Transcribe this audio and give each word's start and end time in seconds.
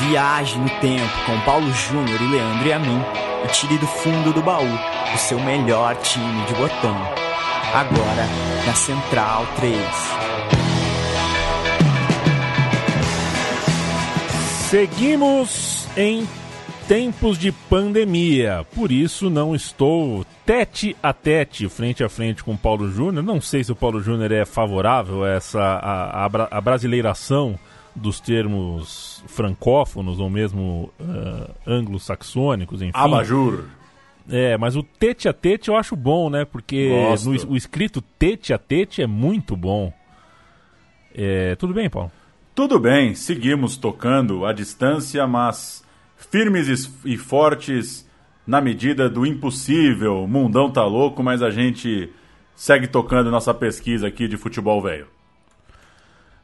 Viaje 0.00 0.56
no 0.58 0.70
tempo 0.80 1.24
com 1.26 1.40
Paulo 1.40 1.72
Júnior 1.72 2.20
e 2.20 2.28
Leandro 2.28 2.68
e 2.68 2.72
a 2.72 2.78
mim 2.78 3.02
e 3.44 3.48
tire 3.48 3.76
do 3.78 3.86
fundo 3.86 4.32
do 4.32 4.40
baú 4.42 4.64
o 5.14 5.18
seu 5.18 5.40
melhor 5.40 5.96
time 5.96 6.44
de 6.46 6.54
botão. 6.54 6.96
Agora 7.74 8.26
na 8.64 8.74
Central 8.74 9.46
3. 9.56 9.78
Seguimos 14.70 15.88
em 15.96 16.28
tempos 16.86 17.36
de 17.36 17.50
pandemia, 17.50 18.64
por 18.74 18.92
isso 18.92 19.28
não 19.28 19.54
estou 19.54 20.24
tete 20.46 20.96
a 21.02 21.12
tete, 21.12 21.68
frente 21.68 22.04
a 22.04 22.08
frente 22.08 22.44
com 22.44 22.56
Paulo 22.56 22.90
Júnior. 22.90 23.24
Não 23.24 23.40
sei 23.40 23.64
se 23.64 23.72
o 23.72 23.76
Paulo 23.76 24.00
Júnior 24.00 24.30
é 24.30 24.44
favorável 24.44 25.24
a 25.24 25.30
essa 25.30 25.60
a, 25.60 26.24
a, 26.24 26.58
a 26.58 26.60
brasileiração 26.60 27.58
dos 27.98 28.20
termos 28.20 29.22
francófonos 29.26 30.18
ou 30.20 30.30
mesmo 30.30 30.92
uh, 31.00 31.54
anglo-saxônicos, 31.66 32.80
enfim. 32.80 32.92
Abajur. 32.94 33.64
É, 34.30 34.58
mas 34.58 34.76
o 34.76 34.82
tete 34.82 35.28
a 35.28 35.32
tete 35.32 35.68
eu 35.68 35.76
acho 35.76 35.96
bom, 35.96 36.28
né? 36.28 36.44
Porque 36.44 36.90
no, 37.24 37.52
o 37.52 37.56
escrito 37.56 38.02
tete 38.18 38.52
a 38.52 38.58
tete 38.58 39.02
é 39.02 39.06
muito 39.06 39.56
bom. 39.56 39.92
É, 41.14 41.56
tudo 41.56 41.72
bem, 41.72 41.88
Paulo? 41.88 42.12
Tudo 42.54 42.78
bem, 42.78 43.14
seguimos 43.14 43.76
tocando 43.76 44.44
à 44.44 44.52
distância, 44.52 45.26
mas 45.26 45.84
firmes 46.16 46.90
e 47.04 47.16
fortes 47.16 48.06
na 48.46 48.60
medida 48.60 49.08
do 49.08 49.24
impossível. 49.24 50.24
O 50.24 50.28
mundão 50.28 50.70
tá 50.70 50.84
louco, 50.84 51.22
mas 51.22 51.42
a 51.42 51.50
gente 51.50 52.10
segue 52.54 52.86
tocando 52.86 53.30
nossa 53.30 53.54
pesquisa 53.54 54.08
aqui 54.08 54.26
de 54.26 54.36
futebol 54.36 54.82
velho. 54.82 55.06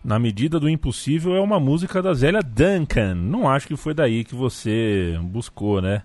Na 0.04 0.18
medida 0.18 0.60
do 0.60 0.68
impossível 0.68 1.34
é 1.34 1.40
uma 1.40 1.58
música 1.58 2.02
da 2.02 2.12
Zélia 2.12 2.42
Duncan. 2.42 3.14
Não 3.14 3.48
acho 3.48 3.66
que 3.66 3.74
foi 3.74 3.94
daí 3.94 4.22
que 4.22 4.34
você 4.34 5.18
buscou, 5.22 5.80
né? 5.80 6.02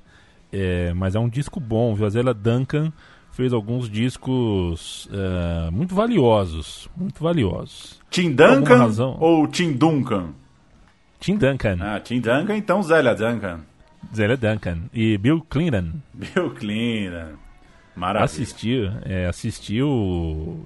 É, 0.53 0.93
mas 0.93 1.15
é 1.15 1.19
um 1.19 1.27
disco 1.27 1.59
bom, 1.59 1.93
viu? 1.93 2.05
A 2.05 2.09
Zélia 2.09 2.33
Duncan 2.33 2.93
fez 3.33 3.51
alguns 3.51 3.89
discos 3.89 5.09
é, 5.11 5.69
muito 5.69 5.93
valiosos, 5.93 6.87
muito 6.95 7.21
valiosos. 7.21 7.99
Tim 8.09 8.31
Duncan 8.31 8.89
ou 9.19 9.45
Tim 9.47 9.73
Duncan? 9.73 10.29
Tim 11.19 11.35
Duncan. 11.35 11.77
Ah, 11.81 11.99
Tim 11.99 12.21
Duncan, 12.21 12.55
então 12.55 12.81
Zélia 12.81 13.13
Duncan. 13.13 13.59
Zélia 14.15 14.37
Duncan. 14.37 14.83
E 14.93 15.17
Bill 15.17 15.45
Clinton. 15.49 15.91
Bill 16.13 16.51
Clinton. 16.51 17.33
Maravilha. 17.95 18.23
Assistiu, 18.23 18.91
é, 19.03 19.25
assistiu 19.27 20.65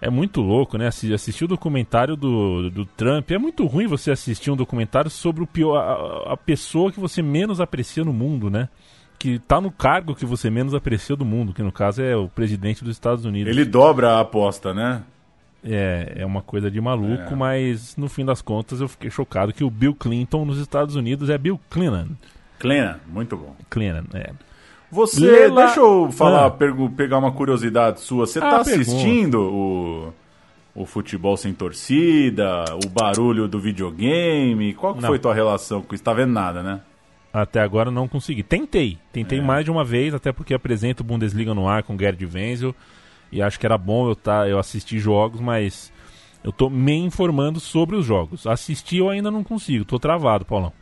é 0.00 0.08
muito 0.08 0.40
louco, 0.40 0.78
né? 0.78 0.86
Assistir 0.86 1.44
o 1.44 1.48
documentário 1.48 2.16
do, 2.16 2.70
do 2.70 2.86
Trump. 2.86 3.30
É 3.30 3.38
muito 3.38 3.66
ruim 3.66 3.86
você 3.86 4.10
assistir 4.10 4.50
um 4.50 4.56
documentário 4.56 5.10
sobre 5.10 5.42
o 5.42 5.46
pior, 5.46 5.76
a, 5.76 6.32
a 6.32 6.36
pessoa 6.36 6.90
que 6.90 6.98
você 6.98 7.20
menos 7.20 7.60
aprecia 7.60 8.04
no 8.04 8.12
mundo, 8.12 8.48
né? 8.50 8.68
Que 9.18 9.38
tá 9.38 9.60
no 9.60 9.70
cargo 9.70 10.14
que 10.14 10.24
você 10.24 10.48
menos 10.48 10.74
aprecia 10.74 11.14
do 11.14 11.24
mundo, 11.24 11.52
que 11.52 11.62
no 11.62 11.70
caso 11.70 12.02
é 12.02 12.16
o 12.16 12.28
presidente 12.28 12.82
dos 12.82 12.96
Estados 12.96 13.26
Unidos. 13.26 13.54
Ele 13.54 13.66
dobra 13.66 14.12
a 14.12 14.20
aposta, 14.20 14.72
né? 14.72 15.02
É, 15.62 16.14
é 16.16 16.26
uma 16.26 16.40
coisa 16.40 16.70
de 16.70 16.80
maluco, 16.80 17.34
é. 17.34 17.36
mas 17.36 17.94
no 17.94 18.08
fim 18.08 18.24
das 18.24 18.40
contas 18.40 18.80
eu 18.80 18.88
fiquei 18.88 19.10
chocado 19.10 19.52
que 19.52 19.62
o 19.62 19.68
Bill 19.68 19.94
Clinton 19.94 20.46
nos 20.46 20.58
Estados 20.58 20.96
Unidos 20.96 21.28
é 21.28 21.36
Bill 21.36 21.60
Clinton. 21.68 22.08
Clinton, 22.58 22.96
muito 23.06 23.36
bom. 23.36 23.54
Clinton, 23.68 24.04
é. 24.14 24.30
Você, 24.90 25.20
Lela... 25.20 25.66
deixa 25.66 25.80
eu 25.80 26.10
falar, 26.10 26.46
ah. 26.46 26.50
pegar 26.96 27.18
uma 27.18 27.30
curiosidade 27.30 28.00
sua. 28.00 28.26
Você 28.26 28.38
está 28.38 28.56
ah, 28.56 28.60
assistindo 28.60 29.40
o, 29.40 30.12
o 30.74 30.84
futebol 30.84 31.36
sem 31.36 31.52
torcida, 31.52 32.64
o 32.84 32.88
barulho 32.88 33.46
do 33.46 33.60
videogame? 33.60 34.74
Qual 34.74 34.94
que 34.94 35.02
foi 35.02 35.18
tua 35.18 35.34
relação 35.34 35.82
com 35.82 35.94
isso? 35.94 36.02
Tá 36.02 36.12
vendo 36.12 36.32
nada, 36.32 36.62
né? 36.62 36.80
Até 37.32 37.60
agora 37.60 37.90
não 37.90 38.08
consegui. 38.08 38.42
Tentei. 38.42 38.98
Tentei 39.12 39.38
é. 39.38 39.42
mais 39.42 39.64
de 39.64 39.70
uma 39.70 39.84
vez, 39.84 40.12
até 40.12 40.32
porque 40.32 40.52
apresento 40.52 41.02
o 41.02 41.06
Bundesliga 41.06 41.54
no 41.54 41.68
ar 41.68 41.84
com 41.84 41.94
o 41.94 41.98
Gerd 41.98 42.24
Wenzel. 42.26 42.74
E 43.30 43.40
acho 43.40 43.60
que 43.60 43.66
era 43.66 43.78
bom 43.78 44.08
eu, 44.08 44.16
tá, 44.16 44.48
eu 44.48 44.58
assistir 44.58 44.98
jogos, 44.98 45.40
mas 45.40 45.92
eu 46.42 46.50
tô 46.50 46.68
me 46.68 46.96
informando 46.96 47.60
sobre 47.60 47.94
os 47.94 48.04
jogos. 48.04 48.46
Assistir 48.46 48.98
eu 48.98 49.08
ainda 49.08 49.30
não 49.30 49.44
consigo, 49.44 49.84
tô 49.84 50.00
travado, 50.00 50.44
Paulão. 50.44 50.72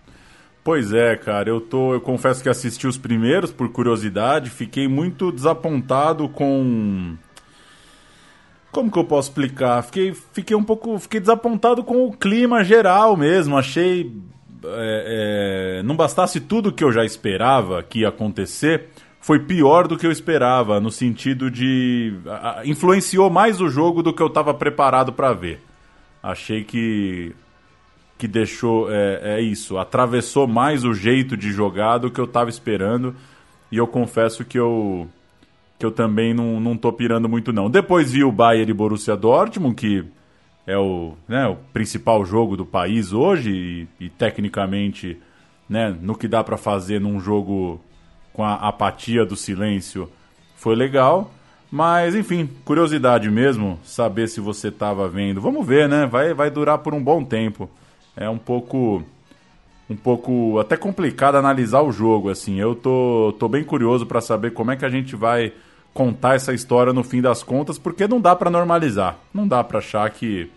Pois 0.62 0.92
é, 0.92 1.16
cara, 1.16 1.48
eu 1.48 1.60
tô, 1.60 1.94
eu 1.94 2.00
confesso 2.00 2.42
que 2.42 2.48
assisti 2.48 2.86
os 2.86 2.98
primeiros 2.98 3.50
por 3.50 3.70
curiosidade, 3.70 4.50
fiquei 4.50 4.86
muito 4.86 5.32
desapontado 5.32 6.28
com 6.28 7.16
como 8.70 8.91
que 8.91 8.98
eu 8.98 9.04
posso 9.04 9.30
explicar? 9.30 9.82
Fiquei, 9.82 10.14
fiquei 10.32 10.56
um 10.56 10.62
pouco, 10.62 10.98
fiquei 10.98 11.20
desapontado 11.20 11.82
com 11.82 12.04
o 12.04 12.12
clima 12.12 12.62
geral 12.62 13.16
mesmo. 13.16 13.56
Achei 13.56 14.12
é, 14.64 15.78
é, 15.78 15.82
não 15.82 15.97
bastasse 15.97 16.41
tudo 16.41 16.72
que 16.72 16.82
eu 16.82 16.92
já 16.92 17.04
esperava 17.04 17.82
que 17.82 18.00
ia 18.00 18.08
acontecer, 18.08 18.88
foi 19.20 19.41
pior 19.41 19.86
do 19.86 19.97
que 19.97 20.06
eu 20.06 20.12
esperava 20.12 20.80
no 20.80 20.91
sentido 20.91 21.50
de 21.50 22.14
a, 22.26 22.62
influenciou 22.64 23.30
mais 23.30 23.60
o 23.60 23.68
jogo 23.68 24.02
do 24.02 24.12
que 24.12 24.22
eu 24.22 24.26
estava 24.26 24.52
preparado 24.54 25.12
para 25.12 25.32
ver. 25.32 25.60
Achei 26.22 26.64
que 26.64 27.34
que 28.18 28.26
deixou 28.26 28.90
é, 28.90 29.20
é, 29.36 29.40
isso, 29.40 29.78
atravessou 29.78 30.48
mais 30.48 30.84
o 30.84 30.92
jeito 30.92 31.36
de 31.36 31.52
jogar 31.52 31.98
do 31.98 32.10
que 32.10 32.20
eu 32.20 32.24
estava 32.24 32.50
esperando. 32.50 33.14
E 33.70 33.76
eu 33.76 33.86
confesso 33.86 34.44
que 34.44 34.58
eu 34.58 35.08
que 35.78 35.86
eu 35.86 35.92
também 35.92 36.34
não, 36.34 36.58
não 36.58 36.76
tô 36.76 36.92
pirando 36.92 37.28
muito 37.28 37.52
não. 37.52 37.70
Depois 37.70 38.10
vi 38.10 38.24
o 38.24 38.32
Bayern 38.32 38.68
e 38.68 38.74
Borussia 38.74 39.16
Dortmund, 39.16 39.76
que 39.76 40.04
é 40.66 40.76
o, 40.76 41.14
né, 41.28 41.46
o 41.46 41.54
principal 41.72 42.24
jogo 42.24 42.56
do 42.56 42.66
país 42.66 43.12
hoje 43.12 43.86
e, 44.00 44.06
e 44.06 44.08
tecnicamente, 44.08 45.16
né, 45.68 45.96
no 46.02 46.16
que 46.16 46.26
dá 46.26 46.42
para 46.42 46.56
fazer 46.56 47.00
num 47.00 47.20
jogo 47.20 47.80
com 48.32 48.42
a 48.42 48.54
apatia 48.54 49.24
do 49.24 49.36
silêncio, 49.36 50.10
foi 50.56 50.74
legal. 50.74 51.32
Mas, 51.70 52.16
enfim, 52.16 52.50
curiosidade 52.64 53.30
mesmo, 53.30 53.78
saber 53.84 54.26
se 54.26 54.40
você 54.40 54.68
estava 54.68 55.08
vendo. 55.08 55.40
Vamos 55.40 55.64
ver, 55.64 55.88
né? 55.88 56.06
Vai, 56.06 56.34
vai 56.34 56.50
durar 56.50 56.78
por 56.78 56.92
um 56.92 57.02
bom 57.04 57.22
tempo 57.22 57.70
é 58.18 58.28
um 58.28 58.38
pouco 58.38 59.02
um 59.88 59.96
pouco 59.96 60.58
até 60.58 60.76
complicado 60.76 61.36
analisar 61.36 61.80
o 61.80 61.90
jogo 61.90 62.28
assim. 62.28 62.60
Eu 62.60 62.74
tô, 62.74 63.34
tô 63.38 63.48
bem 63.48 63.64
curioso 63.64 64.04
para 64.04 64.20
saber 64.20 64.52
como 64.52 64.70
é 64.70 64.76
que 64.76 64.84
a 64.84 64.90
gente 64.90 65.16
vai 65.16 65.52
contar 65.94 66.34
essa 66.34 66.52
história 66.52 66.92
no 66.92 67.02
fim 67.02 67.22
das 67.22 67.42
contas, 67.42 67.78
porque 67.78 68.06
não 68.06 68.20
dá 68.20 68.36
para 68.36 68.50
normalizar. 68.50 69.16
Não 69.32 69.48
dá 69.48 69.64
para 69.64 69.78
achar 69.78 70.10
que 70.10 70.50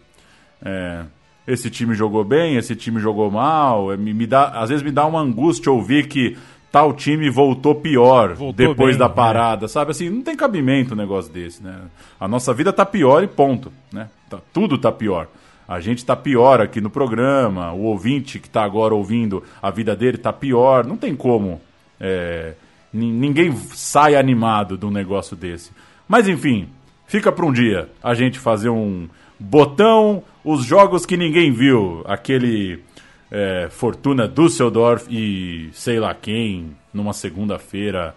é, 0.62 1.06
esse 1.48 1.70
time 1.70 1.96
jogou 1.96 2.26
bem, 2.26 2.58
esse 2.58 2.76
time 2.76 3.00
jogou 3.00 3.32
mal. 3.32 3.94
É, 3.94 3.98
me, 3.98 4.14
me, 4.14 4.28
dá, 4.28 4.50
às 4.50 4.70
vezes 4.70 4.84
me 4.84 4.92
dá 4.92 5.06
uma 5.06 5.22
angústia 5.22 5.72
ouvir 5.72 6.10
que 6.10 6.38
tal 6.70 6.94
time 6.94 7.30
voltou 7.30 7.76
pior 7.76 8.34
voltou 8.34 8.54
depois 8.54 8.98
bem, 8.98 9.00
da 9.00 9.08
parada, 9.08 9.70
sabe? 9.70 9.92
Assim, 9.92 10.10
não 10.10 10.22
tem 10.22 10.36
cabimento 10.36 10.94
um 10.94 10.98
negócio 10.98 11.32
desse, 11.32 11.64
né? 11.64 11.80
A 12.20 12.28
nossa 12.28 12.54
vida 12.54 12.74
tá 12.74 12.86
pior 12.86 13.24
e 13.24 13.28
ponto, 13.28 13.72
né? 13.94 14.10
Tá, 14.30 14.40
tudo 14.52 14.78
tá 14.78 14.92
pior 14.92 15.28
a 15.68 15.80
gente 15.80 16.00
está 16.00 16.16
pior 16.16 16.60
aqui 16.62 16.82
no 16.82 16.90
programa, 16.90 17.72
o 17.72 17.84
ouvinte 17.84 18.40
que 18.40 18.48
está 18.48 18.64
agora 18.64 18.94
ouvindo, 18.94 19.44
a 19.62 19.72
vida 19.72 19.96
dele 19.96 20.18
está 20.18 20.34
pior. 20.34 20.86
Não 20.86 20.98
tem 20.98 21.16
como. 21.16 21.62
É, 22.00 22.54
ninguém 22.94 23.56
sai 23.74 24.16
animado 24.16 24.78
de 24.78 24.86
um 24.86 24.92
negócio 24.92 25.36
desse. 25.36 25.72
Mas 26.08 26.28
enfim, 26.28 26.68
fica 27.08 27.32
para 27.32 27.46
um 27.46 27.54
dia 27.54 27.90
a 28.04 28.14
gente 28.14 28.38
fazer 28.38 28.70
um 28.70 29.08
botão, 29.40 30.24
os 30.44 30.66
jogos 30.66 31.06
que 31.06 31.16
ninguém 31.16 31.52
viu, 31.52 32.04
aquele 32.06 32.84
é, 33.32 33.70
Fortuna 33.72 34.28
Düsseldorf 34.28 35.08
e 35.10 35.70
sei 35.74 36.00
lá 36.00 36.14
quem, 36.14 36.76
numa 36.94 37.14
segunda-feira, 37.14 38.16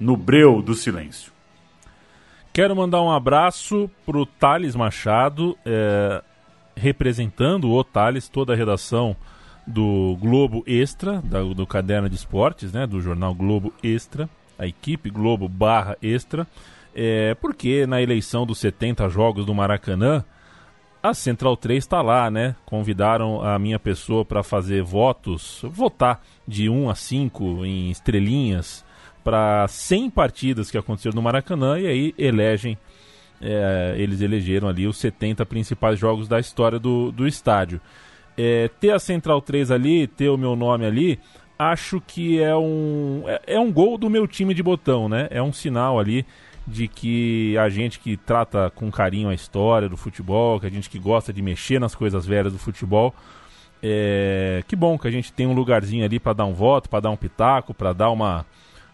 no 0.00 0.16
Breu 0.16 0.62
do 0.62 0.74
Silêncio. 0.74 1.30
Quero 2.52 2.74
mandar 2.74 3.02
um 3.02 3.10
abraço 3.10 3.90
pro 4.06 4.24
Thales 4.24 4.74
Machado. 4.74 5.56
É, 5.64 6.22
representando 6.76 7.70
o 7.70 7.82
Thales, 7.82 8.28
toda 8.28 8.52
a 8.52 8.56
redação 8.56 9.16
do 9.66 10.16
Globo 10.20 10.62
Extra, 10.66 11.20
da, 11.22 11.42
do 11.42 11.66
caderno 11.66 12.08
de 12.08 12.14
esportes, 12.14 12.72
né, 12.72 12.86
do 12.86 13.00
jornal 13.00 13.34
Globo 13.34 13.72
Extra, 13.82 14.28
a 14.58 14.66
equipe 14.66 15.10
Globo 15.10 15.48
barra 15.48 15.96
Extra, 16.00 16.46
é, 16.94 17.34
porque 17.34 17.86
na 17.86 18.00
eleição 18.00 18.46
dos 18.46 18.58
70 18.58 19.08
jogos 19.08 19.44
do 19.44 19.54
Maracanã, 19.54 20.24
a 21.02 21.14
Central 21.14 21.56
3 21.56 21.84
está 21.84 22.02
lá, 22.02 22.30
né? 22.30 22.56
Convidaram 22.64 23.40
a 23.42 23.58
minha 23.58 23.78
pessoa 23.78 24.24
para 24.24 24.42
fazer 24.42 24.82
votos, 24.82 25.60
votar 25.64 26.20
de 26.48 26.68
1 26.68 26.90
a 26.90 26.94
5 26.94 27.64
em 27.64 27.90
estrelinhas 27.90 28.84
para 29.22 29.68
100 29.68 30.10
partidas 30.10 30.70
que 30.70 30.78
aconteceram 30.78 31.14
no 31.14 31.22
Maracanã 31.22 31.78
e 31.78 31.86
aí 31.86 32.14
elegem 32.16 32.78
é, 33.40 33.94
eles 33.98 34.20
elegeram 34.20 34.68
ali 34.68 34.86
os 34.86 34.96
70 34.98 35.44
principais 35.46 35.98
jogos 35.98 36.28
da 36.28 36.38
história 36.40 36.78
do, 36.78 37.12
do 37.12 37.26
estádio. 37.26 37.80
É, 38.36 38.68
ter 38.80 38.90
a 38.90 38.98
Central 38.98 39.40
3 39.40 39.70
ali, 39.70 40.06
ter 40.06 40.28
o 40.28 40.36
meu 40.36 40.54
nome 40.54 40.84
ali, 40.84 41.18
acho 41.58 42.00
que 42.00 42.40
é 42.40 42.54
um, 42.54 43.22
é, 43.26 43.54
é, 43.54 43.60
um 43.60 43.72
gol 43.72 43.96
do 43.96 44.10
meu 44.10 44.26
time 44.26 44.52
de 44.52 44.62
botão, 44.62 45.08
né? 45.08 45.26
É 45.30 45.42
um 45.42 45.52
sinal 45.52 45.98
ali 45.98 46.26
de 46.66 46.88
que 46.88 47.56
a 47.58 47.68
gente 47.68 47.98
que 48.00 48.16
trata 48.16 48.70
com 48.74 48.90
carinho 48.90 49.28
a 49.28 49.34
história 49.34 49.88
do 49.88 49.96
futebol, 49.96 50.58
que 50.58 50.66
a 50.66 50.70
gente 50.70 50.90
que 50.90 50.98
gosta 50.98 51.32
de 51.32 51.40
mexer 51.40 51.78
nas 51.78 51.94
coisas 51.94 52.26
velhas 52.26 52.52
do 52.52 52.58
futebol, 52.58 53.14
É, 53.82 54.64
que 54.66 54.74
bom 54.74 54.98
que 54.98 55.06
a 55.06 55.10
gente 55.10 55.32
tem 55.32 55.46
um 55.46 55.52
lugarzinho 55.52 56.04
ali 56.04 56.18
para 56.18 56.32
dar 56.32 56.46
um 56.46 56.54
voto, 56.54 56.88
para 56.88 57.00
dar 57.00 57.10
um 57.10 57.16
pitaco, 57.16 57.74
para 57.74 57.92
dar 57.92 58.10
uma, 58.10 58.44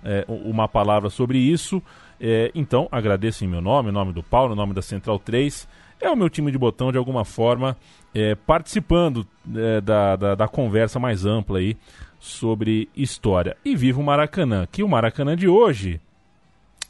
é, 0.05 0.25
uma 0.29 0.69
palavra 0.69 1.09
sobre 1.09 1.39
isso. 1.39 1.81
É, 2.25 2.53
então, 2.55 2.87
agradeço 2.93 3.45
em 3.45 3.49
meu 3.49 3.61
nome, 3.61 3.89
em 3.89 3.93
nome 3.93 4.13
do 4.13 4.23
Paulo, 4.23 4.55
em 4.55 4.57
nome 4.57 4.73
da 4.73 4.81
Central 4.81 5.19
3. 5.19 5.67
É 6.01 6.09
o 6.09 6.17
meu 6.17 6.31
time 6.31 6.53
de 6.53 6.59
botão, 6.59 6.93
de 6.93 6.99
alguma 6.99 7.25
forma, 7.25 7.77
é, 8.15 8.37
participando 8.37 9.27
é, 9.57 9.81
da, 9.81 10.15
da, 10.15 10.35
da, 10.37 10.49
conversa 10.49 11.01
mais 11.01 11.27
ampla 11.27 11.59
aí 11.59 11.77
sobre 12.21 12.89
história. 12.97 13.57
E 13.65 13.75
viva 13.75 14.01
o 14.01 14.05
Maracanã, 14.05 14.69
que 14.71 14.85
o 14.85 14.89
Maracanã 14.89 15.35
de 15.35 15.49
hoje. 15.49 16.01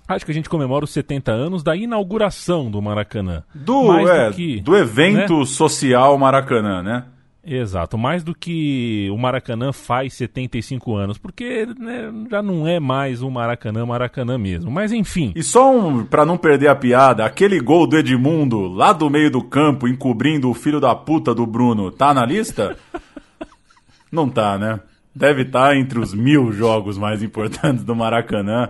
Acho 0.07 0.27
que 0.27 0.33
a 0.33 0.35
gente 0.35 0.51
comemora 0.51 0.85
os 0.85 0.91
70 0.91 1.33
anos 1.33 1.63
da 1.63 1.75
inauguração 1.75 2.71
do 2.71 2.83
Maracanã. 2.83 3.43
Do, 3.55 4.07
é, 4.07 4.29
do, 4.29 4.35
que, 4.35 4.61
do 4.61 4.77
evento 4.77 5.39
né? 5.39 5.47
social 5.47 6.19
Maracanã, 6.19 6.83
né? 6.83 7.05
Exato, 7.45 7.99
mais 7.99 8.23
do 8.23 8.33
que 8.35 9.09
o 9.11 9.19
Maracanã 9.19 9.73
faz 9.73 10.15
75 10.15 10.95
anos, 10.95 11.19
porque 11.19 11.67
né, 11.77 12.13
já 12.31 12.41
não 12.41 12.69
é 12.69 12.79
mais 12.79 13.21
o 13.21 13.29
Maracanã 13.29 13.85
Maracanã 13.85 14.39
mesmo. 14.39 14.71
Mas 14.71 14.93
enfim. 14.93 15.33
E 15.35 15.43
só 15.43 15.77
um, 15.77 16.05
para 16.05 16.25
não 16.25 16.39
perder 16.39 16.69
a 16.69 16.77
piada, 16.77 17.25
aquele 17.25 17.59
gol 17.59 17.87
do 17.87 17.99
Edmundo 17.99 18.69
lá 18.69 18.93
do 18.93 19.11
meio 19.11 19.29
do 19.29 19.43
campo, 19.43 19.89
encobrindo 19.89 20.49
o 20.49 20.55
filho 20.55 20.81
da 20.81 20.95
puta 20.95 21.35
do 21.35 21.45
Bruno, 21.45 21.91
tá 21.91 22.15
na 22.15 22.25
lista? 22.25 22.77
não 24.11 24.29
tá, 24.29 24.57
né? 24.57 24.79
Deve 25.15 25.43
estar 25.43 25.71
tá 25.71 25.77
entre 25.77 25.99
os 25.99 26.15
mil 26.15 26.53
jogos 26.53 26.97
mais 26.97 27.23
importantes 27.25 27.83
do 27.83 27.95
Maracanã. 27.97 28.69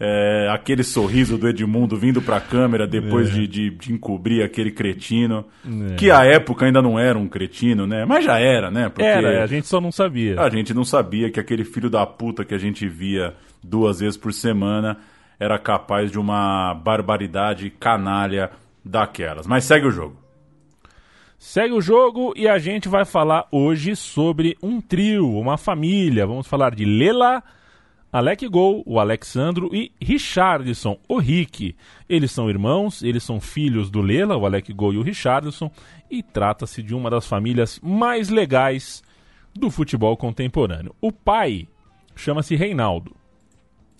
É, 0.00 0.48
aquele 0.52 0.84
sorriso 0.84 1.36
do 1.36 1.48
Edmundo 1.48 1.96
vindo 1.96 2.22
para 2.22 2.36
a 2.36 2.40
câmera 2.40 2.86
depois 2.86 3.28
é. 3.30 3.32
de, 3.32 3.46
de, 3.48 3.70
de, 3.70 3.92
encobrir 3.92 4.44
aquele 4.44 4.70
cretino, 4.70 5.44
é. 5.90 5.96
que 5.96 6.08
à 6.08 6.24
época 6.24 6.66
ainda 6.66 6.80
não 6.80 6.96
era 6.96 7.18
um 7.18 7.26
cretino, 7.26 7.84
né? 7.84 8.04
Mas 8.04 8.24
já 8.24 8.38
era, 8.38 8.70
né? 8.70 8.88
Porque 8.88 9.02
era, 9.02 9.42
a 9.42 9.46
gente 9.48 9.66
só 9.66 9.80
não 9.80 9.90
sabia. 9.90 10.40
A 10.40 10.48
gente 10.48 10.72
não 10.72 10.84
sabia 10.84 11.30
que 11.32 11.40
aquele 11.40 11.64
filho 11.64 11.90
da 11.90 12.06
puta 12.06 12.44
que 12.44 12.54
a 12.54 12.58
gente 12.58 12.88
via 12.88 13.34
duas 13.60 13.98
vezes 13.98 14.16
por 14.16 14.32
semana 14.32 14.98
era 15.40 15.58
capaz 15.58 16.12
de 16.12 16.18
uma 16.18 16.74
barbaridade 16.74 17.68
canalha 17.70 18.50
daquelas. 18.84 19.48
Mas 19.48 19.64
segue 19.64 19.86
o 19.86 19.90
jogo. 19.90 20.16
Segue 21.38 21.72
o 21.72 21.80
jogo 21.80 22.32
e 22.36 22.48
a 22.48 22.58
gente 22.58 22.88
vai 22.88 23.04
falar 23.04 23.46
hoje 23.52 23.94
sobre 23.94 24.56
um 24.60 24.80
trio, 24.80 25.28
uma 25.38 25.56
família. 25.56 26.26
Vamos 26.26 26.48
falar 26.48 26.74
de 26.74 26.84
Lela 26.84 27.42
Alec 28.10 28.48
Gol, 28.48 28.82
o 28.86 28.98
Alexandro 28.98 29.68
e 29.74 29.92
Richardson, 30.00 30.98
o 31.06 31.18
Rick. 31.18 31.76
Eles 32.08 32.32
são 32.32 32.48
irmãos, 32.48 33.02
eles 33.02 33.22
são 33.22 33.38
filhos 33.38 33.90
do 33.90 34.00
Lela, 34.00 34.36
o 34.36 34.46
Alec 34.46 34.72
Gol 34.72 34.94
e 34.94 34.98
o 34.98 35.02
Richardson, 35.02 35.70
e 36.10 36.22
trata-se 36.22 36.82
de 36.82 36.94
uma 36.94 37.10
das 37.10 37.26
famílias 37.26 37.78
mais 37.82 38.30
legais 38.30 39.02
do 39.54 39.70
futebol 39.70 40.16
contemporâneo. 40.16 40.94
O 41.00 41.12
pai 41.12 41.68
chama-se 42.16 42.56
Reinaldo. 42.56 43.14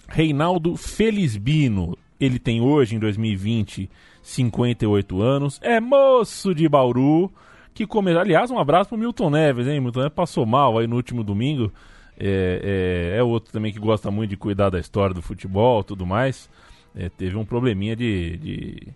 Reinaldo 0.08 0.74
Felizbino. 0.76 1.96
Ele 2.18 2.38
tem 2.38 2.62
hoje, 2.62 2.96
em 2.96 2.98
2020, 2.98 3.90
58 4.22 5.22
anos. 5.22 5.60
É 5.62 5.78
moço 5.80 6.54
de 6.54 6.66
Bauru. 6.66 7.30
Que 7.74 7.86
come... 7.86 8.16
Aliás, 8.16 8.50
um 8.50 8.58
abraço 8.58 8.88
pro 8.88 8.98
Milton 8.98 9.30
Neves, 9.30 9.66
hein? 9.68 9.80
Milton 9.80 10.00
Neves 10.00 10.14
passou 10.14 10.46
mal 10.46 10.78
aí 10.78 10.86
no 10.86 10.96
último 10.96 11.22
domingo 11.22 11.70
é, 12.18 13.12
é, 13.14 13.18
é, 13.18 13.22
outro 13.22 13.52
também 13.52 13.72
que 13.72 13.78
gosta 13.78 14.10
muito 14.10 14.30
de 14.30 14.36
cuidar 14.36 14.70
da 14.70 14.80
história 14.80 15.14
do 15.14 15.22
futebol 15.22 15.84
tudo 15.84 16.04
mais. 16.04 16.50
É, 16.94 17.08
teve 17.08 17.36
um 17.36 17.44
probleminha 17.44 17.94
de, 17.94 18.36
de, 18.38 18.88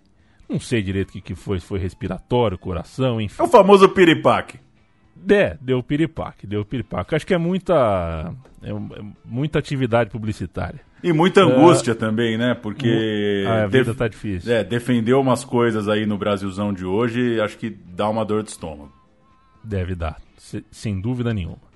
Não 0.49 0.59
sei 0.59 0.81
direito 0.81 1.09
o 1.09 1.13
que, 1.13 1.21
que 1.21 1.35
foi, 1.35 1.59
se 1.59 1.65
foi 1.65 1.79
respiratório, 1.79 2.57
coração, 2.57 3.21
enfim. 3.21 3.41
É 3.41 3.45
o 3.45 3.47
famoso 3.47 3.87
piripaque. 3.89 4.59
É, 5.29 5.57
deu 5.61 5.81
piripaque, 5.81 6.45
deu 6.45 6.65
piripaque. 6.65 7.15
Acho 7.15 7.25
que 7.25 7.33
é 7.33 7.37
muita, 7.37 8.33
é, 8.61 8.69
é 8.71 9.05
muita 9.23 9.59
atividade 9.59 10.09
publicitária. 10.09 10.81
E 11.01 11.13
muita 11.13 11.41
é. 11.41 11.43
angústia 11.43 11.95
também, 11.95 12.37
né? 12.37 12.53
Porque. 12.55 13.45
A 13.47 13.67
vida 13.67 13.85
def... 13.85 13.97
tá 13.97 14.07
difícil. 14.07 14.51
É, 14.51 14.63
defendeu 14.63 15.21
umas 15.21 15.45
coisas 15.45 15.87
aí 15.87 16.05
no 16.05 16.17
Brasilzão 16.17 16.73
de 16.73 16.85
hoje, 16.85 17.39
acho 17.39 17.57
que 17.57 17.69
dá 17.69 18.09
uma 18.09 18.25
dor 18.25 18.43
de 18.43 18.49
estômago. 18.49 18.91
Deve 19.63 19.95
dar, 19.95 20.17
sem 20.71 20.99
dúvida 20.99 21.33
nenhuma. 21.33 21.72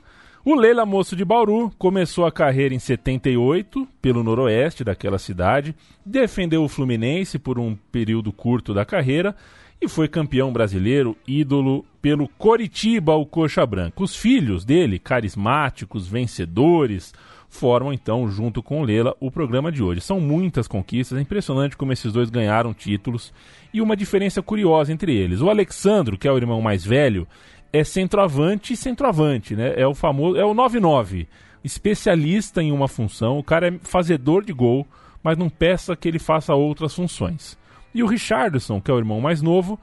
O 0.50 0.56
Leila 0.56 0.86
Moço 0.86 1.14
de 1.14 1.26
Bauru 1.26 1.70
começou 1.78 2.26
a 2.26 2.32
carreira 2.32 2.74
em 2.74 2.80
78 2.80 3.86
pelo 4.02 4.24
noroeste 4.24 4.82
daquela 4.82 5.20
cidade, 5.20 5.76
defendeu 6.06 6.64
o 6.64 6.70
Fluminense 6.70 7.38
por 7.38 7.60
um 7.60 7.76
período 7.92 8.32
curto 8.32 8.74
da 8.74 8.86
carreira 8.86 9.36
e 9.82 9.90
foi 9.90 10.08
campeão 10.08 10.54
brasileiro, 10.54 11.18
ídolo 11.28 11.84
pelo 12.02 12.30
Coritiba, 12.30 13.14
o 13.14 13.26
Coxa 13.26 13.66
Branca. 13.66 14.02
Os 14.02 14.16
filhos 14.16 14.64
dele, 14.64 14.98
carismáticos, 14.98 16.08
vencedores, 16.08 17.14
formam 17.50 17.92
então, 17.92 18.30
junto 18.30 18.64
com 18.64 18.84
o 18.84 18.88
o 19.20 19.30
programa 19.30 19.70
de 19.70 19.84
hoje. 19.84 20.00
São 20.00 20.22
muitas 20.22 20.66
conquistas, 20.66 21.18
é 21.18 21.22
impressionante 21.22 21.76
como 21.76 21.92
esses 21.92 22.14
dois 22.14 22.30
ganharam 22.30 22.74
títulos 22.74 23.34
e 23.74 23.82
uma 23.82 23.98
diferença 23.98 24.42
curiosa 24.42 24.94
entre 24.94 25.14
eles. 25.14 25.42
O 25.42 25.50
Alexandro, 25.50 26.18
que 26.18 26.28
é 26.28 26.32
o 26.32 26.38
irmão 26.38 26.62
mais 26.62 26.86
velho, 26.86 27.28
é 27.77 27.83
centroavante 27.83 28.74
e 28.74 28.77
centroavante, 28.77 29.56
né? 29.56 29.74
É 29.75 29.88
o 29.88 29.94
famoso, 29.94 30.38
é 30.38 30.45
o 30.45 30.53
9-9, 30.53 31.27
especialista 31.63 32.62
em 32.62 32.71
uma 32.71 32.88
função, 32.88 33.38
o 33.38 33.44
cara 33.44 33.68
é 33.69 33.79
fazedor 33.81 34.44
de 34.44 34.53
gol, 34.53 34.88
mas 35.24 35.38
não 35.38 35.50
peça 35.50 35.95
que 35.95 36.07
ele 36.07 36.19
faça 36.19 36.53
outras 36.53 36.94
funções. 36.94 37.57
E 37.94 38.03
o 38.03 38.07
Richardson, 38.07 38.79
que 38.79 38.91
é 38.91 38.94
o 38.94 38.97
irmão 38.97 39.19
mais 39.19 39.41
novo, 39.41 39.79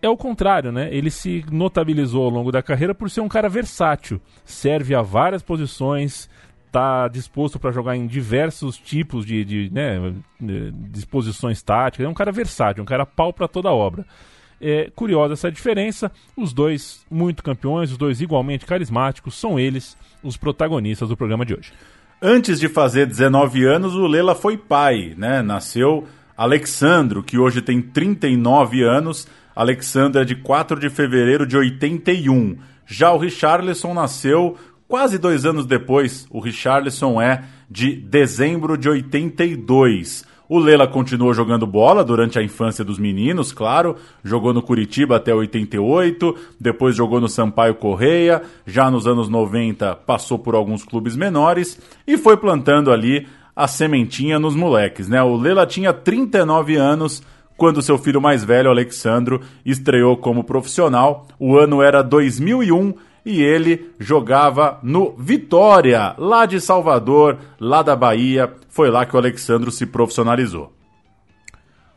é 0.00 0.08
o 0.08 0.16
contrário, 0.16 0.70
né? 0.70 0.88
Ele 0.92 1.10
se 1.10 1.44
notabilizou 1.50 2.24
ao 2.24 2.30
longo 2.30 2.52
da 2.52 2.62
carreira 2.62 2.94
por 2.94 3.10
ser 3.10 3.20
um 3.20 3.28
cara 3.28 3.48
versátil, 3.48 4.20
serve 4.44 4.94
a 4.94 5.02
várias 5.02 5.42
posições, 5.42 6.28
está 6.66 7.08
disposto 7.08 7.58
para 7.58 7.70
jogar 7.70 7.96
em 7.96 8.06
diversos 8.06 8.76
tipos 8.76 9.24
de, 9.24 9.44
de 9.44 9.70
né, 9.72 10.12
disposições 10.90 11.62
táticas. 11.62 12.04
É 12.04 12.08
um 12.08 12.14
cara 12.14 12.32
versátil, 12.32 12.82
um 12.82 12.86
cara 12.86 13.06
pau 13.06 13.32
para 13.32 13.46
toda 13.46 13.70
obra. 13.70 14.04
É 14.66 14.90
curiosa 14.94 15.34
essa 15.34 15.52
diferença. 15.52 16.10
Os 16.34 16.54
dois 16.54 17.04
muito 17.10 17.42
campeões, 17.42 17.92
os 17.92 17.98
dois 17.98 18.22
igualmente 18.22 18.64
carismáticos, 18.64 19.38
são 19.38 19.58
eles 19.58 19.94
os 20.22 20.38
protagonistas 20.38 21.10
do 21.10 21.16
programa 21.16 21.44
de 21.44 21.54
hoje. 21.54 21.70
Antes 22.22 22.58
de 22.58 22.68
fazer 22.70 23.06
19 23.06 23.66
anos, 23.66 23.94
o 23.94 24.06
Lela 24.06 24.34
foi 24.34 24.56
pai, 24.56 25.14
né? 25.18 25.42
Nasceu 25.42 26.08
Alexandro, 26.34 27.22
que 27.22 27.36
hoje 27.36 27.60
tem 27.60 27.82
39 27.82 28.82
anos. 28.82 29.28
Alexandro 29.54 30.22
é 30.22 30.24
de 30.24 30.34
4 30.34 30.80
de 30.80 30.88
fevereiro 30.88 31.46
de 31.46 31.58
81. 31.58 32.56
Já 32.86 33.12
o 33.12 33.18
Richarlison 33.18 33.92
nasceu 33.92 34.56
quase 34.88 35.18
dois 35.18 35.44
anos 35.44 35.66
depois. 35.66 36.26
O 36.30 36.40
Richarlison 36.40 37.20
é 37.20 37.44
de 37.70 37.94
dezembro 37.96 38.78
de 38.78 38.88
82. 38.88 40.24
O 40.48 40.58
Lela 40.58 40.86
continuou 40.86 41.32
jogando 41.32 41.66
bola 41.66 42.04
durante 42.04 42.38
a 42.38 42.42
infância 42.42 42.84
dos 42.84 42.98
meninos, 42.98 43.52
claro. 43.52 43.96
Jogou 44.22 44.52
no 44.52 44.62
Curitiba 44.62 45.16
até 45.16 45.34
88, 45.34 46.36
depois 46.60 46.94
jogou 46.94 47.20
no 47.20 47.28
Sampaio 47.28 47.74
Correia. 47.74 48.42
Já 48.66 48.90
nos 48.90 49.06
anos 49.06 49.28
90 49.28 49.94
passou 50.06 50.38
por 50.38 50.54
alguns 50.54 50.84
clubes 50.84 51.16
menores 51.16 51.80
e 52.06 52.18
foi 52.18 52.36
plantando 52.36 52.92
ali 52.92 53.26
a 53.56 53.66
sementinha 53.66 54.38
nos 54.38 54.54
moleques, 54.54 55.08
né? 55.08 55.22
O 55.22 55.36
Lela 55.36 55.66
tinha 55.66 55.92
39 55.92 56.76
anos 56.76 57.22
quando 57.56 57.80
seu 57.82 57.96
filho 57.96 58.20
mais 58.20 58.44
velho, 58.44 58.68
Alexandro, 58.68 59.40
estreou 59.64 60.16
como 60.16 60.44
profissional. 60.44 61.26
O 61.38 61.56
ano 61.56 61.80
era 61.82 62.02
2001 62.02 62.94
e 63.24 63.42
ele 63.42 63.90
jogava 63.98 64.78
no 64.82 65.12
Vitória, 65.16 66.14
lá 66.18 66.44
de 66.44 66.60
Salvador, 66.60 67.38
lá 67.58 67.82
da 67.82 67.96
Bahia. 67.96 68.52
Foi 68.68 68.90
lá 68.90 69.06
que 69.06 69.14
o 69.14 69.18
Alexandro 69.18 69.70
se 69.70 69.86
profissionalizou. 69.86 70.72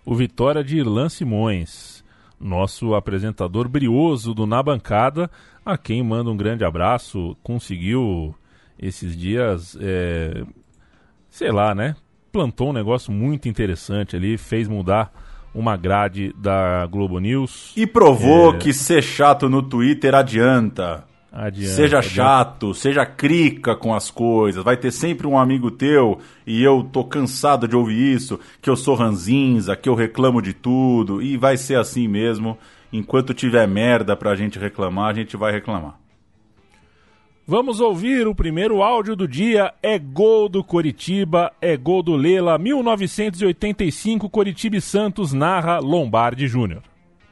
O 0.06 0.16
Vitória 0.16 0.64
de 0.64 0.78
Irlan 0.78 1.10
Simões, 1.10 2.04
nosso 2.40 2.96
apresentador 2.96 3.68
brioso 3.68 4.34
do 4.34 4.46
Na 4.46 4.64
Bancada, 4.64 5.30
a 5.66 5.78
quem 5.78 6.02
manda 6.02 6.30
um 6.30 6.38
grande 6.38 6.64
abraço, 6.64 7.36
conseguiu 7.44 8.34
esses 8.80 9.18
dias, 9.18 9.78
é, 9.82 10.46
sei 11.30 11.52
lá, 11.52 11.76
né? 11.76 11.96
Plantou 12.32 12.70
um 12.70 12.74
negócio 12.74 13.12
muito 13.12 13.50
interessante 13.50 14.16
ali, 14.16 14.38
fez 14.38 14.68
mudar 14.68 15.12
uma 15.54 15.76
grade 15.76 16.34
da 16.38 16.86
Globo 16.86 17.20
News. 17.20 17.74
E 17.76 17.88
provou 17.88 18.54
é... 18.54 18.58
que 18.60 18.72
ser 18.72 19.02
chato 19.02 19.50
no 19.50 19.62
Twitter 19.62 20.14
adianta. 20.14 21.04
Adianta, 21.40 21.76
seja 21.76 22.02
chato, 22.02 22.74
seja 22.74 23.06
crica 23.06 23.76
com 23.76 23.94
as 23.94 24.10
coisas. 24.10 24.64
Vai 24.64 24.76
ter 24.76 24.90
sempre 24.90 25.28
um 25.28 25.38
amigo 25.38 25.70
teu, 25.70 26.18
e 26.48 26.64
eu 26.64 26.84
tô 26.92 27.04
cansado 27.04 27.68
de 27.68 27.76
ouvir 27.76 28.16
isso, 28.16 28.40
que 28.60 28.68
eu 28.68 28.76
sou 28.76 28.96
ranzinza, 28.96 29.76
que 29.76 29.88
eu 29.88 29.94
reclamo 29.94 30.42
de 30.42 30.52
tudo, 30.52 31.22
e 31.22 31.38
vai 31.38 31.56
ser 31.56 31.78
assim 31.78 32.08
mesmo. 32.08 32.58
Enquanto 32.92 33.36
tiver 33.36 33.68
merda 33.68 34.16
pra 34.16 34.34
gente 34.34 34.58
reclamar, 34.58 35.12
a 35.12 35.14
gente 35.14 35.38
vai 35.38 35.52
reclamar. 35.52 36.00
Vamos 37.46 37.80
ouvir 37.80 38.28
o 38.28 38.34
primeiro 38.34 38.82
áudio 38.82 39.16
do 39.16 39.28
dia. 39.28 39.72
É 39.84 40.00
gol 40.00 40.50
do 40.50 40.64
Coritiba, 40.64 41.54
é 41.62 41.78
gol 41.78 42.02
do 42.02 42.16
Lela. 42.16 42.58
1985, 42.58 44.28
Coritiba 44.28 44.78
e 44.78 44.82
Santos 44.82 45.34
narra 45.34 45.78
Lombardi 45.78 46.48
Júnior. 46.48 46.82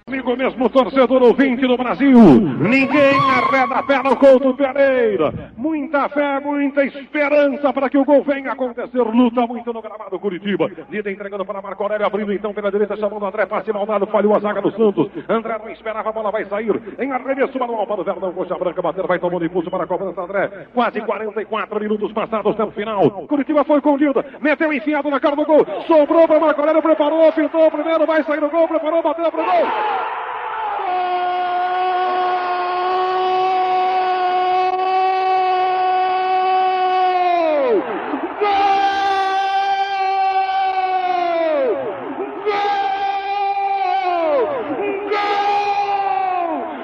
Amigo 0.07 0.37
mesmo 0.37 0.69
torcedor 0.69 1.23
ouvinte 1.23 1.65
do 1.65 1.75
Brasil, 1.75 2.19
ninguém 2.59 3.17
arreda 3.27 3.73
a 3.73 3.81
pé 3.81 4.03
no 4.03 4.15
Couto 4.15 4.53
Pereira. 4.53 5.51
Muita 5.57 6.07
fé, 6.09 6.39
muita 6.39 6.85
esperança 6.85 7.73
para 7.73 7.89
que 7.89 7.97
o 7.97 8.05
gol 8.05 8.21
venha 8.21 8.51
acontecer. 8.51 9.01
Luta 9.01 9.47
muito 9.47 9.73
no 9.73 9.81
gramado 9.81 10.19
Curitiba. 10.19 10.69
Lida 10.91 11.11
entregando 11.11 11.43
para 11.43 11.59
Marco 11.59 11.81
Aurélio, 11.81 12.05
abrindo 12.05 12.31
então 12.31 12.53
pela 12.53 12.69
direita, 12.69 12.95
chamando 12.97 13.25
André, 13.25 13.47
passe 13.47 13.73
maldado, 13.73 14.05
falhou 14.05 14.35
a 14.35 14.39
zaga 14.39 14.61
do 14.61 14.69
Santos. 14.73 15.09
André 15.27 15.57
não 15.57 15.71
esperava, 15.71 16.09
a 16.09 16.13
bola 16.13 16.29
vai 16.29 16.45
sair. 16.45 16.79
Em 16.99 17.11
arremesso 17.11 17.57
manual 17.57 17.87
para 17.87 18.01
o 18.01 18.03
Verdão, 18.03 18.31
coxa 18.31 18.59
branca, 18.59 18.83
bater, 18.83 19.07
vai 19.07 19.17
tomando 19.17 19.43
impulso 19.43 19.71
para 19.71 19.85
a 19.85 19.87
cobrança, 19.87 20.21
André. 20.21 20.67
Quase 20.71 21.01
44 21.01 21.79
minutos 21.79 22.13
passados 22.13 22.55
no 22.55 22.69
final. 22.69 23.09
Curitiba 23.27 23.63
foi 23.63 23.81
condida, 23.81 24.23
meteu 24.39 24.71
enfiado 24.71 25.09
na 25.09 25.19
cara 25.19 25.35
do 25.35 25.45
gol, 25.47 25.65
sobrou 25.87 26.27
para 26.27 26.39
Marco 26.39 26.61
Aurélio, 26.61 26.83
preparou, 26.83 27.31
pintou 27.31 27.65
o 27.65 27.71
primeiro, 27.71 28.05
vai 28.05 28.23
sair 28.23 28.43
o 28.43 28.49
gol, 28.51 28.67
preparou, 28.67 29.01
bateu 29.01 29.31
para 29.31 29.41
o 29.41 29.45
gol. 29.45 29.94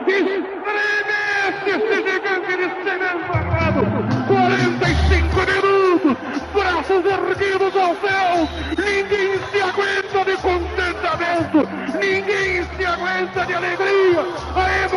This 0.05 0.50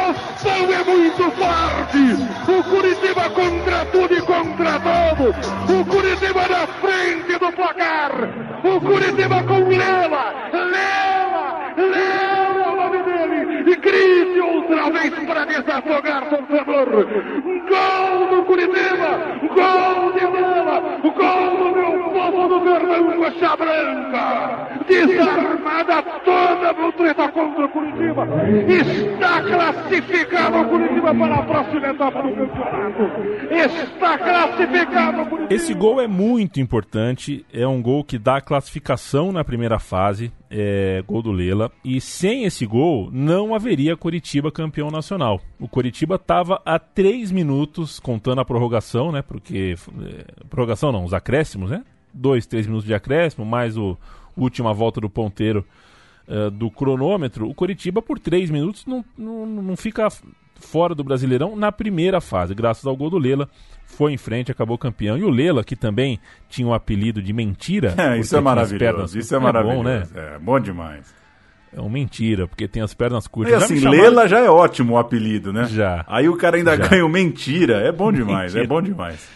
emoção 0.04 0.72
é 0.72 0.84
muito 0.84 1.30
forte, 1.30 2.50
o 2.50 2.62
Curitiba 2.64 3.30
contra 3.30 3.84
tudo 3.86 4.14
e 4.14 4.20
contra 4.20 4.80
todo, 4.80 5.30
o 5.30 5.84
Curitiba 5.86 6.42
na 6.48 6.66
frente 6.66 7.38
do 7.38 7.52
placar, 7.52 8.12
o 8.62 8.80
Curitiba 8.80 9.42
com 9.44 9.68
Lela, 9.68 10.34
Lela, 10.52 11.72
Lela, 11.76 12.72
o 12.72 12.76
nome 12.76 13.02
dele, 13.02 13.70
e 13.70 13.76
grite 13.76 14.40
outra 14.40 14.90
vez 14.90 15.14
para 15.26 15.44
desafogar 15.46 16.28
torcedor, 16.28 17.06
gol 17.68 18.28
do 18.30 18.44
Curitiba, 18.44 19.38
gol 19.54 20.12
de 20.12 20.26
Lela, 20.26 20.80
gol 21.02 21.56
do 21.56 21.76
meu 21.76 22.10
povo 22.10 22.48
do 22.48 22.60
Verdão 22.60 23.12
Coxa 23.16 23.56
Branca, 23.56 24.68
desarmada 24.86 26.02
toda 26.24 26.74
a 27.14 27.28
treta 27.28 27.32
contra 27.32 27.64
o 27.64 27.68
Curitiba, 27.68 28.26
está 28.68 29.42
classificado 29.42 30.58
o 30.58 30.68
Curitiba 30.68 31.14
para 31.14 31.34
a 31.36 31.42
próxima 31.42 31.86
etapa 31.88 32.22
do 32.22 32.34
campeonato, 32.34 33.02
está 33.52 34.18
classificado 34.18 35.22
o 35.22 35.26
Curitiba. 35.26 35.54
Esse 35.54 35.74
gol 35.74 36.00
é 36.00 36.06
muito 36.06 36.60
importante, 36.60 37.46
é 37.52 37.66
um 37.66 37.80
gol 37.80 38.04
que 38.04 38.18
dá 38.18 38.40
classificação 38.40 39.32
na 39.32 39.44
primeira 39.44 39.78
fase, 39.78 40.32
é, 40.50 41.02
gol 41.06 41.22
do 41.22 41.32
Lela, 41.32 41.70
e 41.84 42.00
sem 42.00 42.44
esse 42.44 42.66
gol 42.66 43.08
não 43.12 43.54
haveria 43.54 43.96
Curitiba 43.96 44.50
campeão 44.50 44.90
nacional. 44.90 45.40
O 45.58 45.68
Curitiba 45.68 46.16
estava 46.16 46.60
a 46.64 46.78
3 46.78 47.30
minutos, 47.30 47.98
contando 48.00 48.40
a 48.40 48.44
prorrogação, 48.44 49.12
né? 49.12 49.22
Porque. 49.22 49.74
É, 50.02 50.44
prorrogação 50.48 50.92
não, 50.92 51.04
os 51.04 51.14
acréscimos, 51.14 51.70
né? 51.70 51.82
2, 52.12 52.46
3 52.46 52.66
minutos 52.66 52.86
de 52.86 52.94
acréscimo, 52.94 53.44
mais 53.44 53.76
o 53.76 53.96
última 54.36 54.72
volta 54.72 55.00
do 55.00 55.08
ponteiro 55.08 55.64
uh, 56.28 56.50
do 56.50 56.70
cronômetro. 56.70 57.48
O 57.48 57.54
Curitiba, 57.54 58.02
por 58.02 58.18
3 58.18 58.50
minutos, 58.50 58.84
não, 58.86 59.04
não, 59.16 59.46
não 59.46 59.76
fica 59.76 60.08
fora 60.56 60.94
do 60.94 61.04
Brasileirão 61.04 61.56
na 61.56 61.70
primeira 61.70 62.20
fase, 62.20 62.54
graças 62.54 62.86
ao 62.86 62.96
gol 62.96 63.10
do 63.10 63.18
Lela 63.18 63.48
foi 63.84 64.12
em 64.12 64.16
frente, 64.16 64.50
acabou 64.50 64.76
campeão. 64.76 65.16
E 65.16 65.22
o 65.22 65.30
Lela, 65.30 65.62
que 65.62 65.76
também 65.76 66.18
tinha 66.48 66.66
o 66.66 66.70
um 66.70 66.74
apelido 66.74 67.22
de 67.22 67.32
Mentira. 67.32 67.94
É, 68.04 68.18
isso 68.18 68.36
é 68.36 68.40
maravilhoso. 68.40 68.78
Pernas... 68.78 69.14
Isso 69.14 69.34
é, 69.34 69.38
é 69.38 69.40
maravilhoso. 69.40 69.78
Bom, 69.78 69.84
né? 69.84 70.06
É 70.14 70.38
bom 70.38 70.60
demais. 70.60 71.14
É 71.72 71.80
um 71.80 71.88
mentira, 71.88 72.46
porque 72.46 72.68
tem 72.68 72.82
as 72.82 72.92
pernas 72.92 73.26
curtas. 73.26 73.52
E 73.52 73.64
assim, 73.64 73.80
chamaram... 73.80 74.02
Lela 74.02 74.28
já 74.28 74.40
é 74.40 74.48
ótimo 74.48 74.94
o 74.94 74.98
apelido, 74.98 75.52
né? 75.52 75.64
Já. 75.64 76.04
Aí 76.06 76.28
o 76.28 76.36
cara 76.36 76.56
ainda 76.56 76.76
já. 76.76 76.88
ganha 76.88 77.04
o 77.04 77.08
mentira. 77.08 77.78
É 77.78 77.90
bom 77.90 78.10
demais, 78.12 78.54
mentira. 78.54 78.64
é 78.64 78.66
bom 78.66 78.82
demais. 78.82 79.28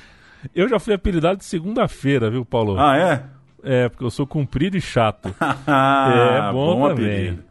Eu 0.55 0.69
já 0.69 0.79
fui 0.79 0.95
apelidado 0.95 1.39
de 1.39 1.45
segunda-feira, 1.45 2.31
viu, 2.31 2.45
Paulo? 2.45 2.79
Ah, 2.79 2.97
é? 2.97 3.38
É, 3.63 3.89
porque 3.89 4.05
eu 4.05 4.11
sou 4.11 4.27
comprido 4.27 4.77
e 4.77 4.81
chato. 4.81 5.35
é 5.39 6.53
bom, 6.53 6.77
bom 6.77 6.89
também. 6.89 7.07
Apelido. 7.07 7.49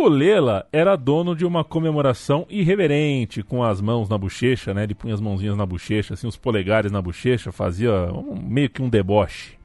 O 0.00 0.08
Lela 0.08 0.64
era 0.72 0.94
dono 0.94 1.34
de 1.34 1.44
uma 1.44 1.64
comemoração 1.64 2.46
irreverente, 2.48 3.42
com 3.42 3.64
as 3.64 3.80
mãos 3.80 4.08
na 4.08 4.16
bochecha, 4.16 4.72
né? 4.72 4.84
Ele 4.84 4.94
punha 4.94 5.12
as 5.12 5.20
mãozinhas 5.20 5.56
na 5.56 5.66
bochecha, 5.66 6.14
assim, 6.14 6.28
os 6.28 6.36
polegares 6.36 6.92
na 6.92 7.02
bochecha, 7.02 7.50
fazia 7.50 7.90
um, 8.12 8.40
meio 8.40 8.70
que 8.70 8.80
um 8.80 8.88
deboche. 8.88 9.58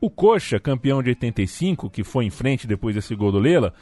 O 0.00 0.10
Coxa, 0.10 0.58
campeão 0.58 1.00
de 1.00 1.10
85, 1.10 1.88
que 1.88 2.02
foi 2.02 2.24
em 2.24 2.30
frente 2.30 2.66
depois 2.66 2.96
desse 2.96 3.14
gol 3.14 3.30
do 3.30 3.38
Lela, 3.38 3.72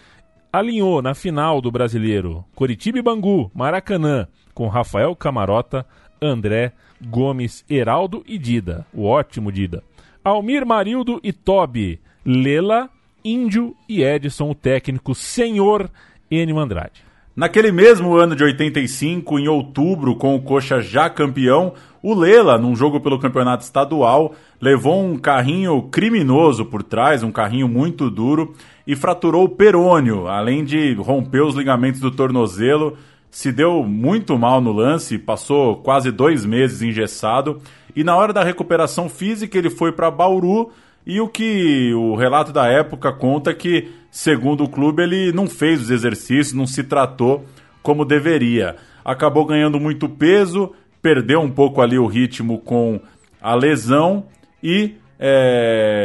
alinhou 0.52 1.00
na 1.00 1.14
final 1.14 1.58
do 1.62 1.72
Brasileiro 1.72 2.44
Coritiba 2.54 2.98
e 2.98 3.02
Bangu, 3.02 3.50
Maracanã, 3.54 4.28
com 4.52 4.68
Rafael 4.68 5.16
Camarota, 5.16 5.86
André, 6.20 6.72
Gomes, 7.00 7.64
Heraldo 7.68 8.22
e 8.26 8.36
Dida, 8.36 8.86
o 8.92 9.06
ótimo 9.06 9.50
Dida. 9.50 9.82
Almir 10.24 10.64
Marildo 10.64 11.20
e 11.22 11.34
Tobi, 11.34 12.00
Lela, 12.24 12.88
Índio 13.22 13.76
e 13.86 14.02
Edson, 14.02 14.50
o 14.50 14.54
técnico 14.54 15.14
senhor 15.14 15.90
Enio 16.30 16.58
Andrade. 16.58 17.04
Naquele 17.36 17.70
mesmo 17.70 18.16
ano 18.16 18.34
de 18.34 18.42
85, 18.42 19.38
em 19.38 19.48
outubro, 19.48 20.16
com 20.16 20.34
o 20.34 20.40
Coxa 20.40 20.80
já 20.80 21.10
campeão, 21.10 21.74
o 22.02 22.14
Lela, 22.14 22.56
num 22.56 22.74
jogo 22.74 23.00
pelo 23.00 23.18
campeonato 23.18 23.64
estadual, 23.64 24.34
levou 24.58 25.04
um 25.04 25.18
carrinho 25.18 25.82
criminoso 25.90 26.64
por 26.64 26.82
trás, 26.82 27.22
um 27.22 27.30
carrinho 27.30 27.68
muito 27.68 28.08
duro, 28.08 28.54
e 28.86 28.96
fraturou 28.96 29.44
o 29.44 29.48
perônio, 29.48 30.26
além 30.26 30.64
de 30.64 30.94
romper 30.94 31.42
os 31.42 31.54
ligamentos 31.54 32.00
do 32.00 32.10
tornozelo. 32.10 32.96
Se 33.30 33.52
deu 33.52 33.82
muito 33.82 34.38
mal 34.38 34.60
no 34.60 34.72
lance, 34.72 35.18
passou 35.18 35.76
quase 35.78 36.10
dois 36.12 36.46
meses 36.46 36.80
engessado, 36.80 37.60
e 37.94 38.02
na 38.02 38.16
hora 38.16 38.32
da 38.32 38.42
recuperação 38.42 39.08
física 39.08 39.56
ele 39.56 39.70
foi 39.70 39.92
para 39.92 40.10
Bauru 40.10 40.72
e 41.06 41.20
o 41.20 41.28
que 41.28 41.92
o 41.94 42.14
relato 42.14 42.52
da 42.52 42.66
época 42.66 43.12
conta 43.12 43.50
é 43.50 43.54
que, 43.54 43.90
segundo 44.10 44.64
o 44.64 44.68
clube, 44.68 45.02
ele 45.02 45.32
não 45.32 45.46
fez 45.46 45.82
os 45.82 45.90
exercícios, 45.90 46.54
não 46.54 46.66
se 46.66 46.82
tratou 46.82 47.44
como 47.82 48.06
deveria. 48.06 48.76
Acabou 49.04 49.44
ganhando 49.44 49.78
muito 49.78 50.08
peso, 50.08 50.72
perdeu 51.02 51.40
um 51.40 51.50
pouco 51.50 51.82
ali 51.82 51.98
o 51.98 52.06
ritmo 52.06 52.58
com 52.58 52.98
a 53.40 53.54
lesão 53.54 54.24
e 54.62 54.94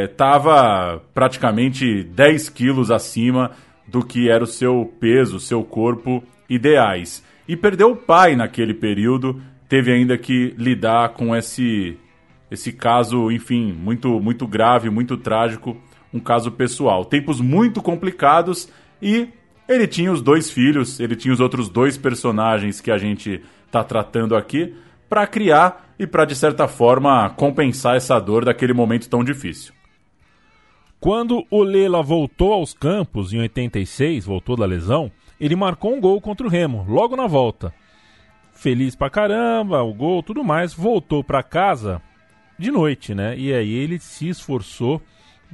estava 0.04 0.96
é, 0.96 1.00
praticamente 1.14 2.04
10 2.04 2.50
quilos 2.50 2.90
acima 2.90 3.52
do 3.88 4.04
que 4.04 4.30
era 4.30 4.44
o 4.44 4.46
seu 4.46 4.92
peso, 5.00 5.40
seu 5.40 5.64
corpo 5.64 6.22
ideais. 6.48 7.24
E 7.48 7.56
perdeu 7.56 7.92
o 7.92 7.96
pai 7.96 8.36
naquele 8.36 8.74
período, 8.74 9.40
teve 9.70 9.92
ainda 9.92 10.18
que 10.18 10.52
lidar 10.58 11.10
com 11.10 11.34
esse 11.34 11.96
esse 12.50 12.72
caso, 12.72 13.30
enfim, 13.30 13.72
muito, 13.72 14.18
muito 14.18 14.44
grave, 14.44 14.90
muito 14.90 15.16
trágico, 15.16 15.76
um 16.12 16.18
caso 16.18 16.50
pessoal. 16.50 17.04
Tempos 17.04 17.40
muito 17.40 17.80
complicados 17.80 18.68
e 19.00 19.28
ele 19.68 19.86
tinha 19.86 20.10
os 20.10 20.20
dois 20.20 20.50
filhos, 20.50 20.98
ele 20.98 21.14
tinha 21.14 21.32
os 21.32 21.38
outros 21.38 21.68
dois 21.68 21.96
personagens 21.96 22.80
que 22.80 22.90
a 22.90 22.98
gente 22.98 23.40
está 23.64 23.84
tratando 23.84 24.34
aqui 24.34 24.74
para 25.08 25.28
criar 25.28 25.94
e 25.96 26.08
para 26.08 26.24
de 26.24 26.34
certa 26.34 26.66
forma 26.66 27.30
compensar 27.36 27.94
essa 27.94 28.18
dor 28.18 28.44
daquele 28.44 28.72
momento 28.72 29.08
tão 29.08 29.22
difícil. 29.22 29.72
Quando 30.98 31.46
o 31.48 31.62
Lela 31.62 32.02
voltou 32.02 32.52
aos 32.52 32.74
campos 32.74 33.32
em 33.32 33.38
86, 33.38 34.24
voltou 34.24 34.56
da 34.56 34.66
lesão, 34.66 35.08
ele 35.38 35.54
marcou 35.54 35.94
um 35.94 36.00
gol 36.00 36.20
contra 36.20 36.44
o 36.44 36.50
Remo, 36.50 36.84
logo 36.88 37.14
na 37.14 37.28
volta. 37.28 37.72
Feliz 38.60 38.94
pra 38.94 39.08
caramba, 39.08 39.82
o 39.82 39.94
gol, 39.94 40.22
tudo 40.22 40.44
mais, 40.44 40.74
voltou 40.74 41.24
para 41.24 41.42
casa 41.42 41.98
de 42.58 42.70
noite, 42.70 43.14
né? 43.14 43.34
E 43.34 43.54
aí 43.54 43.72
ele 43.72 43.98
se 43.98 44.28
esforçou, 44.28 45.00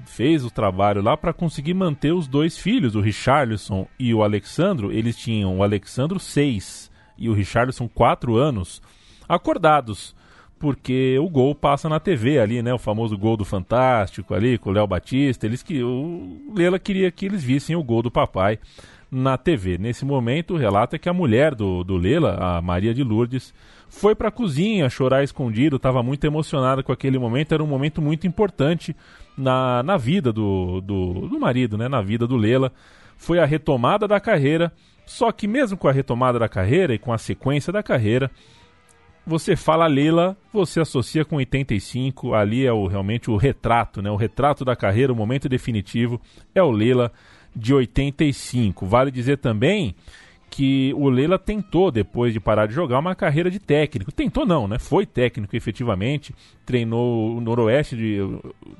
fez 0.04 0.44
o 0.44 0.50
trabalho 0.50 1.00
lá 1.00 1.16
para 1.16 1.32
conseguir 1.32 1.72
manter 1.72 2.10
os 2.10 2.26
dois 2.26 2.58
filhos, 2.58 2.96
o 2.96 3.00
Richarlison 3.00 3.86
e 3.96 4.12
o 4.12 4.24
Alexandro. 4.24 4.90
Eles 4.90 5.16
tinham 5.16 5.56
o 5.56 5.62
Alexandro 5.62 6.18
seis 6.18 6.90
e 7.16 7.28
o 7.28 7.32
Richarlison 7.32 7.86
quatro 7.86 8.34
anos, 8.34 8.82
acordados, 9.28 10.12
porque 10.58 11.16
o 11.20 11.28
gol 11.30 11.54
passa 11.54 11.88
na 11.88 12.00
TV 12.00 12.40
ali, 12.40 12.60
né? 12.60 12.74
O 12.74 12.78
famoso 12.78 13.16
gol 13.16 13.36
do 13.36 13.44
Fantástico 13.44 14.34
ali 14.34 14.58
com 14.58 14.70
o 14.70 14.72
Léo 14.72 14.86
Batista. 14.88 15.46
Eles 15.46 15.62
que 15.62 15.80
o 15.80 16.52
Lela 16.56 16.80
queria 16.80 17.12
que 17.12 17.26
eles 17.26 17.44
vissem 17.44 17.76
o 17.76 17.84
gol 17.84 18.02
do 18.02 18.10
papai 18.10 18.58
na 19.10 19.36
TV. 19.36 19.78
Nesse 19.78 20.04
momento, 20.04 20.54
o 20.54 20.56
relato 20.56 20.96
é 20.96 20.98
que 20.98 21.08
a 21.08 21.12
mulher 21.12 21.54
do, 21.54 21.84
do 21.84 21.96
Lela, 21.96 22.36
a 22.40 22.62
Maria 22.62 22.92
de 22.92 23.02
Lourdes, 23.02 23.54
foi 23.88 24.14
para 24.14 24.28
a 24.28 24.32
cozinha 24.32 24.90
chorar 24.90 25.22
escondido, 25.22 25.76
estava 25.76 26.02
muito 26.02 26.24
emocionada 26.24 26.82
com 26.82 26.92
aquele 26.92 27.18
momento, 27.18 27.52
era 27.52 27.62
um 27.62 27.66
momento 27.66 28.02
muito 28.02 28.26
importante 28.26 28.94
na, 29.36 29.82
na 29.82 29.96
vida 29.96 30.32
do, 30.32 30.80
do, 30.80 31.28
do 31.28 31.40
marido, 31.40 31.78
né, 31.78 31.88
na 31.88 32.02
vida 32.02 32.26
do 32.26 32.36
Lela. 32.36 32.72
Foi 33.16 33.38
a 33.38 33.46
retomada 33.46 34.06
da 34.06 34.20
carreira 34.20 34.72
Só 35.06 35.30
que 35.30 35.46
mesmo 35.46 35.78
com 35.78 35.88
a 35.88 35.92
retomada 35.92 36.38
da 36.38 36.48
carreira 36.48 36.92
e 36.92 36.98
com 36.98 37.12
a 37.12 37.18
sequência 37.18 37.72
da 37.72 37.82
carreira, 37.82 38.30
você 39.24 39.56
fala 39.56 39.86
Leila, 39.86 40.36
você 40.52 40.80
associa 40.80 41.24
com 41.24 41.36
85, 41.36 42.34
ali 42.34 42.66
é 42.66 42.72
o, 42.72 42.86
realmente 42.86 43.30
o 43.30 43.36
retrato, 43.36 44.02
né? 44.02 44.10
O 44.10 44.16
retrato 44.16 44.64
da 44.64 44.76
carreira, 44.76 45.12
o 45.12 45.16
momento 45.16 45.48
definitivo 45.48 46.20
é 46.54 46.62
o 46.62 46.70
Leila 46.70 47.12
de 47.56 47.72
85. 47.72 48.84
Vale 48.86 49.10
dizer 49.10 49.38
também 49.38 49.94
que 50.48 50.94
o 50.94 51.08
Leila 51.08 51.38
tentou, 51.38 51.90
depois 51.90 52.32
de 52.32 52.40
parar 52.40 52.66
de 52.66 52.72
jogar, 52.72 52.98
uma 52.98 53.14
carreira 53.14 53.50
de 53.50 53.58
técnico. 53.58 54.12
Tentou 54.12 54.46
não, 54.46 54.68
né? 54.68 54.78
Foi 54.78 55.04
técnico 55.04 55.56
efetivamente, 55.56 56.34
treinou 56.64 57.36
o 57.36 57.40
Noroeste, 57.40 57.96
de, 57.96 58.18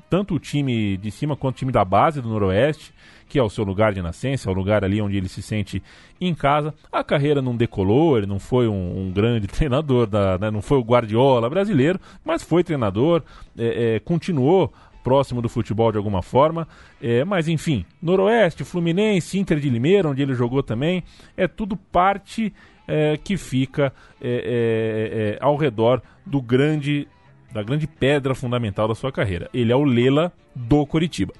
tanto 0.09 0.35
o 0.35 0.39
time 0.39 0.97
de 0.97 1.11
cima 1.11 1.35
quanto 1.35 1.55
o 1.55 1.59
time 1.59 1.71
da 1.71 1.83
base 1.83 2.21
do 2.21 2.29
Noroeste, 2.29 2.93
que 3.27 3.37
é 3.37 3.43
o 3.43 3.49
seu 3.49 3.63
lugar 3.63 3.93
de 3.93 4.01
nascença, 4.01 4.49
é 4.49 4.51
o 4.51 4.55
lugar 4.55 4.83
ali 4.83 5.01
onde 5.01 5.17
ele 5.17 5.27
se 5.27 5.41
sente 5.41 5.83
em 6.19 6.33
casa. 6.33 6.73
A 6.91 7.03
carreira 7.03 7.41
não 7.41 7.55
decolou, 7.55 8.17
ele 8.17 8.25
não 8.25 8.39
foi 8.39 8.67
um, 8.67 9.01
um 9.01 9.11
grande 9.11 9.45
treinador, 9.47 10.07
da, 10.07 10.37
né? 10.37 10.49
não 10.49 10.61
foi 10.61 10.77
o 10.77 10.83
Guardiola 10.83 11.49
brasileiro, 11.49 11.99
mas 12.23 12.41
foi 12.41 12.63
treinador, 12.63 13.21
é, 13.57 13.95
é, 13.95 13.99
continuou 13.99 14.73
próximo 15.07 15.41
do 15.41 15.47
futebol 15.47 15.89
de 15.89 15.97
alguma 15.97 16.21
forma. 16.21 16.67
É, 17.01 17.23
mas 17.23 17.47
enfim, 17.47 17.85
Noroeste, 18.01 18.65
Fluminense, 18.65 19.39
Inter 19.39 19.57
de 19.57 19.69
Limeira, 19.69 20.09
onde 20.09 20.21
ele 20.21 20.33
jogou 20.33 20.61
também, 20.61 21.01
é 21.37 21.47
tudo 21.47 21.77
parte 21.77 22.53
é, 22.85 23.15
que 23.15 23.37
fica 23.37 23.93
é, 24.21 24.27
é, 24.29 25.35
é 25.35 25.37
ao 25.39 25.55
redor 25.55 26.01
do 26.25 26.41
grande 26.41 27.07
da 27.53 27.63
grande 27.63 27.87
pedra 27.87 28.35
fundamental 28.35 28.85
da 28.85 28.95
sua 28.95 29.09
carreira. 29.09 29.49
Ele 29.53 29.71
é 29.71 29.75
o 29.75 29.85
Lela 29.85 30.33
do 30.53 30.85
Coritiba. 30.85 31.33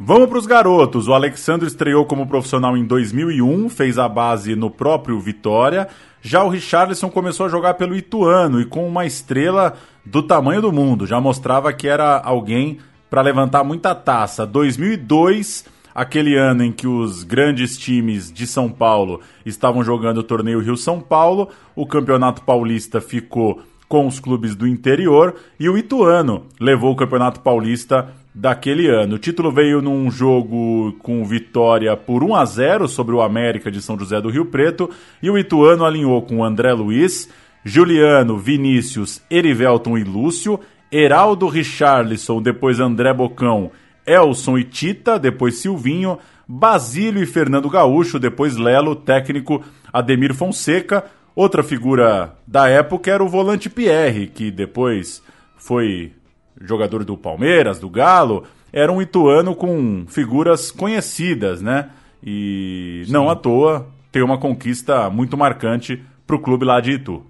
Vamos 0.00 0.30
para 0.30 0.38
os 0.38 0.46
garotos. 0.46 1.06
O 1.06 1.12
Alexandre 1.12 1.68
estreou 1.68 2.06
como 2.06 2.26
profissional 2.26 2.78
em 2.78 2.86
2001, 2.86 3.68
fez 3.68 3.98
a 3.98 4.08
base 4.08 4.56
no 4.56 4.70
próprio 4.70 5.20
Vitória. 5.20 5.86
Já 6.22 6.42
o 6.42 6.48
Richarlison 6.48 7.10
começou 7.10 7.44
a 7.44 7.48
jogar 7.50 7.74
pelo 7.74 7.94
Ituano 7.94 8.58
e 8.58 8.64
com 8.64 8.88
uma 8.88 9.04
estrela 9.04 9.74
do 10.04 10.22
tamanho 10.22 10.62
do 10.62 10.72
mundo. 10.72 11.06
Já 11.06 11.20
mostrava 11.20 11.72
que 11.74 11.86
era 11.86 12.18
alguém 12.18 12.78
para 13.12 13.20
levantar 13.20 13.62
muita 13.62 13.94
taça. 13.94 14.46
2002, 14.46 15.66
aquele 15.94 16.34
ano 16.34 16.64
em 16.64 16.72
que 16.72 16.86
os 16.86 17.24
grandes 17.24 17.76
times 17.76 18.32
de 18.32 18.46
São 18.46 18.70
Paulo 18.70 19.20
estavam 19.44 19.84
jogando 19.84 20.16
o 20.16 20.22
torneio 20.22 20.60
Rio-São 20.60 20.98
Paulo, 20.98 21.50
o 21.76 21.84
Campeonato 21.84 22.40
Paulista 22.40 23.02
ficou 23.02 23.60
com 23.86 24.06
os 24.06 24.18
clubes 24.18 24.56
do 24.56 24.66
interior 24.66 25.34
e 25.60 25.68
o 25.68 25.76
Ituano 25.76 26.46
levou 26.58 26.90
o 26.90 26.96
Campeonato 26.96 27.40
Paulista 27.40 28.08
daquele 28.34 28.88
ano. 28.88 29.16
O 29.16 29.18
título 29.18 29.52
veio 29.52 29.82
num 29.82 30.10
jogo 30.10 30.94
com 31.00 31.22
vitória 31.22 31.94
por 31.94 32.24
1 32.24 32.34
a 32.34 32.44
0 32.46 32.88
sobre 32.88 33.14
o 33.14 33.20
América 33.20 33.70
de 33.70 33.82
São 33.82 33.98
José 33.98 34.22
do 34.22 34.30
Rio 34.30 34.46
Preto 34.46 34.88
e 35.22 35.28
o 35.28 35.36
Ituano 35.36 35.84
alinhou 35.84 36.22
com 36.22 36.42
André 36.42 36.72
Luiz, 36.72 37.28
Juliano, 37.62 38.38
Vinícius, 38.38 39.20
Erivelton 39.30 39.98
e 39.98 40.02
Lúcio, 40.02 40.58
Heraldo 40.92 41.46
Richarlison, 41.48 42.42
depois 42.42 42.78
André 42.78 43.14
Bocão, 43.14 43.70
Elson 44.06 44.58
e 44.58 44.64
Tita, 44.64 45.18
depois 45.18 45.58
Silvinho, 45.58 46.18
Basílio 46.46 47.22
e 47.22 47.26
Fernando 47.26 47.70
Gaúcho, 47.70 48.18
depois 48.18 48.56
Lelo, 48.56 48.94
técnico 48.94 49.62
Ademir 49.90 50.34
Fonseca. 50.34 51.04
Outra 51.34 51.62
figura 51.62 52.36
da 52.46 52.68
época 52.68 53.10
era 53.10 53.24
o 53.24 53.28
volante 53.28 53.70
Pierre, 53.70 54.26
que 54.26 54.50
depois 54.50 55.22
foi 55.56 56.12
jogador 56.60 57.04
do 57.04 57.16
Palmeiras, 57.16 57.78
do 57.78 57.88
Galo, 57.88 58.44
era 58.70 58.92
um 58.92 59.00
ituano 59.00 59.54
com 59.54 60.04
figuras 60.06 60.70
conhecidas, 60.70 61.62
né? 61.62 61.88
E 62.22 63.02
Sim. 63.06 63.12
não 63.12 63.30
à 63.30 63.34
toa 63.34 63.88
tem 64.10 64.22
uma 64.22 64.38
conquista 64.38 65.08
muito 65.08 65.36
marcante 65.36 66.02
para 66.26 66.36
o 66.36 66.38
clube 66.38 66.66
lá 66.66 66.80
de 66.80 66.92
Itu. 66.92 67.24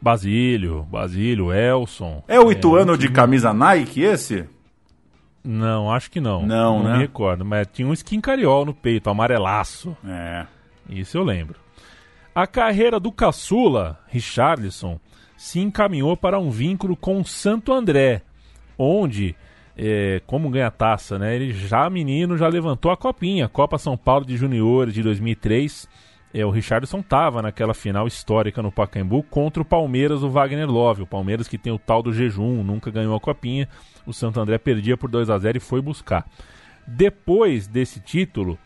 Basílio, 0.00 0.82
Basílio, 0.84 1.52
Elson. 1.52 2.22
É 2.28 2.38
o 2.38 2.52
ituano 2.52 2.94
é, 2.94 2.96
de 2.96 3.10
camisa 3.10 3.52
Nike 3.52 4.02
esse? 4.02 4.48
Não, 5.44 5.90
acho 5.90 6.10
que 6.10 6.20
não. 6.20 6.46
Não, 6.46 6.78
não 6.78 6.84
né? 6.84 6.92
me 6.92 6.98
recordo, 6.98 7.44
mas 7.44 7.66
tinha 7.72 7.86
um 7.86 7.92
skin 7.92 8.20
cariol 8.20 8.64
no 8.64 8.74
peito, 8.74 9.10
amarelaço. 9.10 9.96
É. 10.06 10.46
Isso 10.88 11.18
eu 11.18 11.24
lembro. 11.24 11.56
A 12.34 12.46
carreira 12.46 13.00
do 13.00 13.10
caçula, 13.10 13.98
Richarlison, 14.06 15.00
se 15.36 15.58
encaminhou 15.60 16.16
para 16.16 16.38
um 16.38 16.50
vínculo 16.50 16.96
com 16.96 17.24
Santo 17.24 17.72
André, 17.72 18.22
onde, 18.76 19.34
é, 19.76 20.20
como 20.26 20.50
ganha 20.50 20.70
taça, 20.70 21.18
né, 21.18 21.34
ele 21.34 21.52
já 21.52 21.88
menino 21.90 22.36
já 22.36 22.46
levantou 22.46 22.90
a 22.90 22.96
copinha, 22.96 23.48
Copa 23.48 23.78
São 23.78 23.96
Paulo 23.96 24.24
de 24.24 24.36
Juniores 24.36 24.94
de 24.94 25.02
2003. 25.02 25.88
É, 26.32 26.44
o 26.44 26.50
Richardson 26.50 27.00
estava 27.00 27.40
naquela 27.40 27.72
final 27.72 28.06
histórica 28.06 28.60
no 28.60 28.70
Pacaembu 28.70 29.22
contra 29.22 29.62
o 29.62 29.64
Palmeiras 29.64 30.20
do 30.20 30.30
Wagner 30.30 30.68
Love. 30.68 31.02
O 31.02 31.06
Palmeiras 31.06 31.48
que 31.48 31.56
tem 31.56 31.72
o 31.72 31.78
tal 31.78 32.02
do 32.02 32.12
jejum, 32.12 32.62
nunca 32.62 32.90
ganhou 32.90 33.16
a 33.16 33.20
copinha. 33.20 33.68
O 34.06 34.12
Santo 34.12 34.38
André 34.38 34.58
perdia 34.58 34.96
por 34.96 35.10
2 35.10 35.30
a 35.30 35.38
0 35.38 35.56
e 35.56 35.60
foi 35.60 35.80
buscar. 35.80 36.26
Depois 36.86 37.66
desse 37.66 38.00
título, 38.00 38.58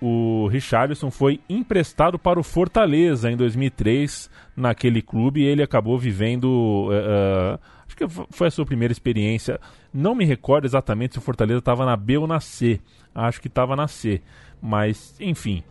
o 0.00 0.48
Richarlison 0.48 1.10
foi 1.10 1.40
emprestado 1.48 2.18
para 2.18 2.38
o 2.38 2.42
Fortaleza 2.42 3.30
em 3.30 3.36
2003 3.36 4.30
naquele 4.56 5.00
clube 5.00 5.40
e 5.40 5.46
ele 5.46 5.62
acabou 5.62 5.98
vivendo. 5.98 6.90
Uh, 6.90 7.58
acho 7.86 7.96
que 7.96 8.06
foi 8.30 8.48
a 8.48 8.50
sua 8.50 8.66
primeira 8.66 8.92
experiência. 8.92 9.60
Não 9.92 10.14
me 10.14 10.24
recordo 10.24 10.66
exatamente 10.66 11.14
se 11.14 11.18
o 11.18 11.22
Fortaleza 11.22 11.58
estava 11.58 11.86
na 11.86 11.96
B 11.96 12.18
ou 12.18 12.26
na 12.26 12.40
C. 12.40 12.80
Acho 13.14 13.40
que 13.40 13.48
estava 13.48 13.76
na 13.76 13.88
C. 13.88 14.20
Mas, 14.60 15.14
enfim. 15.20 15.62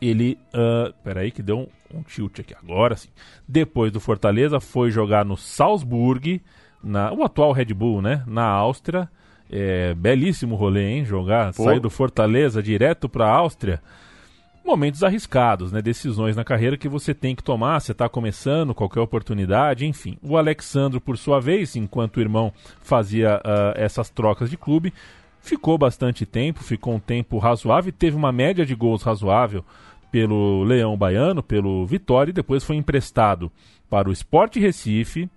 Ele. 0.00 0.38
Uh, 0.54 0.92
peraí, 1.04 1.30
que 1.30 1.42
deu 1.42 1.58
um, 1.58 1.98
um 1.98 2.02
tilt 2.02 2.40
aqui. 2.40 2.54
Agora 2.54 2.96
sim. 2.96 3.08
Depois 3.46 3.92
do 3.92 4.00
Fortaleza, 4.00 4.60
foi 4.60 4.90
jogar 4.90 5.24
no 5.24 5.36
Salzburg, 5.36 6.40
na, 6.82 7.12
o 7.12 7.22
atual 7.22 7.52
Red 7.52 7.74
Bull, 7.74 8.00
né? 8.00 8.22
Na 8.26 8.44
Áustria 8.44 9.08
é, 9.50 9.94
belíssimo 9.94 10.54
rolê, 10.54 10.92
hein? 10.92 11.04
Jogar, 11.04 11.52
Pô. 11.52 11.64
sair 11.64 11.80
do 11.80 11.90
Fortaleza 11.90 12.62
direto 12.62 13.08
para 13.08 13.26
a 13.26 13.32
Áustria. 13.32 13.82
Momentos 14.64 15.02
arriscados, 15.02 15.72
né? 15.72 15.82
Decisões 15.82 16.36
na 16.36 16.44
carreira 16.44 16.76
que 16.76 16.88
você 16.88 17.12
tem 17.12 17.34
que 17.34 17.42
tomar. 17.42 17.80
Você 17.80 17.92
está 17.92 18.08
começando, 18.08 18.74
qualquer 18.74 19.00
oportunidade, 19.00 19.86
enfim. 19.86 20.16
O 20.22 20.36
Alexandro, 20.36 21.00
por 21.00 21.18
sua 21.18 21.40
vez, 21.40 21.74
enquanto 21.74 22.18
o 22.18 22.20
irmão 22.20 22.52
fazia 22.80 23.38
uh, 23.38 23.72
essas 23.74 24.08
trocas 24.08 24.48
de 24.48 24.56
clube, 24.56 24.92
ficou 25.40 25.76
bastante 25.76 26.24
tempo, 26.24 26.62
ficou 26.62 26.94
um 26.94 27.00
tempo 27.00 27.38
razoável, 27.38 27.92
teve 27.92 28.16
uma 28.16 28.30
média 28.30 28.64
de 28.64 28.74
gols 28.74 29.02
razoável 29.02 29.64
pelo 30.10 30.64
Leão 30.64 30.96
Baiano, 30.96 31.42
pelo 31.42 31.86
Vitória, 31.86 32.30
e 32.30 32.34
depois 32.34 32.64
foi 32.64 32.76
emprestado 32.76 33.50
para 33.88 34.08
o 34.08 34.12
Sport 34.12 34.56
Recife 34.56 35.28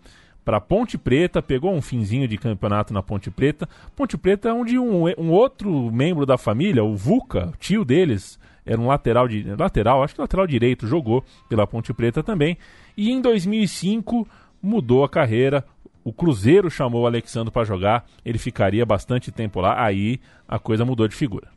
para 0.43 0.59
Ponte 0.59 0.97
Preta, 0.97 1.41
pegou 1.41 1.73
um 1.73 1.81
finzinho 1.81 2.27
de 2.27 2.38
campeonato 2.38 2.93
na 2.93 3.01
Ponte 3.01 3.31
Preta. 3.31 3.67
Ponte 3.95 4.17
Preta 4.17 4.49
é 4.49 4.53
onde 4.53 4.77
um, 4.77 5.05
um 5.17 5.31
outro 5.31 5.89
membro 5.91 6.25
da 6.25 6.38
família, 6.38 6.83
o 6.83 6.95
Vuca, 6.95 7.51
tio 7.59 7.86
deles, 7.86 8.39
era 8.65 8.79
um 8.79 8.88
lateral 8.88 9.27
de 9.27 9.43
lateral, 9.57 10.03
acho 10.03 10.15
que 10.15 10.21
lateral 10.21 10.47
direito, 10.47 10.88
jogou 10.88 11.23
pela 11.49 11.67
Ponte 11.67 11.93
Preta 11.93 12.21
também. 12.21 12.57
E 12.95 13.12
em 13.12 13.21
2005 13.21 14.27
mudou 14.62 15.03
a 15.03 15.09
carreira. 15.09 15.65
O 16.03 16.12
Cruzeiro 16.12 16.69
chamou 16.69 17.03
o 17.03 17.07
Alexandre 17.07 17.51
para 17.51 17.63
jogar, 17.63 18.05
ele 18.25 18.38
ficaria 18.38 18.86
bastante 18.86 19.31
tempo 19.31 19.62
lá, 19.62 19.81
aí 19.81 20.19
a 20.45 20.59
coisa 20.59 20.83
mudou 20.83 21.07
de 21.07 21.15
figura. 21.15 21.47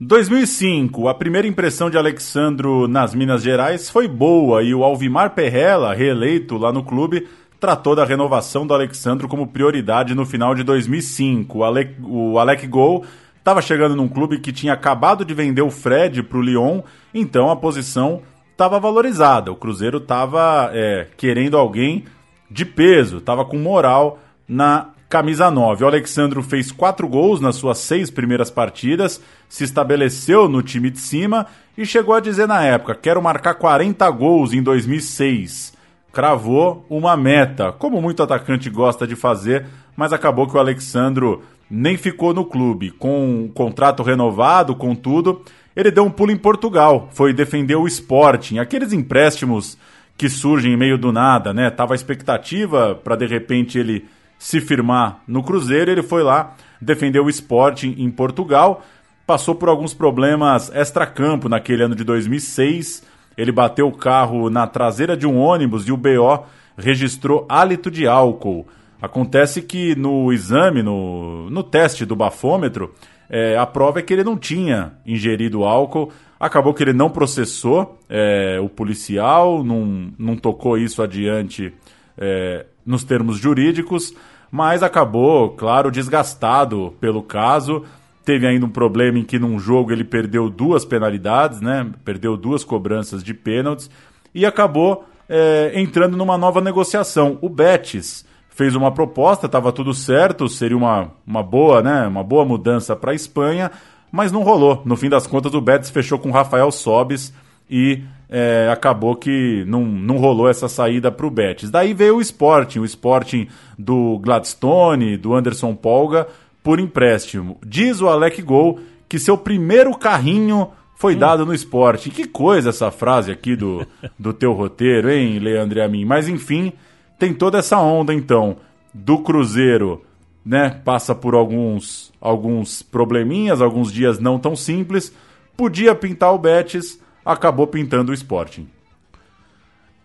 2005, 0.00 1.06
a 1.06 1.14
primeira 1.14 1.46
impressão 1.46 1.88
de 1.88 1.96
Alexandro 1.96 2.88
nas 2.88 3.14
Minas 3.14 3.44
Gerais 3.44 3.88
foi 3.88 4.08
boa 4.08 4.60
e 4.60 4.74
o 4.74 4.82
Alvimar 4.82 5.30
Perrella, 5.30 5.94
reeleito 5.94 6.58
lá 6.58 6.72
no 6.72 6.82
clube, 6.82 7.28
tratou 7.60 7.94
da 7.94 8.04
renovação 8.04 8.66
do 8.66 8.74
Alexandro 8.74 9.28
como 9.28 9.46
prioridade 9.46 10.12
no 10.12 10.26
final 10.26 10.52
de 10.52 10.64
2005. 10.64 11.58
O 11.58 11.64
Alec, 11.64 11.94
o 12.02 12.38
Alec 12.40 12.66
Gol 12.66 13.04
estava 13.38 13.62
chegando 13.62 13.94
num 13.94 14.08
clube 14.08 14.40
que 14.40 14.52
tinha 14.52 14.72
acabado 14.72 15.24
de 15.24 15.32
vender 15.32 15.62
o 15.62 15.70
Fred 15.70 16.24
para 16.24 16.38
o 16.38 16.42
Lyon, 16.42 16.82
então 17.14 17.48
a 17.48 17.56
posição 17.56 18.20
estava 18.50 18.80
valorizada. 18.80 19.52
O 19.52 19.56
Cruzeiro 19.56 19.98
estava 19.98 20.70
é, 20.72 21.06
querendo 21.16 21.56
alguém 21.56 22.04
de 22.50 22.64
peso, 22.64 23.18
estava 23.18 23.44
com 23.44 23.58
moral 23.58 24.18
na 24.48 24.88
camisa 25.14 25.48
9. 25.48 25.84
O 25.84 25.86
Alexandro 25.86 26.42
fez 26.42 26.72
quatro 26.72 27.06
gols 27.06 27.40
nas 27.40 27.54
suas 27.54 27.78
seis 27.78 28.10
primeiras 28.10 28.50
partidas, 28.50 29.22
se 29.48 29.62
estabeleceu 29.62 30.48
no 30.48 30.60
time 30.60 30.90
de 30.90 30.98
cima 30.98 31.46
e 31.78 31.86
chegou 31.86 32.16
a 32.16 32.20
dizer 32.20 32.48
na 32.48 32.64
época: 32.64 32.96
quero 32.96 33.22
marcar 33.22 33.54
40 33.54 34.10
gols 34.10 34.52
em 34.52 34.60
2006 34.60 35.72
cravou 36.12 36.86
uma 36.88 37.16
meta, 37.16 37.72
como 37.72 38.00
muito 38.00 38.22
atacante 38.22 38.70
gosta 38.70 39.04
de 39.04 39.16
fazer, 39.16 39.66
mas 39.96 40.12
acabou 40.12 40.46
que 40.46 40.56
o 40.56 40.60
Alexandro 40.60 41.42
nem 41.68 41.96
ficou 41.96 42.32
no 42.32 42.44
clube. 42.44 42.92
Com 42.92 43.46
o 43.46 43.48
contrato 43.48 44.00
renovado, 44.00 44.76
com 44.76 44.94
tudo, 44.94 45.42
ele 45.74 45.90
deu 45.90 46.04
um 46.04 46.10
pulo 46.10 46.30
em 46.30 46.36
Portugal, 46.36 47.08
foi 47.12 47.32
defender 47.32 47.74
o 47.74 47.88
Sporting, 47.88 48.58
aqueles 48.58 48.92
empréstimos 48.92 49.76
que 50.16 50.28
surgem 50.28 50.76
meio 50.76 50.96
do 50.96 51.10
nada, 51.10 51.52
né? 51.52 51.68
Tava 51.68 51.94
a 51.94 51.96
expectativa 51.96 52.94
para 52.94 53.16
de 53.16 53.26
repente 53.26 53.76
ele 53.76 54.04
se 54.44 54.60
firmar 54.60 55.22
no 55.26 55.42
Cruzeiro, 55.42 55.90
ele 55.90 56.02
foi 56.02 56.22
lá 56.22 56.54
defender 56.78 57.18
o 57.18 57.30
Sporting 57.30 57.94
em 57.96 58.10
Portugal. 58.10 58.84
passou 59.26 59.54
por 59.54 59.70
alguns 59.70 59.94
problemas 59.94 60.70
extra-campo 60.74 61.48
naquele 61.48 61.84
ano 61.84 61.94
de 61.94 62.04
2006. 62.04 63.02
Ele 63.38 63.50
bateu 63.50 63.88
o 63.88 63.96
carro 63.96 64.50
na 64.50 64.66
traseira 64.66 65.16
de 65.16 65.26
um 65.26 65.38
ônibus 65.38 65.88
e 65.88 65.92
o 65.92 65.96
BO 65.96 66.44
registrou 66.76 67.46
hálito 67.48 67.90
de 67.90 68.06
álcool. 68.06 68.66
Acontece 69.00 69.62
que 69.62 69.94
no 69.94 70.30
exame, 70.30 70.82
no, 70.82 71.48
no 71.48 71.62
teste 71.62 72.04
do 72.04 72.14
bafômetro, 72.14 72.92
é, 73.30 73.56
a 73.56 73.64
prova 73.64 74.00
é 74.00 74.02
que 74.02 74.12
ele 74.12 74.24
não 74.24 74.36
tinha 74.36 74.92
ingerido 75.06 75.64
álcool. 75.64 76.12
Acabou 76.38 76.74
que 76.74 76.82
ele 76.82 76.92
não 76.92 77.08
processou 77.08 77.98
é, 78.10 78.60
o 78.60 78.68
policial, 78.68 79.64
não, 79.64 80.12
não 80.18 80.36
tocou 80.36 80.76
isso 80.76 81.02
adiante 81.02 81.72
é, 82.18 82.66
nos 82.84 83.04
termos 83.04 83.38
jurídicos, 83.38 84.14
mas 84.54 84.84
acabou, 84.84 85.50
claro, 85.50 85.90
desgastado 85.90 86.94
pelo 87.00 87.24
caso. 87.24 87.82
Teve 88.24 88.46
ainda 88.46 88.64
um 88.64 88.70
problema 88.70 89.18
em 89.18 89.24
que 89.24 89.36
num 89.36 89.58
jogo 89.58 89.90
ele 89.90 90.04
perdeu 90.04 90.48
duas 90.48 90.84
penalidades, 90.84 91.60
né? 91.60 91.90
Perdeu 92.04 92.36
duas 92.36 92.62
cobranças 92.62 93.24
de 93.24 93.34
pênaltis 93.34 93.90
e 94.32 94.46
acabou 94.46 95.06
é, 95.28 95.72
entrando 95.74 96.16
numa 96.16 96.38
nova 96.38 96.60
negociação. 96.60 97.36
O 97.42 97.48
Betis 97.48 98.24
fez 98.48 98.76
uma 98.76 98.92
proposta, 98.92 99.46
estava 99.46 99.72
tudo 99.72 99.92
certo, 99.92 100.48
seria 100.48 100.76
uma, 100.76 101.10
uma 101.26 101.42
boa, 101.42 101.82
né? 101.82 102.06
Uma 102.06 102.22
boa 102.22 102.44
mudança 102.44 102.94
para 102.94 103.10
a 103.10 103.14
Espanha, 103.16 103.72
mas 104.12 104.30
não 104.30 104.44
rolou. 104.44 104.82
No 104.84 104.94
fim 104.94 105.08
das 105.08 105.26
contas, 105.26 105.52
o 105.52 105.60
Betis 105.60 105.90
fechou 105.90 106.16
com 106.16 106.30
Rafael 106.30 106.70
Sobis 106.70 107.34
e 107.68 108.04
é, 108.36 108.68
acabou 108.68 109.14
que 109.14 109.64
não, 109.64 109.84
não 109.84 110.16
rolou 110.18 110.48
essa 110.48 110.68
saída 110.68 111.12
para 111.12 111.24
o 111.24 111.30
Betis. 111.30 111.70
Daí 111.70 111.94
veio 111.94 112.16
o 112.16 112.20
Sporting, 112.20 112.80
o 112.80 112.84
Sporting 112.84 113.46
do 113.78 114.18
Gladstone, 114.18 115.16
do 115.16 115.36
Anderson 115.36 115.72
Polga, 115.72 116.26
por 116.60 116.80
empréstimo. 116.80 117.58
Diz 117.64 118.00
o 118.00 118.08
Alec 118.08 118.42
Gol 118.42 118.80
que 119.08 119.20
seu 119.20 119.38
primeiro 119.38 119.96
carrinho 119.96 120.66
foi 120.96 121.14
hum. 121.14 121.18
dado 121.18 121.46
no 121.46 121.54
esporte. 121.54 122.10
Que 122.10 122.26
coisa 122.26 122.70
essa 122.70 122.90
frase 122.90 123.30
aqui 123.30 123.54
do, 123.54 123.86
do 124.18 124.32
teu 124.32 124.52
roteiro, 124.52 125.12
hein, 125.12 125.38
Leandro 125.38 125.78
e 125.78 125.82
a 125.82 125.86
mim. 125.86 126.04
Mas 126.04 126.28
enfim, 126.28 126.72
tem 127.16 127.32
toda 127.32 127.58
essa 127.58 127.78
onda 127.78 128.12
então 128.12 128.56
do 128.92 129.18
Cruzeiro, 129.18 130.02
né? 130.44 130.70
Passa 130.84 131.14
por 131.14 131.36
alguns 131.36 132.12
alguns 132.20 132.82
probleminhas, 132.82 133.62
alguns 133.62 133.92
dias 133.92 134.18
não 134.18 134.40
tão 134.40 134.56
simples. 134.56 135.14
Podia 135.56 135.94
pintar 135.94 136.34
o 136.34 136.38
Betis, 136.38 136.98
acabou 137.24 137.66
pintando 137.66 138.12
o 138.12 138.14
Sporting. 138.14 138.68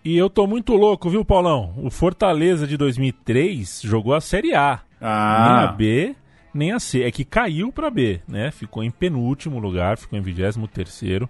E 0.03 0.17
eu 0.17 0.29
tô 0.29 0.47
muito 0.47 0.73
louco, 0.75 1.09
viu, 1.09 1.25
Paulão? 1.25 1.73
O 1.77 1.89
Fortaleza 1.89 2.65
de 2.65 2.77
2003 2.77 3.81
jogou 3.83 4.13
a 4.13 4.21
Série 4.21 4.55
A. 4.55 4.79
Ah. 5.01 5.45
Nem 5.47 5.67
a 5.67 5.67
B, 5.71 6.15
nem 6.53 6.71
a 6.71 6.79
C. 6.79 7.03
É 7.03 7.11
que 7.11 7.25
caiu 7.25 7.71
para 7.71 7.89
B, 7.89 8.21
né? 8.27 8.49
Ficou 8.49 8.83
em 8.83 8.89
penúltimo 8.89 9.59
lugar, 9.59 9.97
ficou 9.97 10.17
em 10.17 10.21
23 10.21 10.57
terceiro. 10.71 11.29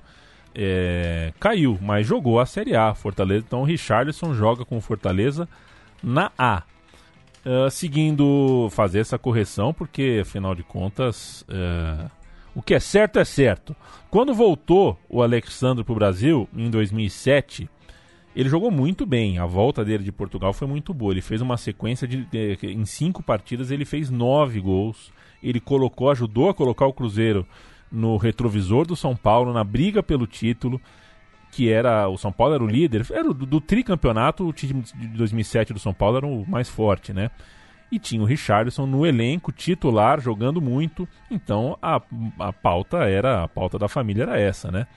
É, 0.54 1.34
caiu, 1.40 1.78
mas 1.82 2.06
jogou 2.06 2.40
a 2.40 2.46
Série 2.46 2.76
A, 2.76 2.94
Fortaleza. 2.94 3.44
Então 3.48 3.62
o 3.62 3.66
Richarlison 3.66 4.34
joga 4.34 4.64
com 4.64 4.78
o 4.78 4.82
Fortaleza 4.82 5.48
na 6.04 6.32
A. 6.38 6.64
Uh, 7.46 7.72
seguindo 7.72 8.68
fazer 8.72 9.00
essa 9.00 9.18
correção, 9.18 9.74
porque 9.74 10.20
afinal 10.22 10.54
de 10.54 10.62
contas, 10.62 11.44
uh, 11.44 12.12
o 12.56 12.62
que 12.62 12.74
é 12.74 12.80
certo 12.80 13.20
é 13.20 13.26
certo. 13.26 13.76
Quando 14.10 14.34
voltou 14.34 14.98
o 15.08 15.22
Alexandre 15.22 15.84
para 15.84 15.94
o 15.94 15.96
Brasil, 15.96 16.50
em 16.56 16.70
2007, 16.70 17.70
ele 18.36 18.50
jogou 18.50 18.72
muito 18.72 19.06
bem. 19.06 19.38
A 19.38 19.46
volta 19.46 19.84
dele 19.84 20.04
de 20.04 20.12
Portugal 20.12 20.54
foi 20.54 20.68
muito 20.68 20.94
boa. 20.94 21.14
Ele 21.14 21.22
fez 21.22 21.42
uma 21.42 21.58
sequência 21.58 22.08
de, 22.08 22.26
de, 22.26 22.58
em 22.64 22.86
cinco 22.86 23.22
partidas, 23.22 23.72
ele 23.72 23.86
fez 23.86 24.10
nove 24.10 24.60
gols. 24.60 25.12
Ele 25.42 25.60
colocou, 25.60 26.10
ajudou 26.10 26.50
a 26.50 26.54
colocar 26.54 26.86
o 26.86 26.94
Cruzeiro 26.94 27.46
no 27.92 28.18
retrovisor 28.18 28.86
do 28.86 28.96
São 28.96 29.16
Paulo 29.16 29.54
na 29.54 29.64
briga 29.64 30.04
pelo 30.04 30.28
título, 30.28 30.80
que 31.52 31.70
era 31.70 32.08
o 32.08 32.18
São 32.18 32.32
Paulo 32.32 32.54
era 32.54 32.64
o 32.64 32.68
líder, 32.68 33.06
era 33.12 33.34
do, 33.34 33.46
do 33.46 33.60
tricampeonato, 33.60 34.48
o 34.48 34.54
time 34.54 34.84
de 34.84 35.08
2007 35.08 35.74
do 35.74 35.80
São 35.80 35.94
Paulo 35.94 36.18
era 36.18 36.28
o 36.28 36.48
mais 36.48 36.70
forte, 36.70 37.12
né? 37.12 37.32
E 37.92 37.98
tinha 37.98 38.22
o 38.22 38.26
Richardson 38.26 38.86
no 38.86 39.06
elenco 39.06 39.52
titular, 39.52 40.20
jogando 40.20 40.62
muito. 40.62 41.08
Então 41.30 41.78
a, 41.82 42.02
a 42.40 42.54
pauta 42.54 42.98
era, 43.00 43.44
a 43.44 43.48
pauta 43.48 43.80
da 43.80 43.88
família 43.88 44.24
era 44.24 44.40
essa, 44.40 44.72
né? 44.72 44.88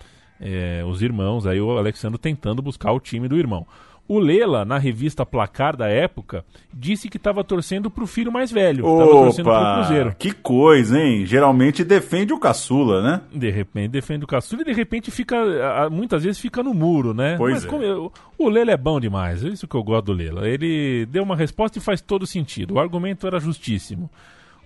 É, 0.40 0.82
os 0.84 1.00
irmãos, 1.02 1.46
aí 1.46 1.60
o 1.60 1.78
Alexandre 1.78 2.18
tentando 2.18 2.60
buscar 2.60 2.92
o 2.92 3.00
time 3.00 3.28
do 3.28 3.38
irmão. 3.38 3.66
O 4.12 4.18
Lela, 4.18 4.62
na 4.62 4.76
revista 4.76 5.24
Placar 5.24 5.74
da 5.74 5.88
época, 5.88 6.44
disse 6.70 7.08
que 7.08 7.16
estava 7.16 7.42
torcendo 7.42 7.90
pro 7.90 8.06
filho 8.06 8.30
mais 8.30 8.52
velho. 8.52 8.84
Estava 8.84 9.10
torcendo 9.10 9.44
pro 9.46 9.74
Cruzeiro. 9.74 10.14
Que 10.18 10.32
coisa, 10.32 11.00
hein? 11.00 11.24
Geralmente 11.24 11.82
defende 11.82 12.30
o 12.30 12.38
caçula, 12.38 13.00
né? 13.00 13.22
De 13.32 13.48
repente 13.48 13.88
defende 13.88 14.22
o 14.22 14.28
caçula 14.28 14.60
e 14.60 14.64
de 14.66 14.72
repente 14.74 15.10
fica. 15.10 15.88
Muitas 15.90 16.24
vezes 16.24 16.38
fica 16.38 16.62
no 16.62 16.74
muro, 16.74 17.14
né? 17.14 17.36
Pois 17.38 17.54
Mas 17.54 17.64
é. 17.64 17.66
como 17.66 17.82
eu, 17.82 18.12
o 18.36 18.50
Lela 18.50 18.72
é 18.72 18.76
bom 18.76 19.00
demais. 19.00 19.42
É 19.42 19.48
isso 19.48 19.66
que 19.66 19.74
eu 19.74 19.82
gosto 19.82 20.04
do 20.04 20.12
Lela. 20.12 20.46
Ele 20.46 21.06
deu 21.06 21.22
uma 21.22 21.34
resposta 21.34 21.78
e 21.78 21.80
faz 21.80 22.02
todo 22.02 22.26
sentido. 22.26 22.74
O 22.74 22.78
argumento 22.78 23.26
era 23.26 23.40
justíssimo. 23.40 24.10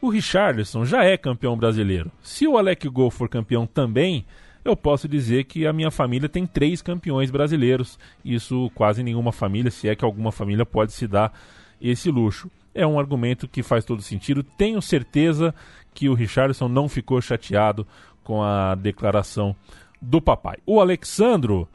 O 0.02 0.08
Richardson 0.08 0.84
já 0.84 1.04
é 1.04 1.16
campeão 1.16 1.56
brasileiro. 1.56 2.10
Se 2.20 2.48
o 2.48 2.58
Alec 2.58 2.88
Gol 2.88 3.12
for 3.12 3.28
campeão 3.28 3.64
também 3.64 4.26
eu 4.66 4.76
posso 4.76 5.08
dizer 5.08 5.44
que 5.44 5.66
a 5.66 5.72
minha 5.72 5.90
família 5.90 6.28
tem 6.28 6.46
três 6.46 6.82
campeões 6.82 7.30
brasileiros. 7.30 7.98
Isso 8.24 8.70
quase 8.74 9.02
nenhuma 9.02 9.32
família, 9.32 9.70
se 9.70 9.88
é 9.88 9.94
que 9.94 10.04
alguma 10.04 10.32
família 10.32 10.66
pode 10.66 10.92
se 10.92 11.06
dar 11.06 11.32
esse 11.80 12.10
luxo. 12.10 12.50
É 12.74 12.86
um 12.86 12.98
argumento 12.98 13.48
que 13.48 13.62
faz 13.62 13.84
todo 13.84 14.02
sentido. 14.02 14.42
Tenho 14.42 14.82
certeza 14.82 15.54
que 15.94 16.08
o 16.08 16.14
Richardson 16.14 16.68
não 16.68 16.88
ficou 16.88 17.20
chateado 17.20 17.86
com 18.22 18.42
a 18.42 18.74
declaração 18.74 19.54
do 20.02 20.20
papai. 20.20 20.56
O 20.66 20.80
Alexandro, 20.80 21.68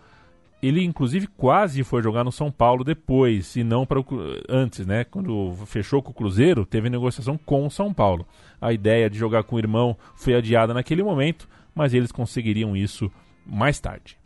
ele 0.61 0.83
inclusive 0.83 1.27
quase 1.27 1.83
foi 1.83 2.03
jogar 2.03 2.23
no 2.23 2.31
São 2.31 2.51
Paulo 2.51 2.83
depois, 2.83 3.55
e 3.55 3.63
não 3.63 3.85
para 3.85 3.99
o 3.99 4.05
antes, 4.47 4.85
né? 4.85 5.03
Quando 5.05 5.55
fechou 5.65 6.03
com 6.03 6.11
o 6.11 6.13
Cruzeiro, 6.13 6.65
teve 6.65 6.89
negociação 6.89 7.37
com 7.37 7.65
o 7.65 7.71
São 7.71 7.93
Paulo. 7.93 8.27
A 8.59 8.71
ideia 8.71 9.09
de 9.09 9.17
jogar 9.17 9.43
com 9.43 9.55
o 9.55 9.59
irmão 9.59 9.97
foi 10.15 10.35
adiada 10.35 10.73
naquele 10.73 11.01
momento 11.01 11.47
mas 11.73 11.93
eles 11.93 12.11
conseguiriam 12.11 12.75
isso 12.75 13.11
mais 13.45 13.79
tarde. 13.79 14.17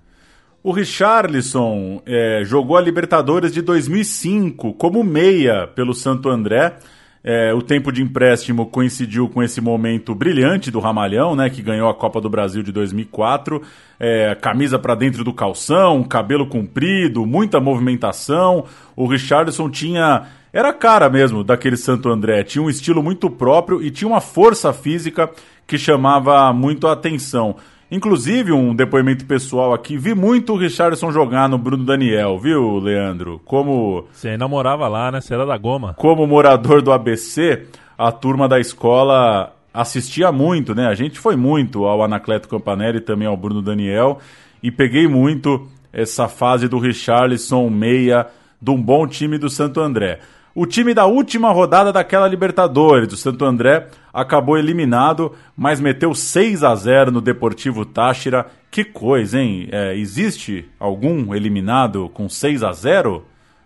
O 0.63 0.71
Richarlison 0.71 2.01
é, 2.07 2.41
jogou 2.43 2.75
a 2.75 2.81
Libertadores 2.81 3.53
de 3.53 3.61
2005 3.61 4.73
como 4.73 5.03
meia 5.03 5.67
pelo 5.67 5.93
Santo 5.93 6.27
André. 6.27 6.77
É, 7.23 7.53
o 7.53 7.61
tempo 7.61 7.91
de 7.91 8.03
empréstimo 8.03 8.67
coincidiu 8.67 9.27
com 9.29 9.41
esse 9.41 9.59
momento 9.59 10.13
brilhante 10.13 10.69
do 10.69 10.79
Ramalhão, 10.79 11.35
né, 11.35 11.49
que 11.49 11.61
ganhou 11.61 11.89
a 11.89 11.93
Copa 11.93 12.21
do 12.21 12.29
Brasil 12.29 12.63
de 12.63 12.71
2004. 12.71 13.61
É, 13.99 14.35
camisa 14.35 14.77
para 14.79 14.95
dentro 14.95 15.23
do 15.23 15.33
calção, 15.33 16.03
cabelo 16.03 16.47
comprido, 16.47 17.25
muita 17.25 17.59
movimentação. 17.59 18.65
O 18.95 19.07
Richardson 19.07 19.69
tinha 19.69 20.27
era 20.55 20.71
cara 20.71 21.09
mesmo 21.09 21.43
daquele 21.43 21.75
Santo 21.75 22.07
André, 22.07 22.41
tinha 22.41 22.63
um 22.63 22.69
estilo 22.69 23.03
muito 23.03 23.29
próprio 23.29 23.83
e 23.83 23.91
tinha 23.91 24.07
uma 24.07 24.21
força 24.21 24.71
física 24.71 25.29
que 25.67 25.77
chamava 25.77 26.53
muito 26.53 26.87
a 26.87 26.93
atenção. 26.93 27.57
Inclusive, 27.91 28.53
um 28.53 28.73
depoimento 28.73 29.25
pessoal 29.25 29.73
aqui, 29.73 29.97
vi 29.97 30.15
muito 30.15 30.53
o 30.53 30.57
Richardson 30.57 31.11
jogar 31.11 31.49
no 31.49 31.57
Bruno 31.57 31.83
Daniel, 31.83 32.39
viu, 32.39 32.79
Leandro? 32.79 33.41
Como. 33.43 34.05
Você 34.13 34.37
namorava 34.37 34.87
lá, 34.87 35.11
né? 35.11 35.19
Você 35.19 35.33
era 35.33 35.45
da 35.45 35.57
goma. 35.57 35.93
Como 35.95 36.25
morador 36.25 36.81
do 36.81 36.93
ABC, 36.93 37.67
a 37.97 38.09
turma 38.09 38.47
da 38.47 38.57
escola 38.57 39.53
assistia 39.73 40.31
muito, 40.31 40.73
né? 40.73 40.87
A 40.87 40.95
gente 40.95 41.19
foi 41.19 41.35
muito 41.35 41.83
ao 41.83 42.01
Anacleto 42.01 42.47
Campanelli 42.47 42.99
e 42.99 43.01
também 43.01 43.27
ao 43.27 43.35
Bruno 43.35 43.61
Daniel 43.61 44.19
e 44.63 44.71
peguei 44.71 45.05
muito 45.05 45.67
essa 45.91 46.29
fase 46.29 46.69
do 46.69 46.79
Richarlison 46.79 47.69
meia 47.69 48.27
de 48.61 48.71
um 48.71 48.81
bom 48.81 49.05
time 49.05 49.37
do 49.37 49.49
Santo 49.49 49.81
André. 49.81 50.21
O 50.55 50.65
time 50.65 50.93
da 50.93 51.05
última 51.05 51.51
rodada 51.51 51.91
daquela 51.91 52.29
Libertadores, 52.29 53.09
do 53.09 53.17
Santo 53.17 53.43
André, 53.43 53.89
acabou 54.13 54.57
eliminado, 54.57 55.33
mas 55.55 55.81
meteu 55.81 56.15
6 56.15 56.63
a 56.63 56.73
0 56.73 57.11
no 57.11 57.19
Deportivo 57.19 57.83
Táchira. 57.83 58.45
Que 58.71 58.85
coisa, 58.85 59.37
hein? 59.37 59.67
É, 59.69 59.93
existe 59.97 60.69
algum 60.79 61.35
eliminado 61.35 62.07
com 62.13 62.29
6 62.29 62.63
a 62.63 62.71
0? 62.71 63.25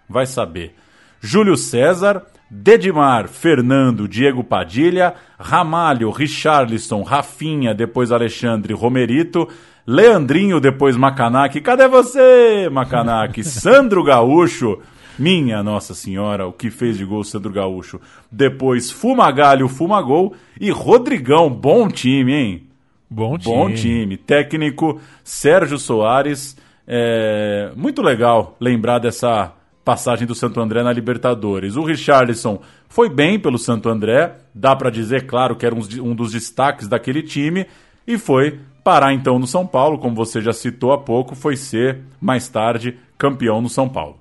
Vai 0.09 0.25
saber. 0.25 0.73
Júlio 1.21 1.55
César, 1.55 2.23
Dedimar, 2.49 3.27
Fernando, 3.27 4.07
Diego 4.07 4.43
Padilha, 4.43 5.13
Ramalho, 5.39 6.09
Richarlison, 6.09 7.03
Rafinha, 7.03 7.71
depois 7.71 8.11
Alexandre 8.11 8.73
Romerito, 8.73 9.47
Leandrinho, 9.85 10.59
depois 10.59 10.97
Macanac. 10.97 11.61
Cadê 11.61 11.87
você, 11.87 12.67
Macanac? 12.71 13.41
Sandro 13.45 14.03
Gaúcho. 14.03 14.79
Minha 15.19 15.61
Nossa 15.61 15.93
Senhora, 15.93 16.47
o 16.47 16.53
que 16.53 16.71
fez 16.71 16.97
de 16.97 17.03
gol 17.03 17.23
Sandro 17.23 17.51
Gaúcho. 17.51 17.99
Depois 18.31 18.89
Fumagalho, 18.89 19.67
Fumagol 19.67 20.33
e 20.59 20.71
Rodrigão, 20.71 21.49
bom 21.49 21.89
time, 21.89 22.33
hein? 22.33 22.63
Bom 23.09 23.37
time. 23.37 23.55
Bom 23.55 23.73
time. 23.73 24.17
Técnico 24.17 25.01
Sérgio 25.23 25.77
Soares. 25.77 26.55
É... 26.87 27.71
Muito 27.75 28.01
legal 28.01 28.55
lembrar 28.59 28.99
dessa 28.99 29.53
passagem 29.83 30.27
do 30.27 30.35
Santo 30.35 30.61
André 30.61 30.83
na 30.83 30.93
Libertadores. 30.93 31.75
O 31.75 31.83
Richarlison 31.83 32.61
foi 32.87 33.09
bem 33.09 33.39
pelo 33.39 33.57
Santo 33.57 33.89
André, 33.89 34.35
dá 34.53 34.75
para 34.75 34.89
dizer, 34.89 35.25
claro, 35.25 35.55
que 35.55 35.65
era 35.65 35.75
um 35.75 36.15
dos 36.15 36.31
destaques 36.31 36.87
daquele 36.87 37.23
time. 37.23 37.65
e 38.07 38.17
foi 38.17 38.59
parar 38.83 39.13
então 39.13 39.37
no 39.37 39.45
São 39.45 39.67
Paulo, 39.67 39.99
como 39.99 40.15
você 40.15 40.41
já 40.41 40.53
citou 40.53 40.91
há 40.91 40.97
pouco, 40.97 41.35
foi 41.35 41.55
ser 41.55 41.99
mais 42.19 42.47
tarde 42.47 42.97
campeão 43.17 43.61
no 43.61 43.69
São 43.69 43.89
Paulo. 43.89 44.17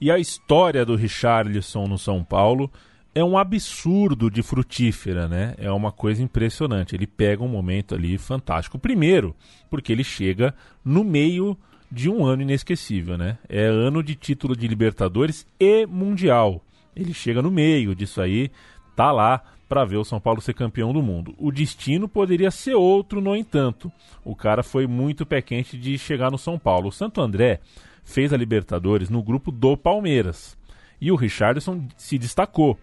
E 0.00 0.10
a 0.10 0.18
história 0.18 0.84
do 0.84 0.94
Richarlison 0.94 1.86
no 1.86 1.98
São 1.98 2.22
Paulo 2.22 2.70
é 3.14 3.24
um 3.24 3.36
absurdo 3.36 4.30
de 4.30 4.42
frutífera, 4.42 5.26
né? 5.26 5.54
É 5.58 5.72
uma 5.72 5.90
coisa 5.90 6.22
impressionante. 6.22 6.94
Ele 6.94 7.06
pega 7.06 7.42
um 7.42 7.48
momento 7.48 7.94
ali 7.94 8.16
fantástico. 8.16 8.78
Primeiro, 8.78 9.34
porque 9.68 9.90
ele 9.90 10.04
chega 10.04 10.54
no 10.84 11.02
meio 11.02 11.56
de 11.90 12.08
um 12.08 12.24
ano 12.24 12.42
inesquecível, 12.42 13.18
né? 13.18 13.38
É 13.48 13.64
ano 13.64 14.02
de 14.02 14.14
título 14.14 14.56
de 14.56 14.68
Libertadores 14.68 15.46
e 15.58 15.84
Mundial. 15.86 16.62
Ele 16.94 17.12
chega 17.12 17.42
no 17.42 17.50
meio 17.50 17.94
disso 17.94 18.20
aí, 18.20 18.50
tá 18.94 19.10
lá 19.10 19.42
para 19.68 19.84
ver 19.84 19.96
o 19.96 20.04
São 20.04 20.20
Paulo 20.20 20.40
ser 20.40 20.54
campeão 20.54 20.92
do 20.92 21.02
mundo. 21.02 21.34
O 21.38 21.50
destino 21.50 22.08
poderia 22.08 22.50
ser 22.50 22.74
outro, 22.74 23.20
no 23.20 23.36
entanto. 23.36 23.92
O 24.24 24.34
cara 24.34 24.62
foi 24.62 24.86
muito 24.86 25.26
pé 25.26 25.42
quente 25.42 25.76
de 25.76 25.98
chegar 25.98 26.30
no 26.30 26.38
São 26.38 26.58
Paulo. 26.58 26.88
O 26.88 26.92
Santo 26.92 27.20
André 27.20 27.60
fez 28.08 28.32
a 28.32 28.36
Libertadores 28.36 29.10
no 29.10 29.22
grupo 29.22 29.52
do 29.52 29.76
Palmeiras. 29.76 30.56
E 30.98 31.12
o 31.12 31.14
Richardson 31.14 31.86
se 31.96 32.18
destacou. 32.18 32.78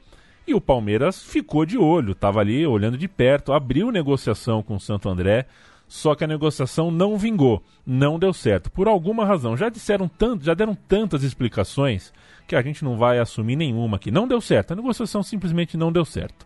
E 0.47 0.53
o 0.53 0.61
Palmeiras 0.61 1.23
ficou 1.23 1.65
de 1.65 1.79
olho, 1.79 2.11
estava 2.11 2.39
ali 2.39 2.65
olhando 2.65 2.95
de 2.95 3.07
perto, 3.07 3.51
abriu 3.51 3.91
negociação 3.91 4.61
com 4.61 4.75
o 4.75 4.79
Santo 4.79 5.09
André, 5.09 5.47
só 5.87 6.13
que 6.13 6.23
a 6.23 6.27
negociação 6.27 6.91
não 6.91 7.17
vingou, 7.17 7.63
não 7.83 8.19
deu 8.19 8.31
certo. 8.31 8.71
Por 8.71 8.87
alguma 8.87 9.25
razão, 9.25 9.57
já 9.57 9.67
disseram 9.67 10.07
tanto, 10.07 10.45
já 10.45 10.53
deram 10.53 10.75
tantas 10.75 11.23
explicações 11.23 12.13
que 12.47 12.55
a 12.55 12.61
gente 12.61 12.83
não 12.83 12.95
vai 12.95 13.17
assumir 13.17 13.55
nenhuma 13.55 13.97
aqui. 13.97 14.11
Não 14.11 14.27
deu 14.27 14.39
certo, 14.39 14.73
a 14.73 14.75
negociação 14.75 15.23
simplesmente 15.23 15.75
não 15.75 15.91
deu 15.91 16.05
certo. 16.05 16.45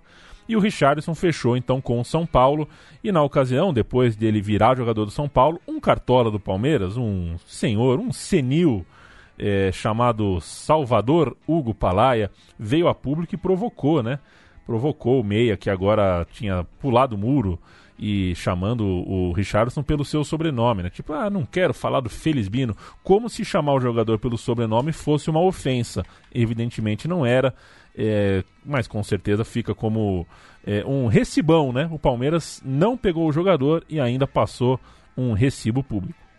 E 0.50 0.56
o 0.56 0.60
Richardson 0.60 1.14
fechou 1.14 1.56
então 1.56 1.80
com 1.80 2.02
o 2.02 2.04
São 2.04 2.26
Paulo. 2.26 2.68
E 3.04 3.12
na 3.12 3.22
ocasião, 3.22 3.72
depois 3.72 4.16
dele 4.16 4.42
virar 4.42 4.76
jogador 4.76 5.06
do 5.06 5.12
São 5.12 5.30
Paulo, 5.30 5.62
um 5.68 5.80
cartola 5.80 6.32
do 6.32 6.40
Palmeiras, 6.40 6.98
um 6.98 7.38
senhor, 7.46 8.00
um 8.00 8.12
senil 8.12 8.84
é, 9.38 9.72
chamado 9.72 10.42
Salvador 10.42 11.38
Hugo 11.48 11.76
Palaia, 11.76 12.32
veio 12.58 12.88
a 12.88 12.96
público 12.96 13.36
e 13.36 13.38
provocou, 13.38 14.02
né? 14.02 14.18
Provocou 14.66 15.22
o 15.22 15.24
Meia, 15.24 15.56
que 15.56 15.70
agora 15.70 16.26
tinha 16.32 16.66
pulado 16.80 17.16
o 17.16 17.18
muro 17.18 17.60
e 18.00 18.34
chamando 18.34 18.84
o 18.86 19.32
Richardson 19.34 19.84
pelo 19.84 20.04
seu 20.04 20.24
sobrenome, 20.24 20.82
né? 20.82 20.90
Tipo, 20.90 21.14
ah, 21.14 21.30
não 21.30 21.46
quero 21.46 21.76
falar 21.76 22.00
do 22.00 22.10
Felizbino. 22.10 22.76
Como 23.04 23.30
se 23.30 23.46
chamar 23.46 23.74
o 23.74 23.80
jogador 23.80 24.18
pelo 24.18 24.38
sobrenome 24.38 24.92
fosse 24.92 25.30
uma 25.30 25.42
ofensa. 25.42 26.04
Evidentemente 26.34 27.08
não 27.08 27.26
era, 27.26 27.54
é, 27.98 28.44
mas 28.66 28.88
com 28.88 29.04
certeza 29.04 29.44
fica 29.44 29.74
como 29.76 30.26
é, 30.66 30.84
um 30.86 31.08
recibão, 31.08 31.72
né? 31.74 31.88
O 31.92 32.00
Palmeiras 32.00 32.62
não 32.66 32.98
pegou 32.98 33.28
o 33.28 33.32
jogador 33.32 33.84
e 33.90 34.00
ainda 34.00 34.28
passou 34.28 34.80
um 35.18 35.34
recibo 35.34 35.84
público. 35.84 36.30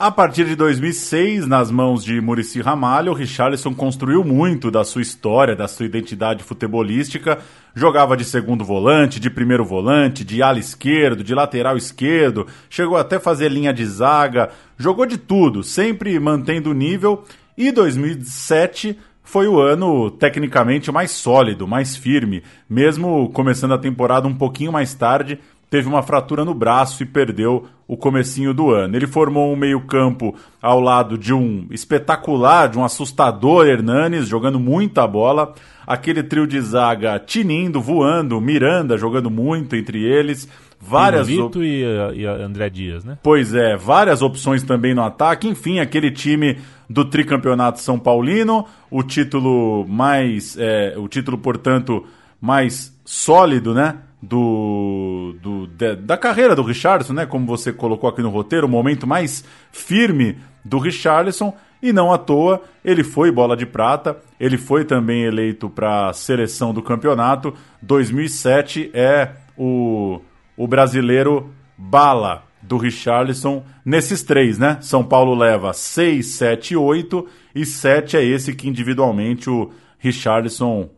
A 0.00 0.12
partir 0.12 0.44
de 0.44 0.54
2006, 0.54 1.48
nas 1.48 1.72
mãos 1.72 2.04
de 2.04 2.20
Murici 2.20 2.60
Ramalho, 2.60 3.10
o 3.10 3.14
Richarlison 3.16 3.74
construiu 3.74 4.22
muito 4.22 4.70
da 4.70 4.84
sua 4.84 5.02
história, 5.02 5.56
da 5.56 5.66
sua 5.66 5.86
identidade 5.86 6.44
futebolística. 6.44 7.40
Jogava 7.74 8.16
de 8.16 8.24
segundo 8.24 8.64
volante, 8.64 9.18
de 9.18 9.28
primeiro 9.28 9.64
volante, 9.64 10.24
de 10.24 10.40
ala 10.40 10.60
esquerdo, 10.60 11.24
de 11.24 11.34
lateral 11.34 11.76
esquerdo, 11.76 12.46
chegou 12.70 12.96
até 12.96 13.18
fazer 13.18 13.50
linha 13.50 13.72
de 13.72 13.84
zaga, 13.84 14.50
jogou 14.78 15.04
de 15.04 15.18
tudo, 15.18 15.64
sempre 15.64 16.16
mantendo 16.20 16.70
o 16.70 16.74
nível. 16.74 17.24
E 17.56 17.72
2007 17.72 18.96
foi 19.28 19.46
o 19.46 19.60
ano 19.60 20.10
tecnicamente 20.10 20.90
mais 20.90 21.10
sólido, 21.10 21.68
mais 21.68 21.94
firme, 21.94 22.42
mesmo 22.68 23.28
começando 23.28 23.74
a 23.74 23.78
temporada 23.78 24.26
um 24.26 24.34
pouquinho 24.34 24.72
mais 24.72 24.94
tarde, 24.94 25.38
teve 25.68 25.86
uma 25.86 26.02
fratura 26.02 26.46
no 26.46 26.54
braço 26.54 27.02
e 27.02 27.06
perdeu 27.06 27.66
o 27.86 27.94
comecinho 27.94 28.54
do 28.54 28.70
ano. 28.70 28.96
Ele 28.96 29.06
formou 29.06 29.52
um 29.52 29.56
meio-campo 29.56 30.34
ao 30.62 30.80
lado 30.80 31.18
de 31.18 31.34
um 31.34 31.66
espetacular, 31.70 32.70
de 32.70 32.78
um 32.78 32.84
assustador 32.84 33.66
Hernanes, 33.66 34.26
jogando 34.26 34.58
muita 34.58 35.06
bola. 35.06 35.52
Aquele 35.86 36.22
trio 36.22 36.46
de 36.46 36.58
zaga 36.62 37.18
tinindo, 37.18 37.82
voando, 37.82 38.40
Miranda 38.40 38.96
jogando 38.96 39.30
muito 39.30 39.76
entre 39.76 40.02
eles. 40.02 40.48
Várias 40.80 41.28
Lito 41.28 41.62
e, 41.62 41.82
e 42.14 42.24
André 42.24 42.70
Dias, 42.70 43.04
né? 43.04 43.18
Pois 43.22 43.52
é, 43.52 43.76
várias 43.76 44.22
opções 44.22 44.62
também 44.62 44.94
no 44.94 45.02
ataque. 45.02 45.48
Enfim, 45.48 45.80
aquele 45.80 46.10
time 46.10 46.56
do 46.88 47.04
tricampeonato 47.04 47.80
São 47.80 47.98
Paulino, 47.98 48.66
o 48.90 49.02
título 49.02 49.86
mais, 49.88 50.56
é, 50.58 50.94
o 50.96 51.06
título 51.08 51.36
portanto 51.38 52.06
mais 52.40 52.96
sólido, 53.04 53.74
né? 53.74 53.98
do, 54.20 55.36
do 55.40 55.66
de, 55.66 55.96
da 55.96 56.16
carreira 56.16 56.54
do 56.54 56.62
Richardson, 56.62 57.12
né? 57.12 57.26
Como 57.26 57.46
você 57.46 57.72
colocou 57.72 58.10
aqui 58.10 58.20
no 58.20 58.30
roteiro, 58.30 58.66
o 58.66 58.70
momento 58.70 59.06
mais 59.06 59.44
firme 59.70 60.38
do 60.64 60.78
Richardson. 60.78 61.54
E 61.80 61.92
não 61.92 62.12
à 62.12 62.18
toa, 62.18 62.60
ele 62.84 63.04
foi 63.04 63.30
bola 63.30 63.56
de 63.56 63.64
prata, 63.64 64.16
ele 64.40 64.58
foi 64.58 64.84
também 64.84 65.22
eleito 65.22 65.70
para 65.70 66.08
a 66.08 66.12
seleção 66.12 66.74
do 66.74 66.82
campeonato. 66.82 67.54
2007 67.80 68.90
é 68.92 69.30
o, 69.56 70.20
o 70.56 70.66
brasileiro 70.66 71.54
bala 71.76 72.42
do 72.68 72.76
Richarlison 72.76 73.64
nesses 73.84 74.22
três, 74.22 74.58
né? 74.58 74.78
São 74.82 75.02
Paulo 75.02 75.34
leva 75.34 75.72
6, 75.72 76.26
7 76.26 76.76
8 76.76 77.26
e 77.54 77.64
7 77.64 78.16
é 78.16 78.24
esse 78.24 78.54
que 78.54 78.68
individualmente 78.68 79.48
o 79.48 79.72
Richarlison 79.98 80.90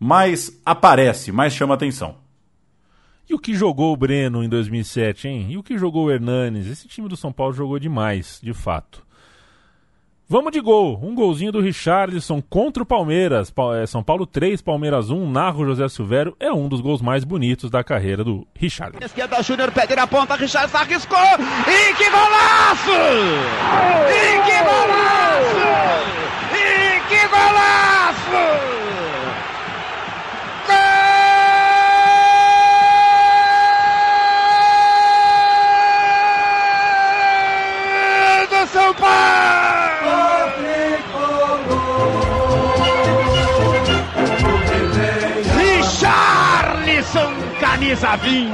mais 0.00 0.60
aparece, 0.64 1.30
mais 1.30 1.52
chama 1.52 1.74
atenção. 1.74 2.16
E 3.28 3.34
o 3.34 3.38
que 3.38 3.54
jogou 3.54 3.92
o 3.92 3.96
Breno 3.96 4.42
em 4.42 4.48
2007, 4.48 5.28
hein? 5.28 5.46
E 5.50 5.58
o 5.58 5.62
que 5.62 5.76
jogou 5.76 6.06
o 6.06 6.10
Hernanes? 6.10 6.66
Esse 6.66 6.88
time 6.88 7.08
do 7.08 7.16
São 7.16 7.30
Paulo 7.30 7.52
jogou 7.52 7.78
demais, 7.78 8.40
de 8.42 8.54
fato. 8.54 9.06
Vamos 10.30 10.52
de 10.52 10.60
gol. 10.60 11.00
Um 11.02 11.14
golzinho 11.14 11.50
do 11.50 11.58
Richardson 11.58 12.42
contra 12.42 12.82
o 12.82 12.86
Palmeiras. 12.86 13.50
É, 13.80 13.86
São 13.86 14.02
Paulo 14.02 14.26
3, 14.26 14.60
Palmeiras 14.60 15.08
1. 15.08 15.30
Narro 15.30 15.64
José 15.64 15.88
Silvério. 15.88 16.36
É 16.38 16.52
um 16.52 16.68
dos 16.68 16.82
gols 16.82 17.00
mais 17.00 17.24
bonitos 17.24 17.70
da 17.70 17.82
carreira 17.82 18.22
do 18.22 18.46
Richardson. 18.54 18.98
Esquerda, 19.02 19.42
Júnior 19.42 19.72
pede 19.72 19.96
na 19.96 20.06
ponta. 20.06 20.36
Richardson 20.36 20.76
arriscou. 20.76 21.18
E 21.18 21.94
que 21.94 22.10
golaço! 22.10 22.90
E 24.10 24.42
que 24.44 24.58
golaço! 24.64 25.56
E 26.52 27.00
que 27.08 27.28
golaço! 27.28 28.68
São 38.70 38.92
Paulo! 38.92 39.67
Camisa 47.78 48.16
20. 48.16 48.48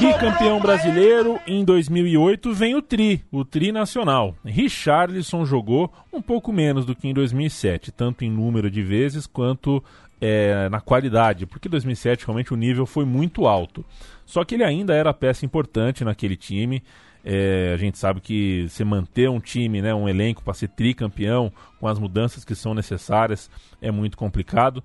Bicampeão 0.00 0.58
brasileiro, 0.60 1.38
em 1.46 1.64
2008 1.64 2.52
vem 2.52 2.74
o 2.74 2.82
Tri, 2.82 3.24
o 3.30 3.44
Tri 3.44 3.70
Nacional. 3.70 4.34
Richarlison 4.44 5.46
jogou 5.46 5.92
um 6.12 6.20
pouco 6.20 6.52
menos 6.52 6.84
do 6.84 6.94
que 6.94 7.06
em 7.06 7.14
2007, 7.14 7.92
tanto 7.92 8.24
em 8.24 8.30
número 8.30 8.68
de 8.68 8.82
vezes 8.82 9.28
quanto 9.28 9.82
é, 10.20 10.68
na 10.68 10.80
qualidade, 10.80 11.46
porque 11.46 11.68
2007 11.68 12.26
realmente 12.26 12.52
o 12.52 12.56
nível 12.56 12.84
foi 12.84 13.04
muito 13.04 13.46
alto. 13.46 13.84
Só 14.26 14.44
que 14.44 14.56
ele 14.56 14.64
ainda 14.64 14.92
era 14.92 15.14
peça 15.14 15.46
importante 15.46 16.02
naquele 16.02 16.36
time. 16.36 16.82
É, 17.24 17.72
a 17.72 17.76
gente 17.78 17.96
sabe 17.96 18.20
que 18.20 18.66
você 18.68 18.84
manter 18.84 19.30
um 19.30 19.40
time, 19.40 19.80
né, 19.80 19.94
um 19.94 20.08
elenco 20.08 20.42
para 20.42 20.52
ser 20.52 20.68
tricampeão, 20.68 21.50
com 21.80 21.88
as 21.88 21.98
mudanças 21.98 22.44
que 22.44 22.54
são 22.54 22.74
necessárias, 22.74 23.50
é 23.80 23.90
muito 23.90 24.16
complicado. 24.16 24.84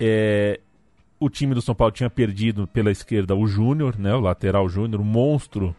É, 0.00 0.60
o 1.20 1.28
time 1.28 1.54
do 1.54 1.60
São 1.60 1.74
Paulo 1.74 1.92
tinha 1.92 2.08
perdido 2.08 2.66
pela 2.66 2.90
esquerda 2.90 3.34
o 3.34 3.46
Júnior, 3.46 3.98
né, 3.98 4.14
o 4.14 4.20
lateral 4.20 4.68
Júnior, 4.68 5.00
o 5.02 5.04
monstro 5.04 5.76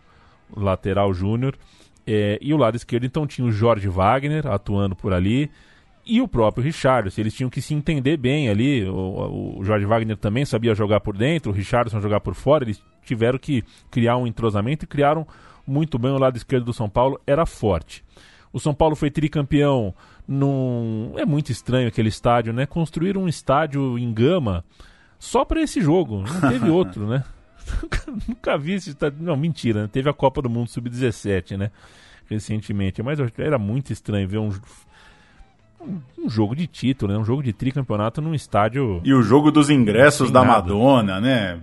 lateral 0.55 1.13
Júnior. 1.13 1.57
É, 2.05 2.37
e 2.39 2.53
o 2.53 2.57
lado 2.57 2.75
esquerdo, 2.75 3.05
então, 3.05 3.25
tinha 3.25 3.47
o 3.47 3.51
Jorge 3.51 3.87
Wagner 3.87 4.45
atuando 4.45 4.95
por 4.95 5.11
ali 5.11 5.49
e 6.05 6.21
o 6.21 6.27
próprio 6.27 6.63
Richardson. 6.63 7.19
Eles 7.19 7.33
tinham 7.33 7.49
que 7.49 7.61
se 7.61 7.73
entender 7.73 8.15
bem 8.17 8.47
ali. 8.47 8.87
O, 8.87 9.57
o 9.57 9.63
Jorge 9.63 9.85
Wagner 9.85 10.15
também 10.15 10.45
sabia 10.45 10.75
jogar 10.75 10.99
por 10.99 11.17
dentro, 11.17 11.51
o 11.51 11.53
Richardson 11.53 11.99
jogar 11.99 12.19
por 12.19 12.35
fora. 12.35 12.63
Eles 12.63 12.81
tiveram 13.03 13.39
que 13.39 13.63
criar 13.89 14.17
um 14.17 14.27
entrosamento 14.27 14.85
e 14.85 14.87
criaram 14.87 15.25
muito 15.65 15.97
bem 15.97 16.11
o 16.11 16.17
lado 16.17 16.37
esquerdo 16.37 16.65
do 16.65 16.73
São 16.73 16.89
Paulo, 16.89 17.19
era 17.25 17.45
forte. 17.45 18.03
O 18.51 18.59
São 18.59 18.73
Paulo 18.73 18.95
foi 18.95 19.11
tricampeão 19.11 19.93
num. 20.27 21.13
É 21.17 21.25
muito 21.25 21.51
estranho 21.51 21.87
aquele 21.87 22.09
estádio, 22.09 22.53
né? 22.53 22.65
Construir 22.65 23.17
um 23.17 23.27
estádio 23.27 23.97
em 23.97 24.13
gama 24.13 24.63
só 25.19 25.43
para 25.43 25.61
esse 25.61 25.81
jogo. 25.81 26.21
Não 26.21 26.49
teve 26.49 26.69
outro, 26.71 27.07
né? 27.07 27.23
Nunca 28.27 28.57
vi 28.57 28.73
esse 28.73 28.91
estádio. 28.91 29.17
Não, 29.21 29.35
mentira, 29.35 29.83
né? 29.83 29.89
Teve 29.91 30.09
a 30.09 30.13
Copa 30.13 30.41
do 30.41 30.49
Mundo 30.49 30.69
Sub-17, 30.69 31.57
né? 31.57 31.71
Recentemente. 32.29 33.03
Mas 33.03 33.19
era 33.37 33.57
muito 33.57 33.91
estranho 33.91 34.27
ver 34.27 34.37
um 34.37 34.51
um 36.17 36.29
jogo 36.29 36.55
de 36.55 36.67
título, 36.67 37.13
né? 37.13 37.19
um 37.19 37.25
jogo 37.25 37.43
de 37.43 37.53
tricampeonato 37.53 38.21
num 38.21 38.33
estádio. 38.33 39.01
E 39.03 39.13
o 39.13 39.21
jogo 39.21 39.51
dos 39.51 39.69
ingressos 39.69 40.31
da 40.31 40.43
nada. 40.43 40.73
Madonna, 40.73 41.21
né? 41.21 41.59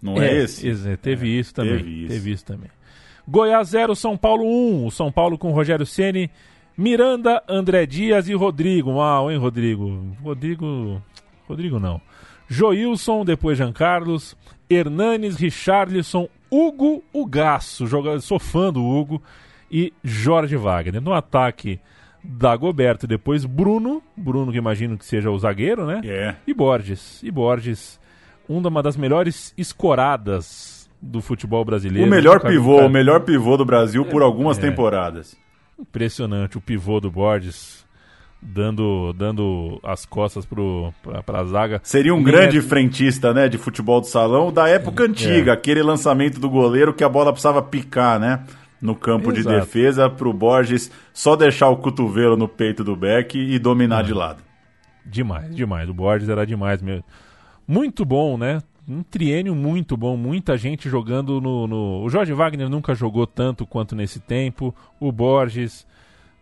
Não 0.00 0.20
é, 0.20 0.28
é 0.28 0.42
esse? 0.42 0.68
É, 0.88 0.96
teve 0.96 1.28
é, 1.28 1.40
isso 1.40 1.54
também. 1.54 1.76
Teve 1.78 1.90
isso. 1.90 2.08
teve 2.08 2.30
isso 2.32 2.44
também. 2.44 2.70
Goiás 3.26 3.68
0, 3.68 3.94
São 3.94 4.16
Paulo 4.16 4.44
1. 4.44 4.86
O 4.86 4.90
São 4.90 5.10
Paulo 5.10 5.38
com 5.38 5.50
Rogério 5.50 5.86
Ceni, 5.86 6.30
Miranda, 6.76 7.42
André 7.48 7.86
Dias 7.86 8.28
e 8.28 8.34
Rodrigo. 8.34 8.92
Mal, 8.92 9.30
hein, 9.30 9.38
Rodrigo? 9.38 10.14
Rodrigo. 10.22 11.02
Rodrigo 11.48 11.78
não. 11.78 12.00
Joilson, 12.48 13.24
depois 13.24 13.56
Jean 13.56 13.72
Carlos, 13.72 14.36
Hernanes, 14.68 15.36
Richarlison, 15.36 16.28
Hugo 16.50 17.02
Ugaço, 17.12 17.86
jogando, 17.86 18.20
sou 18.20 18.38
fã 18.38 18.72
do 18.72 18.84
Hugo, 18.84 19.22
e 19.70 19.92
Jorge 20.02 20.56
Wagner. 20.56 21.00
No 21.00 21.12
ataque, 21.12 21.80
Dagoberto, 22.22 23.06
depois 23.06 23.44
Bruno, 23.44 24.02
Bruno 24.16 24.52
que 24.52 24.58
imagino 24.58 24.96
que 24.96 25.04
seja 25.04 25.30
o 25.30 25.38
zagueiro, 25.38 25.86
né? 25.86 26.00
Yeah. 26.04 26.38
E 26.46 26.54
Borges. 26.54 27.22
E 27.22 27.30
Borges, 27.30 27.98
uma 28.48 28.82
das 28.82 28.96
melhores 28.96 29.54
escoradas 29.56 30.73
do 31.04 31.20
futebol 31.20 31.64
brasileiro. 31.64 32.06
O 32.06 32.10
melhor 32.10 32.40
pivô, 32.40 32.80
o 32.86 32.88
melhor 32.88 33.20
pivô 33.20 33.56
do 33.56 33.64
Brasil 33.64 34.04
por 34.04 34.22
algumas 34.22 34.58
é. 34.58 34.60
temporadas. 34.62 35.36
Impressionante 35.78 36.56
o 36.56 36.60
pivô 36.60 37.00
do 37.00 37.10
Borges 37.10 37.84
dando, 38.44 39.12
dando 39.14 39.80
as 39.82 40.04
costas 40.04 40.46
para 40.46 41.40
a 41.40 41.44
zaga. 41.44 41.80
Seria 41.82 42.14
um 42.14 42.22
grande 42.22 42.58
é... 42.58 42.62
frentista 42.62 43.32
né, 43.32 43.48
de 43.48 43.58
futebol 43.58 44.00
de 44.00 44.08
salão 44.08 44.52
da 44.52 44.68
época 44.68 45.04
é. 45.04 45.06
antiga, 45.06 45.52
aquele 45.52 45.82
lançamento 45.82 46.38
do 46.38 46.50
goleiro 46.50 46.92
que 46.92 47.04
a 47.04 47.08
bola 47.08 47.32
precisava 47.32 47.62
picar 47.62 48.20
né, 48.20 48.44
no 48.80 48.94
campo 48.94 49.32
Exato. 49.32 49.48
de 49.48 49.60
defesa 49.60 50.10
para 50.10 50.28
o 50.28 50.32
Borges 50.32 50.90
só 51.12 51.34
deixar 51.36 51.68
o 51.68 51.76
cotovelo 51.76 52.36
no 52.36 52.48
peito 52.48 52.84
do 52.84 52.94
Beck 52.94 53.36
e 53.36 53.58
dominar 53.58 54.02
de 54.02 54.12
lado. 54.12 54.42
Demais, 55.04 55.54
demais. 55.54 55.88
O 55.88 55.94
Borges 55.94 56.28
era 56.28 56.46
demais 56.46 56.80
mesmo. 56.82 57.04
Muito 57.66 58.04
bom, 58.04 58.36
né? 58.36 58.60
Um 58.86 59.02
triênio 59.02 59.54
muito 59.54 59.96
bom, 59.96 60.16
muita 60.16 60.58
gente 60.58 60.88
jogando 60.88 61.40
no, 61.40 61.66
no... 61.66 62.02
O 62.02 62.10
Jorge 62.10 62.32
Wagner 62.32 62.68
nunca 62.68 62.94
jogou 62.94 63.26
tanto 63.26 63.66
quanto 63.66 63.96
nesse 63.96 64.20
tempo. 64.20 64.74
O 65.00 65.10
Borges, 65.10 65.86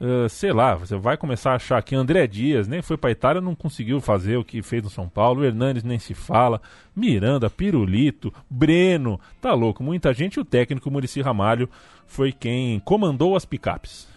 Uh, 0.03 0.29
sei 0.29 0.53
lá, 0.53 0.75
você 0.75 0.97
vai 0.97 1.17
começar 1.17 1.53
a 1.53 1.55
achar 1.55 1.81
que 1.81 1.95
André 1.95 2.27
Dias 2.27 2.67
nem 2.67 2.83
foi 2.83 2.97
para 2.97 3.13
Itália, 3.13 3.41
não 3.41 3.55
conseguiu 3.55 4.01
fazer 4.01 4.37
o 4.37 4.45
que 4.45 4.61
fez 4.61 4.83
no 4.83 4.91
São 4.91 5.09
Paulo, 5.09 5.43
o 5.43 5.45
Hernanes 5.45 5.85
nem 5.85 5.97
se 5.97 6.13
fala, 6.13 6.61
Miranda, 6.93 7.49
Pirulito, 7.49 8.35
Breno, 8.51 9.21
tá 9.41 9.55
louco, 9.55 9.81
muita 9.81 10.13
gente. 10.13 10.41
O 10.41 10.45
técnico 10.45 10.91
Murici 10.91 11.21
Ramalho 11.21 11.69
foi 12.05 12.33
quem 12.33 12.81
comandou 12.81 13.37
as 13.37 13.45
picapes. 13.45 14.09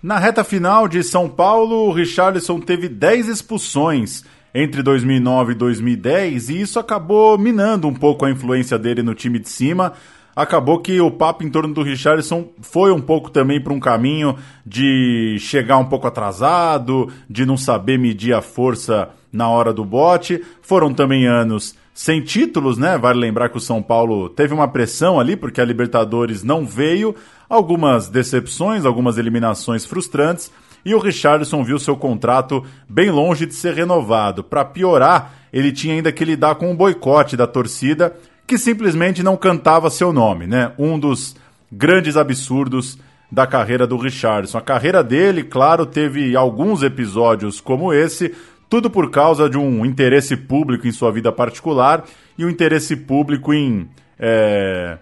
Na 0.00 0.16
reta 0.16 0.44
final 0.44 0.86
de 0.86 1.02
São 1.02 1.28
Paulo, 1.28 1.88
o 1.88 1.92
Richarlison 1.92 2.60
teve 2.60 2.88
10 2.88 3.26
expulsões 3.26 4.24
entre 4.54 4.82
2009 4.82 5.52
e 5.52 5.54
2010 5.54 6.48
e 6.50 6.60
isso 6.60 6.78
acabou 6.78 7.38
minando 7.38 7.88
um 7.88 7.94
pouco 7.94 8.24
a 8.24 8.30
influência 8.30 8.78
dele 8.78 9.02
no 9.02 9.14
time 9.14 9.38
de 9.38 9.48
cima 9.48 9.94
acabou 10.34 10.80
que 10.80 11.00
o 11.00 11.10
papo 11.10 11.44
em 11.44 11.50
torno 11.50 11.72
do 11.72 11.82
Richardson 11.82 12.48
foi 12.60 12.92
um 12.92 13.00
pouco 13.00 13.30
também 13.30 13.60
para 13.60 13.72
um 13.72 13.80
caminho 13.80 14.36
de 14.64 15.36
chegar 15.38 15.78
um 15.78 15.84
pouco 15.84 16.06
atrasado, 16.06 17.08
de 17.28 17.44
não 17.44 17.56
saber 17.56 17.98
medir 17.98 18.34
a 18.34 18.42
força 18.42 19.10
na 19.32 19.48
hora 19.48 19.72
do 19.72 19.84
bote. 19.84 20.42
Foram 20.62 20.92
também 20.92 21.26
anos 21.26 21.74
sem 21.94 22.22
títulos, 22.22 22.78
né? 22.78 22.96
Vale 22.96 23.18
lembrar 23.18 23.50
que 23.50 23.58
o 23.58 23.60
São 23.60 23.82
Paulo 23.82 24.28
teve 24.28 24.54
uma 24.54 24.68
pressão 24.68 25.20
ali 25.20 25.36
porque 25.36 25.60
a 25.60 25.64
Libertadores 25.64 26.42
não 26.42 26.64
veio, 26.64 27.14
algumas 27.48 28.08
decepções, 28.08 28.86
algumas 28.86 29.18
eliminações 29.18 29.84
frustrantes. 29.84 30.50
E 30.84 30.94
o 30.94 30.98
Richardson 30.98 31.62
viu 31.62 31.78
seu 31.78 31.96
contrato 31.96 32.64
bem 32.88 33.10
longe 33.10 33.46
de 33.46 33.54
ser 33.54 33.74
renovado. 33.74 34.42
Para 34.42 34.64
piorar, 34.64 35.32
ele 35.52 35.70
tinha 35.72 35.94
ainda 35.94 36.10
que 36.10 36.24
lidar 36.24 36.56
com 36.56 36.72
o 36.72 36.76
boicote 36.76 37.36
da 37.36 37.46
torcida 37.46 38.14
que 38.46 38.58
simplesmente 38.58 39.22
não 39.22 39.36
cantava 39.36 39.88
seu 39.90 40.12
nome, 40.12 40.46
né? 40.46 40.72
Um 40.78 40.98
dos 40.98 41.36
grandes 41.70 42.16
absurdos 42.16 42.98
da 43.30 43.46
carreira 43.46 43.86
do 43.86 43.96
Richardson. 43.96 44.58
A 44.58 44.60
carreira 44.60 45.02
dele, 45.02 45.42
claro, 45.42 45.86
teve 45.86 46.36
alguns 46.36 46.82
episódios 46.82 47.60
como 47.60 47.92
esse, 47.92 48.34
tudo 48.68 48.90
por 48.90 49.10
causa 49.10 49.48
de 49.48 49.56
um 49.56 49.86
interesse 49.86 50.36
público 50.36 50.86
em 50.86 50.92
sua 50.92 51.10
vida 51.10 51.32
particular 51.32 52.04
e 52.36 52.44
um 52.44 52.50
interesse 52.50 52.94
público 52.94 53.54
em 53.54 53.88
é, 54.18 54.98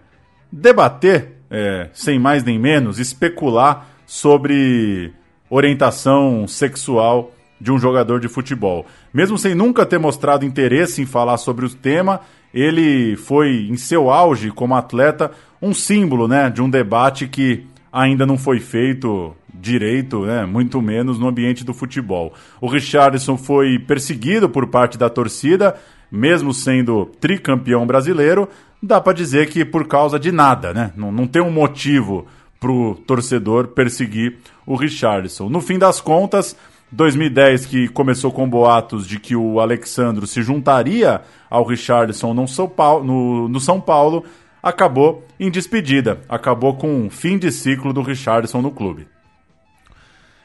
debater, 0.52 1.38
é, 1.50 1.88
sem 1.92 2.18
mais 2.18 2.44
nem 2.44 2.58
menos, 2.58 2.98
especular 3.00 3.88
sobre 4.06 5.12
orientação 5.50 6.46
sexual 6.46 7.32
de 7.60 7.70
um 7.70 7.78
jogador 7.78 8.20
de 8.20 8.28
futebol. 8.28 8.86
Mesmo 9.12 9.36
sem 9.36 9.54
nunca 9.54 9.84
ter 9.84 9.98
mostrado 9.98 10.46
interesse 10.46 11.02
em 11.02 11.06
falar 11.06 11.36
sobre 11.36 11.66
o 11.66 11.70
tema, 11.70 12.20
ele 12.54 13.16
foi, 13.16 13.66
em 13.68 13.76
seu 13.76 14.10
auge 14.10 14.50
como 14.50 14.74
atleta, 14.74 15.30
um 15.60 15.74
símbolo 15.74 16.26
né, 16.26 16.48
de 16.48 16.62
um 16.62 16.70
debate 16.70 17.28
que 17.28 17.66
ainda 17.92 18.24
não 18.24 18.38
foi 18.38 18.60
feito 18.60 19.34
direito, 19.52 20.24
né, 20.24 20.46
muito 20.46 20.80
menos 20.80 21.18
no 21.18 21.28
ambiente 21.28 21.64
do 21.64 21.74
futebol. 21.74 22.32
O 22.60 22.66
Richardson 22.66 23.36
foi 23.36 23.78
perseguido 23.78 24.48
por 24.48 24.68
parte 24.68 24.96
da 24.96 25.10
torcida, 25.10 25.76
mesmo 26.10 26.54
sendo 26.54 27.06
tricampeão 27.20 27.86
brasileiro, 27.86 28.48
dá 28.82 29.00
para 29.00 29.12
dizer 29.12 29.48
que 29.48 29.64
por 29.64 29.86
causa 29.86 30.18
de 30.18 30.32
nada, 30.32 30.72
né? 30.72 30.92
Não, 30.96 31.12
não 31.12 31.26
tem 31.26 31.42
um 31.42 31.50
motivo 31.50 32.26
para 32.60 32.70
o 32.70 32.94
torcedor 32.94 33.68
perseguir 33.68 34.36
o 34.66 34.76
Richardson. 34.76 35.48
No 35.48 35.62
fim 35.62 35.78
das 35.78 36.00
contas, 36.00 36.54
2010 36.92 37.66
que 37.66 37.88
começou 37.88 38.30
com 38.30 38.48
boatos 38.48 39.06
de 39.06 39.18
que 39.18 39.34
o 39.34 39.58
Alexandro 39.58 40.26
se 40.26 40.42
juntaria 40.42 41.22
ao 41.48 41.64
Richardson 41.64 42.34
no 42.34 42.46
São 42.46 42.68
Paulo, 42.68 43.04
no, 43.04 43.48
no 43.48 43.58
São 43.58 43.80
Paulo 43.80 44.24
acabou 44.62 45.26
em 45.38 45.50
despedida, 45.50 46.20
acabou 46.28 46.76
com 46.76 47.06
um 47.06 47.08
fim 47.08 47.38
de 47.38 47.50
ciclo 47.50 47.94
do 47.94 48.02
Richardson 48.02 48.60
no 48.60 48.70
clube. 48.70 49.08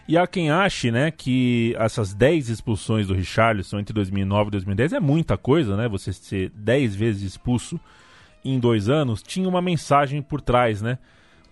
E 0.07 0.17
há 0.17 0.27
quem 0.27 0.51
ache, 0.51 0.91
né, 0.91 1.09
que 1.09 1.75
essas 1.79 2.13
10 2.13 2.49
expulsões 2.49 3.07
do 3.07 3.15
Richarlison 3.15 3.79
entre 3.79 3.93
2009 3.93 4.49
e 4.49 4.51
2010 4.51 4.93
é 4.93 4.99
muita 4.99 5.35
coisa, 5.35 5.75
né? 5.75 5.89
Você 5.89 6.13
ser 6.13 6.51
10 6.51 6.95
vezes 6.95 7.23
expulso 7.23 7.79
em 8.43 8.59
dois 8.59 8.87
anos, 8.87 9.23
tinha 9.23 9.49
uma 9.49 9.63
mensagem 9.63 10.21
por 10.21 10.39
trás, 10.39 10.79
né? 10.79 10.99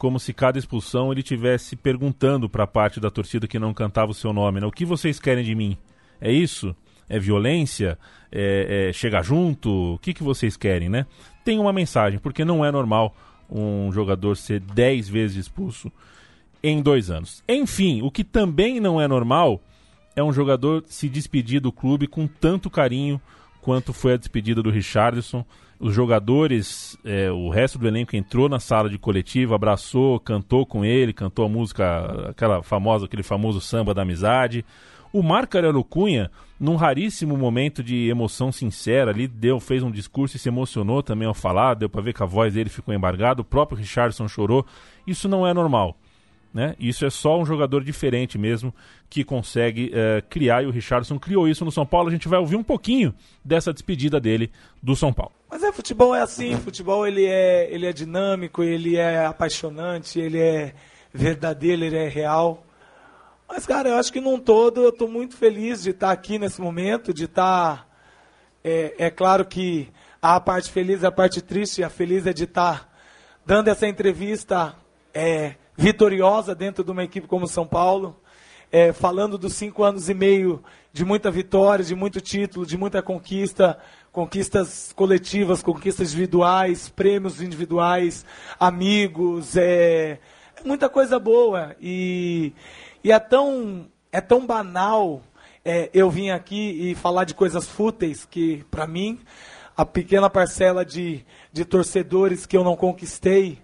Como 0.04 0.20
se 0.20 0.34
cada 0.34 0.60
expulsão 0.60 1.14
ele 1.14 1.24
tivesse 1.24 1.78
perguntando 1.78 2.50
para 2.50 2.66
a 2.66 2.68
parte 2.68 3.00
da 3.00 3.10
torcida 3.10 3.48
que 3.48 3.58
não 3.58 3.74
cantava 3.74 4.12
o 4.12 4.14
seu 4.14 4.34
nome, 4.34 4.60
né? 4.60 4.68
O 4.68 4.72
que 4.72 4.84
vocês 4.84 5.18
querem 5.18 5.46
de 5.46 5.56
mim? 5.56 5.78
É 6.20 6.30
isso? 6.30 6.76
É 7.08 7.18
violência? 7.18 7.98
É, 8.30 8.90
é 8.90 8.92
chegar 8.92 9.24
junto? 9.24 9.94
O 9.94 9.98
que, 9.98 10.14
que 10.14 10.22
vocês 10.22 10.58
querem, 10.58 10.90
né? 10.90 11.06
Tem 11.46 11.58
uma 11.58 11.72
mensagem, 11.72 12.20
porque 12.20 12.44
não 12.44 12.66
é 12.66 12.70
normal 12.70 13.16
um 13.50 13.94
jogador 13.94 14.36
ser 14.36 14.60
10 14.60 15.08
vezes 15.08 15.38
expulso 15.38 15.90
em 16.62 16.82
dois 16.82 17.10
anos. 17.10 17.42
Enfim, 17.48 18.02
o 18.02 18.12
que 18.12 18.26
também 18.26 18.82
não 18.82 19.00
é 19.00 19.08
normal 19.08 19.62
é 20.18 20.22
um 20.22 20.34
jogador 20.34 20.84
se 20.86 21.08
despedir 21.08 21.62
do 21.62 21.72
clube 21.72 22.08
com 22.08 22.28
tanto 22.28 22.70
carinho 22.70 23.22
quanto 23.62 23.94
foi 23.94 24.16
a 24.16 24.18
despedida 24.18 24.62
do 24.62 24.70
Richardson 24.70 25.46
os 25.84 25.94
jogadores, 25.94 26.98
é, 27.04 27.30
o 27.30 27.50
resto 27.50 27.78
do 27.78 27.86
elenco 27.86 28.16
entrou 28.16 28.48
na 28.48 28.58
sala 28.58 28.90
de 28.90 28.98
coletiva, 28.98 29.56
abraçou, 29.56 30.18
cantou 30.18 30.66
com 30.66 30.86
ele, 30.86 31.12
cantou 31.12 31.46
a 31.46 31.50
música, 31.50 32.30
aquela 32.30 32.64
famosa, 32.64 33.04
aquele 33.04 33.22
famoso 33.22 33.60
samba 33.60 33.94
da 33.94 34.04
amizade. 34.04 34.64
O 35.12 35.22
Marco 35.22 35.58
Aurélio 35.58 35.84
Cunha, 35.84 36.32
num 36.58 36.78
raríssimo 36.78 37.36
momento 37.36 37.84
de 37.84 38.08
emoção 38.08 38.50
sincera, 38.50 39.12
ali 39.12 39.28
deu, 39.28 39.60
fez 39.60 39.84
um 39.84 39.92
discurso 39.92 40.38
e 40.38 40.40
se 40.40 40.48
emocionou 40.48 41.04
também 41.04 41.28
ao 41.28 41.34
falar, 41.34 41.74
deu 41.74 41.90
para 41.90 42.02
ver 42.02 42.14
que 42.14 42.24
a 42.24 42.26
voz 42.26 42.54
dele 42.54 42.70
ficou 42.70 42.94
embargada, 42.94 43.42
o 43.42 43.46
próprio 43.46 43.78
Richardson 43.78 44.30
chorou. 44.30 44.66
Isso 45.06 45.28
não 45.28 45.46
é 45.46 45.54
normal. 45.54 45.98
Né? 46.54 46.76
Isso 46.80 47.04
é 47.04 47.10
só 47.10 47.40
um 47.40 47.46
jogador 47.46 47.84
diferente 47.84 48.38
mesmo 48.38 48.74
que 49.10 49.24
consegue 49.24 49.92
é, 49.92 50.22
criar 50.22 50.62
e 50.62 50.68
o 50.68 50.72
Richardson 50.72 51.18
criou 51.18 51.48
isso 51.48 51.66
no 51.66 51.72
São 51.72 51.86
Paulo. 51.86 52.10
A 52.10 52.12
gente 52.12 52.28
vai 52.28 52.38
ouvir 52.38 52.56
um 52.56 52.64
pouquinho 52.64 53.14
dessa 53.44 53.74
despedida 53.74 54.20
dele 54.20 54.52
do 54.82 54.96
São 54.96 55.12
Paulo. 55.12 55.32
Mas 55.50 55.64
é 55.64 55.72
futebol 55.72 56.14
é 56.14 56.22
assim, 56.22 56.56
futebol 56.58 57.08
ele 57.08 57.26
é 57.26 57.74
ele 57.74 57.88
é 57.88 57.94
dinâmico, 57.94 58.62
ele 58.62 58.98
é 58.98 59.26
apaixonante, 59.26 60.20
ele 60.20 60.40
é 60.40 60.76
verdadeiro, 61.12 61.84
ele 61.84 61.98
é 61.98 62.08
real. 62.08 62.64
Mas 63.48 63.66
cara, 63.66 63.90
eu 63.90 63.96
acho 63.96 64.14
que 64.14 64.22
num 64.22 64.40
todo 64.40 64.84
eu 64.84 64.90
estou 64.90 65.08
muito 65.08 65.36
feliz 65.36 65.82
de 65.82 65.90
estar 65.90 66.12
aqui 66.12 66.38
nesse 66.38 66.62
momento, 66.62 67.12
de 67.12 67.26
estar 67.26 67.88
é, 68.64 68.94
é 69.00 69.10
claro 69.10 69.44
que 69.44 69.90
a 70.22 70.40
parte 70.40 70.72
feliz 70.72 71.04
a 71.04 71.12
parte 71.12 71.42
triste. 71.42 71.84
A 71.84 71.90
feliz 71.90 72.28
é 72.28 72.34
de 72.34 72.44
estar 72.44 72.94
dando 73.44 73.70
essa 73.70 73.88
entrevista 73.88 74.76
é, 75.14 75.56
vitoriosa 75.76 76.54
dentro 76.54 76.84
de 76.84 76.92
uma 76.92 77.04
equipe 77.04 77.28
como 77.28 77.48
São 77.48 77.66
Paulo, 77.66 78.20
é, 78.72 78.92
falando 78.92 79.38
dos 79.38 79.54
cinco 79.54 79.84
anos 79.84 80.10
e 80.10 80.14
meio 80.14 80.64
de 80.92 81.06
muita 81.06 81.30
vitória, 81.30 81.84
de 81.84 81.96
muito 81.96 82.22
título, 82.22 82.66
de 82.66 82.78
muita 82.78 83.02
conquista, 83.02 83.78
conquistas 84.12 84.94
coletivas, 84.96 85.64
conquistas 85.64 86.10
individuais, 86.10 86.90
prêmios 86.90 87.42
individuais, 87.42 88.26
amigos, 88.60 89.58
é, 89.58 90.20
é 90.56 90.64
muita 90.66 90.90
coisa 90.90 91.20
boa. 91.20 91.76
E, 91.82 92.54
e 93.04 93.12
é 93.12 93.20
tão 93.20 93.88
é 94.12 94.22
tão 94.22 94.46
banal 94.46 95.24
é, 95.66 95.90
eu 95.94 96.10
vim 96.10 96.30
aqui 96.30 96.92
e 96.92 96.96
falar 96.96 97.24
de 97.24 97.34
coisas 97.34 97.68
fúteis 97.68 98.26
que, 98.26 98.66
para 98.70 98.86
mim, 98.86 99.20
a 99.78 99.86
pequena 99.86 100.30
parcela 100.30 100.84
de, 100.84 101.26
de 101.54 101.64
torcedores 101.64 102.46
que 102.46 102.58
eu 102.58 102.64
não 102.64 102.76
conquistei 102.76 103.63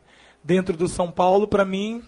dentro 0.49 0.75
do 0.75 0.87
São 0.87 1.11
Paulo, 1.11 1.47
para 1.47 1.63
mim, 1.63 2.01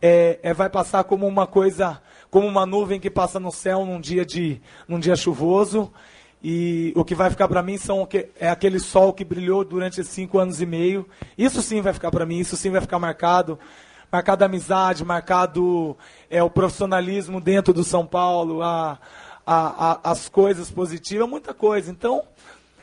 é, 0.00 0.38
é, 0.44 0.54
vai 0.54 0.70
passar 0.70 1.02
como 1.02 1.26
uma 1.26 1.44
coisa, 1.44 2.00
como 2.30 2.46
uma 2.46 2.64
nuvem 2.64 3.00
que 3.00 3.10
passa 3.10 3.40
no 3.40 3.50
céu 3.50 3.84
num 3.84 4.00
dia, 4.00 4.24
de, 4.24 4.62
num 4.86 5.00
dia 5.00 5.16
chuvoso. 5.16 5.92
E 6.40 6.92
o 6.94 7.04
que 7.04 7.16
vai 7.16 7.30
ficar 7.30 7.48
para 7.48 7.64
mim 7.64 7.76
são, 7.76 8.06
é 8.38 8.48
aquele 8.48 8.78
sol 8.78 9.12
que 9.12 9.24
brilhou 9.24 9.64
durante 9.64 10.04
cinco 10.04 10.38
anos 10.38 10.60
e 10.60 10.66
meio. 10.66 11.04
Isso 11.36 11.60
sim 11.62 11.80
vai 11.80 11.92
ficar 11.92 12.12
para 12.12 12.24
mim, 12.24 12.38
isso 12.38 12.56
sim 12.56 12.70
vai 12.70 12.80
ficar 12.80 13.00
marcado. 13.00 13.58
Marcado 14.12 14.44
a 14.44 14.46
amizade, 14.46 15.04
marcado 15.04 15.96
é, 16.30 16.40
o 16.44 16.50
profissionalismo 16.50 17.40
dentro 17.40 17.74
do 17.74 17.82
São 17.82 18.06
Paulo, 18.06 18.62
a, 18.62 19.00
a, 19.44 19.90
a, 19.90 20.10
as 20.12 20.28
coisas 20.28 20.70
positivas, 20.70 21.28
muita 21.28 21.52
coisa. 21.52 21.90
Então, 21.90 22.22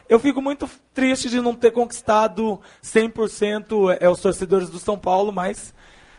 eu 0.09 0.19
fico 0.19 0.41
muito 0.41 0.69
triste 0.93 1.29
de 1.29 1.39
não 1.39 1.53
ter 1.53 1.71
conquistado 1.71 2.59
100% 2.83 3.97
é, 3.99 4.09
os 4.09 4.21
torcedores 4.21 4.69
do 4.69 4.79
São 4.79 4.97
Paulo, 4.97 5.31
mas 5.31 5.73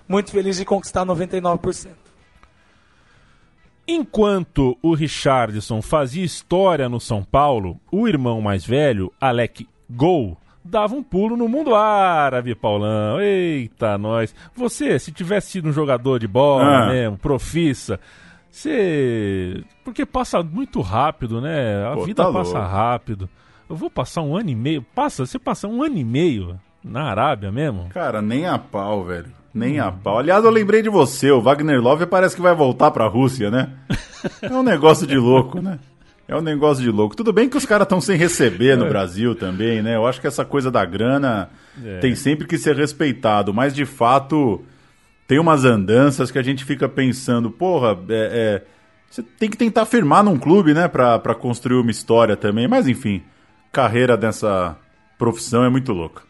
muito 0.08 0.30
feliz 0.30 0.56
de 0.56 0.64
conquistar 0.64 1.04
99%. 1.04 1.90
Enquanto 3.86 4.78
o 4.80 4.94
Richardson 4.94 5.82
fazia 5.82 6.24
história 6.24 6.88
no 6.88 7.00
São 7.00 7.22
Paulo, 7.22 7.80
o 7.90 8.06
irmão 8.06 8.40
mais 8.40 8.64
velho, 8.64 9.12
Alec 9.20 9.68
Gol, 9.90 10.38
dava 10.64 10.94
um 10.94 11.02
pulo 11.02 11.36
no 11.36 11.48
mundo 11.48 11.74
árabe, 11.74 12.54
Paulão. 12.54 13.20
Eita, 13.20 13.98
nós. 13.98 14.34
Você, 14.54 14.98
se 14.98 15.10
tivesse 15.10 15.52
sido 15.52 15.68
um 15.68 15.72
jogador 15.72 16.20
de 16.20 16.28
bola 16.28 16.84
ah. 16.84 16.86
mesmo, 16.86 17.18
profissa, 17.18 17.98
você. 18.50 19.64
Porque 19.82 20.06
passa 20.06 20.42
muito 20.42 20.80
rápido, 20.80 21.40
né? 21.40 21.86
A 21.86 21.94
Pô, 21.94 22.04
vida 22.04 22.22
tá 22.22 22.32
passa 22.32 22.58
louco. 22.58 22.74
rápido. 22.74 23.30
Eu 23.72 23.76
vou 23.76 23.88
passar 23.88 24.20
um 24.20 24.36
ano 24.36 24.50
e 24.50 24.54
meio. 24.54 24.82
Passa, 24.94 25.24
você 25.24 25.38
passa 25.38 25.66
um 25.66 25.82
ano 25.82 25.96
e 25.96 26.04
meio 26.04 26.60
na 26.84 27.04
Arábia 27.04 27.50
mesmo? 27.50 27.88
Cara, 27.88 28.20
nem 28.20 28.46
a 28.46 28.58
pau, 28.58 29.02
velho. 29.02 29.32
Nem 29.54 29.80
a 29.80 29.90
pau. 29.90 30.18
Aliás, 30.18 30.44
eu 30.44 30.50
lembrei 30.50 30.82
de 30.82 30.90
você, 30.90 31.30
o 31.30 31.40
Wagner 31.40 31.80
Love 31.80 32.04
parece 32.04 32.36
que 32.36 32.42
vai 32.42 32.54
voltar 32.54 32.90
pra 32.90 33.06
Rússia, 33.06 33.50
né? 33.50 33.70
É 34.42 34.52
um 34.52 34.62
negócio 34.62 35.06
de 35.06 35.16
louco, 35.16 35.60
né? 35.60 35.78
É 36.28 36.36
um 36.36 36.42
negócio 36.42 36.84
de 36.84 36.90
louco. 36.90 37.16
Tudo 37.16 37.32
bem 37.32 37.48
que 37.48 37.56
os 37.56 37.64
caras 37.64 37.86
estão 37.86 38.00
sem 38.00 38.16
receber 38.16 38.76
no 38.76 38.84
é. 38.84 38.88
Brasil 38.90 39.34
também, 39.34 39.82
né? 39.82 39.96
Eu 39.96 40.06
acho 40.06 40.20
que 40.20 40.26
essa 40.26 40.44
coisa 40.44 40.70
da 40.70 40.84
grana 40.84 41.48
é. 41.82 41.98
tem 41.98 42.14
sempre 42.14 42.46
que 42.46 42.58
ser 42.58 42.76
respeitado, 42.76 43.54
mas 43.54 43.74
de 43.74 43.86
fato 43.86 44.62
tem 45.26 45.40
umas 45.40 45.64
andanças 45.64 46.30
que 46.30 46.38
a 46.38 46.42
gente 46.42 46.62
fica 46.62 46.88
pensando, 46.88 47.50
porra, 47.50 47.98
é, 48.10 48.60
é, 48.60 48.62
você 49.10 49.22
tem 49.22 49.48
que 49.48 49.56
tentar 49.56 49.86
firmar 49.86 50.22
num 50.22 50.38
clube, 50.38 50.74
né, 50.74 50.88
pra, 50.88 51.18
pra 51.18 51.34
construir 51.34 51.80
uma 51.80 51.90
história 51.90 52.36
também. 52.36 52.68
Mas 52.68 52.86
enfim, 52.86 53.22
carreira 53.72 54.16
dessa 54.16 54.76
profissão 55.18 55.64
é 55.64 55.70
muito 55.70 55.92
louca. 55.92 56.22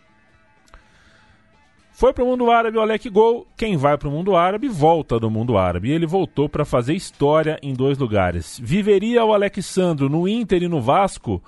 Foi 1.90 2.12
para 2.12 2.24
o 2.24 2.26
mundo 2.26 2.50
árabe 2.50 2.78
o 2.78 2.80
Alec 2.80 3.08
Gol. 3.10 3.46
Quem 3.56 3.76
vai 3.76 3.98
para 3.98 4.08
o 4.08 4.10
mundo 4.10 4.34
árabe 4.34 4.68
volta 4.68 5.20
do 5.20 5.30
mundo 5.30 5.58
árabe. 5.58 5.90
Ele 5.90 6.06
voltou 6.06 6.48
para 6.48 6.64
fazer 6.64 6.94
história 6.94 7.58
em 7.62 7.74
dois 7.74 7.98
lugares. 7.98 8.58
Viveria 8.62 9.24
o 9.24 9.32
Alexandro 9.32 10.08
no 10.08 10.26
Inter 10.26 10.62
e 10.62 10.68
no 10.68 10.80
Vasco? 10.80 11.42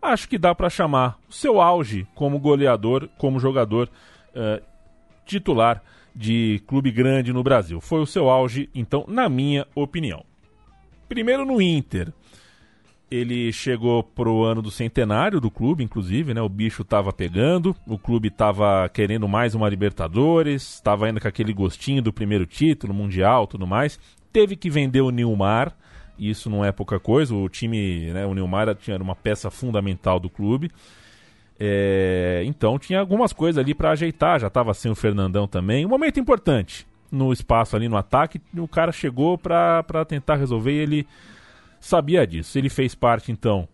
Acho 0.00 0.28
que 0.28 0.38
dá 0.38 0.54
para 0.54 0.70
chamar 0.70 1.18
o 1.28 1.32
seu 1.32 1.60
auge 1.60 2.06
como 2.14 2.38
goleador, 2.38 3.08
como 3.18 3.38
jogador 3.38 3.90
uh, 4.34 4.64
titular 5.26 5.82
de 6.14 6.62
clube 6.66 6.90
grande 6.90 7.32
no 7.32 7.42
Brasil. 7.42 7.80
Foi 7.80 8.00
o 8.00 8.06
seu 8.06 8.30
auge, 8.30 8.68
então, 8.74 9.04
na 9.06 9.28
minha 9.28 9.66
opinião. 9.74 10.24
Primeiro 11.08 11.44
no 11.44 11.60
Inter. 11.60 12.12
Ele 13.10 13.52
chegou 13.52 14.04
pro 14.04 14.44
ano 14.44 14.62
do 14.62 14.70
centenário 14.70 15.40
do 15.40 15.50
clube, 15.50 15.82
inclusive, 15.82 16.32
né? 16.32 16.40
O 16.40 16.48
bicho 16.48 16.84
tava 16.84 17.12
pegando, 17.12 17.74
o 17.86 17.98
clube 17.98 18.30
tava 18.30 18.88
querendo 18.88 19.26
mais 19.26 19.54
uma 19.54 19.68
Libertadores, 19.68 20.74
estava 20.74 21.06
ainda 21.06 21.20
com 21.20 21.26
aquele 21.26 21.52
gostinho 21.52 22.00
do 22.00 22.12
primeiro 22.12 22.46
título, 22.46 22.94
mundial, 22.94 23.48
tudo 23.48 23.66
mais. 23.66 23.98
Teve 24.32 24.54
que 24.54 24.70
vender 24.70 25.00
o 25.00 25.10
Nilmar, 25.10 25.76
isso 26.16 26.48
não 26.48 26.64
é 26.64 26.70
pouca 26.70 27.00
coisa. 27.00 27.34
O 27.34 27.48
time, 27.48 28.12
né, 28.12 28.24
o 28.26 28.34
Nilmar 28.34 28.74
tinha 28.76 28.96
uma 28.98 29.16
peça 29.16 29.50
fundamental 29.50 30.20
do 30.20 30.30
clube. 30.30 30.70
É, 31.58 32.42
então 32.46 32.78
tinha 32.78 33.00
algumas 33.00 33.32
coisas 33.32 33.58
ali 33.58 33.74
para 33.74 33.90
ajeitar, 33.90 34.38
já 34.38 34.46
estava 34.46 34.72
sem 34.72 34.90
o 34.90 34.94
Fernandão 34.94 35.48
também. 35.48 35.84
Um 35.84 35.88
momento 35.90 36.20
importante 36.20 36.86
no 37.10 37.32
espaço 37.32 37.74
ali 37.74 37.88
no 37.88 37.96
ataque, 37.96 38.40
o 38.56 38.68
cara 38.68 38.92
chegou 38.92 39.36
para 39.36 40.04
tentar 40.06 40.36
resolver 40.36 40.72
e 40.72 40.78
ele 40.78 41.06
sabia 41.80 42.26
disso. 42.26 42.58
Ele 42.58 42.68
fez 42.68 42.94
parte, 42.94 43.32
então, 43.32 43.66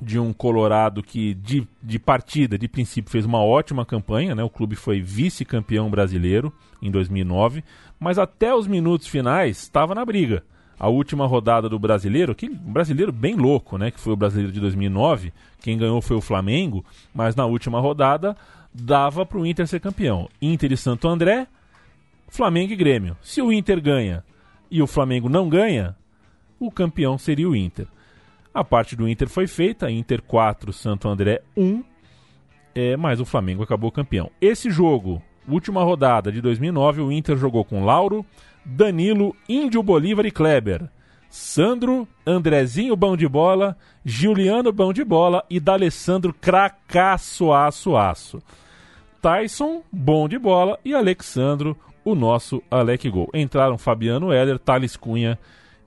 de 0.00 0.18
um 0.18 0.32
Colorado 0.32 1.02
que, 1.02 1.34
de, 1.34 1.66
de 1.80 1.98
partida, 1.98 2.58
de 2.58 2.66
princípio, 2.66 3.10
fez 3.10 3.24
uma 3.24 3.42
ótima 3.42 3.86
campanha. 3.86 4.34
Né? 4.34 4.42
O 4.42 4.50
clube 4.50 4.74
foi 4.74 5.00
vice-campeão 5.00 5.88
brasileiro 5.88 6.52
em 6.80 6.90
2009, 6.90 7.62
mas 8.00 8.18
até 8.18 8.54
os 8.54 8.66
minutos 8.66 9.06
finais 9.06 9.62
estava 9.62 9.94
na 9.94 10.04
briga. 10.04 10.42
A 10.78 10.88
última 10.88 11.26
rodada 11.26 11.68
do 11.68 11.78
brasileiro, 11.78 12.34
que 12.34 12.48
brasileiro 12.48 13.12
bem 13.12 13.36
louco, 13.36 13.78
né? 13.78 13.92
Que 13.92 14.00
foi 14.00 14.14
o 14.14 14.16
brasileiro 14.16 14.50
de 14.50 14.58
2009. 14.58 15.32
Quem 15.60 15.78
ganhou 15.78 16.02
foi 16.02 16.16
o 16.16 16.20
Flamengo, 16.20 16.84
mas 17.14 17.36
na 17.36 17.46
última 17.46 17.78
rodada 17.78 18.36
dava 18.74 19.24
para 19.24 19.38
o 19.38 19.46
Inter 19.46 19.68
ser 19.68 19.78
campeão. 19.78 20.28
Inter 20.40 20.72
e 20.72 20.76
Santo 20.76 21.06
André, 21.06 21.46
Flamengo 22.26 22.72
e 22.72 22.76
Grêmio. 22.76 23.16
Se 23.22 23.40
o 23.40 23.52
Inter 23.52 23.80
ganha 23.80 24.24
e 24.68 24.82
o 24.82 24.86
Flamengo 24.88 25.28
não 25.28 25.48
ganha, 25.48 25.94
o 26.66 26.70
campeão 26.70 27.18
seria 27.18 27.48
o 27.48 27.56
Inter. 27.56 27.86
A 28.54 28.62
parte 28.62 28.94
do 28.94 29.08
Inter 29.08 29.28
foi 29.28 29.46
feita, 29.46 29.90
Inter 29.90 30.22
4, 30.22 30.72
Santo 30.72 31.08
André 31.08 31.40
1, 31.56 31.82
é, 32.74 32.96
mas 32.96 33.20
o 33.20 33.24
Flamengo 33.24 33.62
acabou 33.62 33.90
campeão. 33.90 34.30
Esse 34.40 34.70
jogo, 34.70 35.22
última 35.48 35.82
rodada 35.82 36.30
de 36.30 36.40
2009, 36.40 37.00
o 37.00 37.12
Inter 37.12 37.36
jogou 37.36 37.64
com 37.64 37.84
Lauro, 37.84 38.24
Danilo, 38.64 39.34
Índio 39.48 39.82
Bolívar 39.82 40.26
e 40.26 40.30
Kleber. 40.30 40.88
Sandro, 41.30 42.06
Andrezinho 42.26 42.94
bom 42.94 43.16
de 43.16 43.26
bola, 43.26 43.74
Juliano 44.04 44.70
bom 44.70 44.92
de 44.92 45.02
bola 45.02 45.42
e 45.48 45.58
D'Alessandro 45.58 46.34
cracaço 46.34 47.54
aço 47.54 47.96
aço. 47.96 48.42
Tyson 49.22 49.82
bom 49.90 50.28
de 50.28 50.38
bola 50.38 50.78
e 50.84 50.94
Alexandro, 50.94 51.74
o 52.04 52.14
nosso 52.14 52.62
Alec 52.70 53.08
Gol. 53.08 53.30
Entraram 53.32 53.78
Fabiano 53.78 54.30
Heller, 54.30 54.58
Thales 54.58 54.94
Cunha 54.94 55.38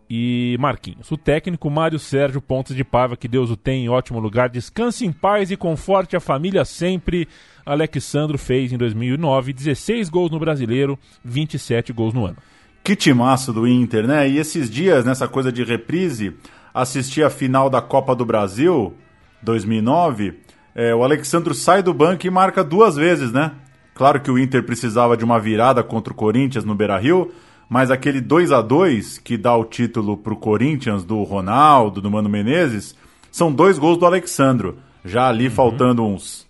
e 0.10 0.56
Marquinhos. 0.60 1.10
O 1.12 1.18
técnico 1.18 1.70
Mário 1.70 1.97
Sérgio 1.97 2.41
Pontes 2.41 2.76
de 2.76 2.84
Paiva, 2.84 3.18
que 3.18 3.28
Deus 3.28 3.49
o 3.49 3.58
tem 3.58 3.86
em 3.86 3.89
ótimo 3.89 4.20
lugar, 4.20 4.49
descanse 4.49 5.06
em 5.06 5.12
paz 5.12 5.51
e 5.51 5.58
conforte 5.58 6.16
a 6.16 6.20
família 6.20 6.64
sempre. 6.66 7.28
Alexandro 7.66 8.38
fez 8.38 8.72
em 8.72 8.78
2009 8.78 9.53
16 9.53 10.10
gols 10.10 10.32
no 10.32 10.39
Brasileiro, 10.39 10.99
27 11.24 11.91
gols 11.91 12.14
no 12.14 12.26
ano. 12.26 12.38
Que 12.84 12.95
timaço 12.95 13.51
do 13.51 13.68
Inter, 13.68 14.06
né? 14.06 14.30
E 14.30 14.38
esses 14.38 14.70
dias, 14.70 15.03
nessa 15.03 15.28
coisa 15.28 15.51
de 15.51 15.64
reprise, 15.64 16.36
assisti 16.72 17.24
a 17.24 17.32
final 17.32 17.68
da 17.68 17.82
Copa 17.82 18.16
do 18.16 18.24
Brasil 18.24 18.93
2009. 19.41 20.39
É, 20.76 20.93
o 20.93 21.03
Alexandro 21.03 21.56
sai 21.56 21.82
do 21.82 21.93
banco 21.93 22.28
e 22.28 22.30
marca 22.30 22.64
duas 22.64 22.95
vezes, 22.95 23.32
né? 23.32 23.53
Claro 23.95 24.20
que 24.20 24.30
o 24.30 24.38
Inter 24.38 24.62
precisava 24.62 25.16
de 25.16 25.24
uma 25.24 25.39
virada 25.39 25.82
contra 25.82 26.12
o 26.12 26.16
Corinthians 26.16 26.66
no 26.66 26.76
Beira-Rio, 26.76 27.32
mas 27.70 27.91
aquele 27.91 28.22
2 28.22 28.51
a 28.51 28.61
2 28.61 29.18
que 29.18 29.38
dá 29.38 29.55
o 29.55 29.66
título 29.66 30.18
para 30.18 30.34
o 30.34 30.38
Corinthians 30.38 31.03
do 31.03 31.24
Ronaldo, 31.24 32.01
do 32.01 32.11
Mano 32.11 32.30
Menezes, 32.30 32.95
são 33.32 33.51
dois 33.51 33.78
gols 33.78 33.97
do 33.97 34.05
Alexandro, 34.05 34.78
já 35.03 35.28
ali 35.28 35.45
uhum. 35.45 35.51
faltando 35.51 36.05
uns 36.05 36.45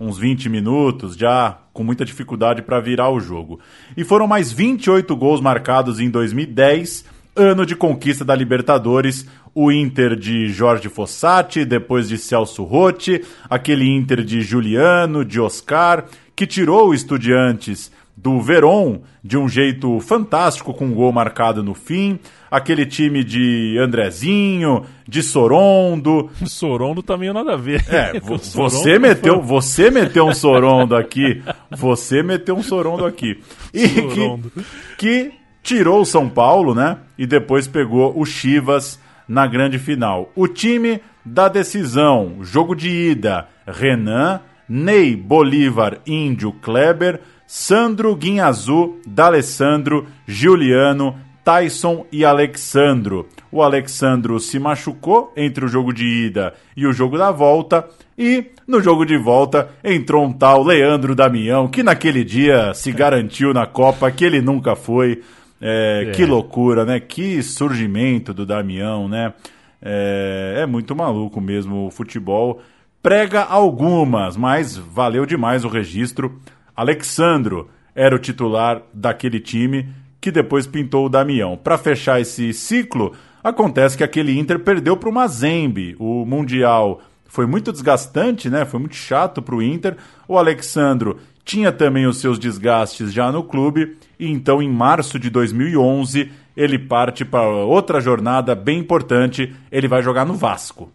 uns 0.00 0.18
20 0.18 0.48
minutos, 0.48 1.14
já 1.14 1.58
com 1.74 1.84
muita 1.84 2.06
dificuldade 2.06 2.62
para 2.62 2.80
virar 2.80 3.10
o 3.10 3.20
jogo. 3.20 3.60
E 3.94 4.02
foram 4.02 4.26
mais 4.26 4.50
28 4.50 5.14
gols 5.14 5.42
marcados 5.42 6.00
em 6.00 6.08
2010, 6.08 7.04
ano 7.36 7.66
de 7.66 7.76
conquista 7.76 8.24
da 8.24 8.34
Libertadores, 8.34 9.26
o 9.54 9.70
Inter 9.70 10.16
de 10.16 10.48
Jorge 10.48 10.88
Fossati, 10.88 11.66
depois 11.66 12.08
de 12.08 12.16
Celso 12.16 12.64
Rotti, 12.64 13.22
aquele 13.48 13.88
Inter 13.88 14.24
de 14.24 14.40
Juliano, 14.40 15.24
de 15.24 15.38
Oscar, 15.38 16.06
que 16.34 16.46
tirou 16.46 16.88
o 16.88 16.94
Estudiantes 16.94 17.92
do 18.22 18.38
Veron 18.38 19.00
de 19.24 19.38
um 19.38 19.48
jeito 19.48 19.98
fantástico, 20.00 20.74
com 20.74 20.86
um 20.86 20.94
gol 20.94 21.10
marcado 21.10 21.62
no 21.62 21.74
fim. 21.74 22.18
Aquele 22.50 22.84
time 22.84 23.24
de 23.24 23.78
Andrezinho, 23.80 24.84
de 25.08 25.22
Sorondo. 25.22 26.30
Sorondo 26.44 27.02
também 27.02 27.28
tá 27.28 27.34
nada 27.34 27.54
a 27.54 27.56
ver. 27.56 27.82
É, 27.88 28.20
você 28.20 28.98
meteu, 28.98 29.40
você 29.40 29.90
meteu 29.90 30.26
um 30.26 30.34
Sorondo 30.34 30.94
aqui. 30.94 31.42
Você 31.70 32.22
meteu 32.22 32.56
um 32.56 32.62
Sorondo 32.62 33.06
aqui. 33.06 33.40
E 33.72 33.88
Sorondo. 33.88 34.52
Que, 34.98 35.30
que 35.30 35.32
tirou 35.62 36.02
o 36.02 36.06
São 36.06 36.28
Paulo, 36.28 36.74
né? 36.74 36.98
E 37.16 37.26
depois 37.26 37.66
pegou 37.66 38.18
o 38.18 38.26
Chivas 38.26 39.00
na 39.26 39.46
grande 39.46 39.78
final. 39.78 40.30
O 40.34 40.46
time 40.46 41.00
da 41.24 41.48
decisão, 41.48 42.38
jogo 42.42 42.74
de 42.74 42.90
ida, 42.90 43.48
Renan, 43.66 44.40
Ney, 44.68 45.16
Bolívar, 45.16 45.98
Índio, 46.06 46.52
Kleber, 46.52 47.20
Sandro 47.52 48.14
Guinhazu, 48.14 49.00
D'Alessandro, 49.04 50.06
Giuliano, 50.24 51.16
Tyson 51.44 52.06
e 52.12 52.24
Alexandro. 52.24 53.26
o 53.50 53.60
Alexandro 53.60 54.38
se 54.38 54.56
machucou 54.60 55.32
entre 55.36 55.64
o 55.64 55.68
jogo 55.68 55.92
de 55.92 56.04
ida 56.04 56.54
e 56.76 56.86
o 56.86 56.92
jogo 56.92 57.18
da 57.18 57.32
volta. 57.32 57.88
E 58.16 58.52
no 58.68 58.80
jogo 58.80 59.04
de 59.04 59.18
volta 59.18 59.68
entrou 59.82 60.24
um 60.24 60.32
tal 60.32 60.62
Leandro 60.62 61.12
Damião, 61.12 61.66
que 61.66 61.82
naquele 61.82 62.22
dia 62.22 62.72
se 62.72 62.92
garantiu 62.92 63.52
na 63.52 63.66
Copa, 63.66 64.12
que 64.12 64.24
ele 64.24 64.40
nunca 64.40 64.76
foi. 64.76 65.20
É, 65.60 66.04
É. 66.06 66.10
Que 66.12 66.24
loucura, 66.24 66.84
né? 66.84 67.00
Que 67.00 67.42
surgimento 67.42 68.32
do 68.32 68.46
Damião, 68.46 69.08
né? 69.08 69.34
É, 69.82 70.60
é 70.60 70.66
muito 70.66 70.94
maluco 70.94 71.40
mesmo 71.40 71.88
o 71.88 71.90
futebol. 71.90 72.62
Prega 73.02 73.42
algumas, 73.42 74.36
mas 74.36 74.76
valeu 74.76 75.26
demais 75.26 75.64
o 75.64 75.68
registro. 75.68 76.38
Alexandro 76.80 77.68
era 77.94 78.16
o 78.16 78.18
titular 78.18 78.80
daquele 78.94 79.38
time 79.38 79.86
que 80.18 80.30
depois 80.30 80.66
pintou 80.66 81.04
o 81.04 81.08
Damião. 81.10 81.54
Para 81.54 81.76
fechar 81.76 82.18
esse 82.22 82.54
ciclo, 82.54 83.12
acontece 83.44 83.98
que 83.98 84.02
aquele 84.02 84.38
Inter 84.38 84.58
perdeu 84.58 84.96
para 84.96 85.10
o 85.10 85.12
Mazembe. 85.12 85.94
O 85.98 86.24
Mundial 86.24 87.02
foi 87.26 87.44
muito 87.44 87.70
desgastante, 87.70 88.48
né? 88.48 88.64
Foi 88.64 88.80
muito 88.80 88.96
chato 88.96 89.42
para 89.42 89.54
o 89.54 89.62
Inter. 89.62 89.94
O 90.26 90.38
Alexandro 90.38 91.18
tinha 91.44 91.70
também 91.70 92.06
os 92.06 92.16
seus 92.16 92.38
desgastes 92.38 93.12
já 93.12 93.30
no 93.30 93.44
clube 93.44 93.98
e 94.18 94.30
então 94.30 94.62
em 94.62 94.72
março 94.72 95.18
de 95.18 95.28
2011 95.28 96.32
ele 96.56 96.78
parte 96.78 97.26
para 97.26 97.46
outra 97.46 98.00
jornada 98.00 98.54
bem 98.54 98.78
importante. 98.78 99.54
Ele 99.70 99.86
vai 99.86 100.02
jogar 100.02 100.24
no 100.24 100.32
Vasco. 100.32 100.90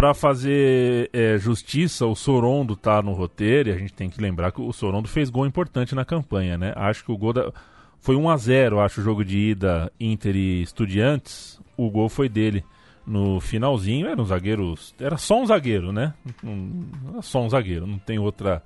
Pra 0.00 0.14
fazer 0.14 1.10
é, 1.12 1.36
justiça, 1.36 2.06
o 2.06 2.16
Sorondo 2.16 2.74
tá 2.74 3.02
no 3.02 3.12
roteiro 3.12 3.68
e 3.68 3.72
a 3.72 3.76
gente 3.76 3.92
tem 3.92 4.08
que 4.08 4.18
lembrar 4.18 4.50
que 4.50 4.58
o 4.58 4.72
Sorondo 4.72 5.06
fez 5.06 5.28
gol 5.28 5.44
importante 5.46 5.94
na 5.94 6.06
campanha, 6.06 6.56
né? 6.56 6.72
Acho 6.74 7.04
que 7.04 7.12
o 7.12 7.18
gol 7.18 7.34
da... 7.34 7.52
foi 8.00 8.16
1 8.16 8.30
a 8.30 8.36
0 8.38 8.80
acho, 8.80 9.02
o 9.02 9.04
jogo 9.04 9.22
de 9.22 9.36
ida 9.50 9.92
Inter 10.00 10.34
e 10.34 10.62
Estudiantes. 10.62 11.60
O 11.76 11.90
gol 11.90 12.08
foi 12.08 12.30
dele 12.30 12.64
no 13.06 13.40
finalzinho. 13.40 14.06
Era 14.08 14.18
um 14.18 14.24
zagueiro. 14.24 14.74
Era 14.98 15.18
só 15.18 15.38
um 15.38 15.44
zagueiro, 15.44 15.92
né? 15.92 16.14
Não- 16.42 16.86
Era 17.12 17.20
só 17.20 17.42
um 17.42 17.50
zagueiro, 17.50 17.86
não 17.86 17.98
tem 17.98 18.18
outra. 18.18 18.62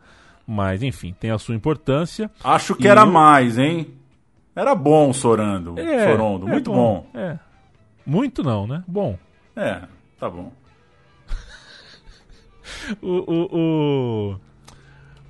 Mas, 0.47 0.85
enfim, 0.85 1.13
tem 1.19 1.33
a 1.33 1.39
sua 1.39 1.57
importância. 1.57 2.31
Acho 2.45 2.77
que 2.77 2.85
E 2.85 2.89
era 2.89 3.01
eu- 3.01 3.11
mais, 3.11 3.59
hein? 3.59 3.89
Era 4.55 4.73
bom 4.73 5.11
o 5.11 5.13
Sorando, 5.13 5.81
É, 5.81 6.13
Sorondo, 6.13 6.47
é 6.47 6.51
muito 6.53 6.71
bom. 6.71 7.09
É. 7.13 7.37
Muito 8.07 8.41
não, 8.45 8.69
né? 8.69 8.85
Bom. 8.87 9.19
É, 9.57 9.83
tá 10.17 10.31
bom. 10.31 10.53
O, 13.03 13.09
o, 13.33 14.37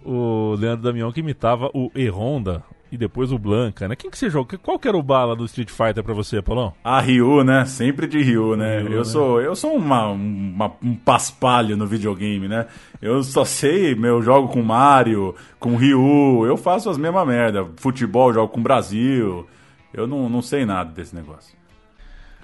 o, 0.04 0.10
o 0.52 0.54
Leandro 0.56 0.82
Damião 0.84 1.10
que 1.12 1.20
imitava 1.20 1.70
o 1.74 1.90
E-Honda 1.94 2.62
e 2.92 2.96
depois 2.96 3.32
o 3.32 3.38
Blanca, 3.38 3.88
né? 3.88 3.96
Quem 3.96 4.08
que 4.08 4.16
você 4.16 4.30
joga? 4.30 4.56
Qual 4.58 4.78
que 4.78 4.86
era 4.86 4.96
o 4.96 5.02
bala 5.02 5.34
do 5.34 5.44
Street 5.46 5.68
Fighter 5.70 6.04
pra 6.04 6.14
você, 6.14 6.40
Paulão? 6.40 6.72
A 6.84 7.00
Ryu, 7.00 7.42
né? 7.42 7.64
Sempre 7.64 8.06
de 8.06 8.22
Ryu, 8.22 8.54
né? 8.56 8.78
Ryu, 8.80 8.92
eu, 8.92 8.98
né? 8.98 9.04
Sou, 9.04 9.40
eu 9.40 9.56
sou 9.56 9.74
uma, 9.74 10.06
uma- 10.10 10.72
um 10.80 10.94
paspalho 10.94 11.76
no 11.76 11.86
videogame, 11.88 12.46
né? 12.46 12.66
Eu 13.02 13.22
só 13.24 13.44
sei, 13.44 13.96
meu, 13.96 14.22
jogo 14.22 14.46
com 14.48 14.62
Mario, 14.62 15.34
com 15.58 15.74
Ryu, 15.74 16.46
eu 16.46 16.56
faço 16.56 16.88
as 16.88 16.96
mesmas 16.96 17.26
merda. 17.26 17.66
Futebol, 17.76 18.32
jogo 18.32 18.52
com 18.52 18.62
Brasil. 18.62 19.44
Eu 19.92 20.06
não, 20.06 20.28
não 20.28 20.40
sei 20.42 20.64
nada 20.64 20.90
desse 20.92 21.16
negócio. 21.16 21.56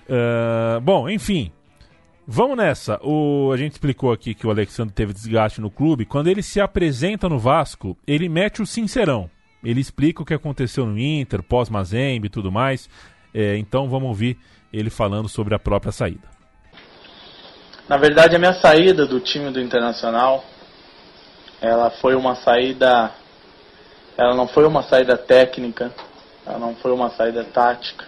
Ah, 0.09 0.81
bom, 0.83 1.09
enfim. 1.09 1.53
Vamos 2.33 2.57
nessa. 2.57 2.97
O, 3.03 3.51
a 3.53 3.57
gente 3.57 3.73
explicou 3.73 4.13
aqui 4.13 4.37
que 4.37 4.47
o 4.47 4.51
Alexandre 4.51 4.95
teve 4.95 5.13
desgaste 5.13 5.61
no 5.61 5.69
clube. 5.69 6.05
Quando 6.05 6.29
ele 6.29 6.45
se 6.45 6.61
apresenta 6.61 7.29
no 7.29 7.41
Vasco, 7.41 7.99
ele 8.07 8.29
mete 8.29 8.63
o 8.63 8.67
sincerão. 8.67 9.29
Ele 9.65 9.81
explica 9.81 10.23
o 10.23 10.25
que 10.25 10.33
aconteceu 10.33 10.87
no 10.87 10.97
Inter, 10.97 11.43
pós-Mazembe 11.43 12.29
e 12.29 12.31
tudo 12.31 12.53
mais. 12.53 12.89
É, 13.35 13.57
então 13.57 13.89
vamos 13.89 14.11
ouvir 14.11 14.39
ele 14.73 14.91
falando 14.91 15.29
sobre 15.29 15.57
a 15.57 15.59
própria 15.59 15.91
saída. 15.91 16.29
Na 17.89 17.97
verdade, 17.97 18.37
a 18.37 18.39
minha 18.39 18.55
saída 18.55 19.05
do 19.07 19.19
time 19.19 19.51
do 19.51 19.61
Internacional, 19.61 20.45
ela 21.61 21.91
foi 21.91 22.15
uma 22.15 22.37
saída, 22.37 23.11
ela 24.17 24.37
não 24.37 24.47
foi 24.47 24.69
uma 24.69 24.85
saída 24.85 25.19
técnica, 25.19 25.93
ela 26.47 26.61
não 26.61 26.77
foi 26.77 26.93
uma 26.93 27.11
saída 27.11 27.43
tática, 27.43 28.07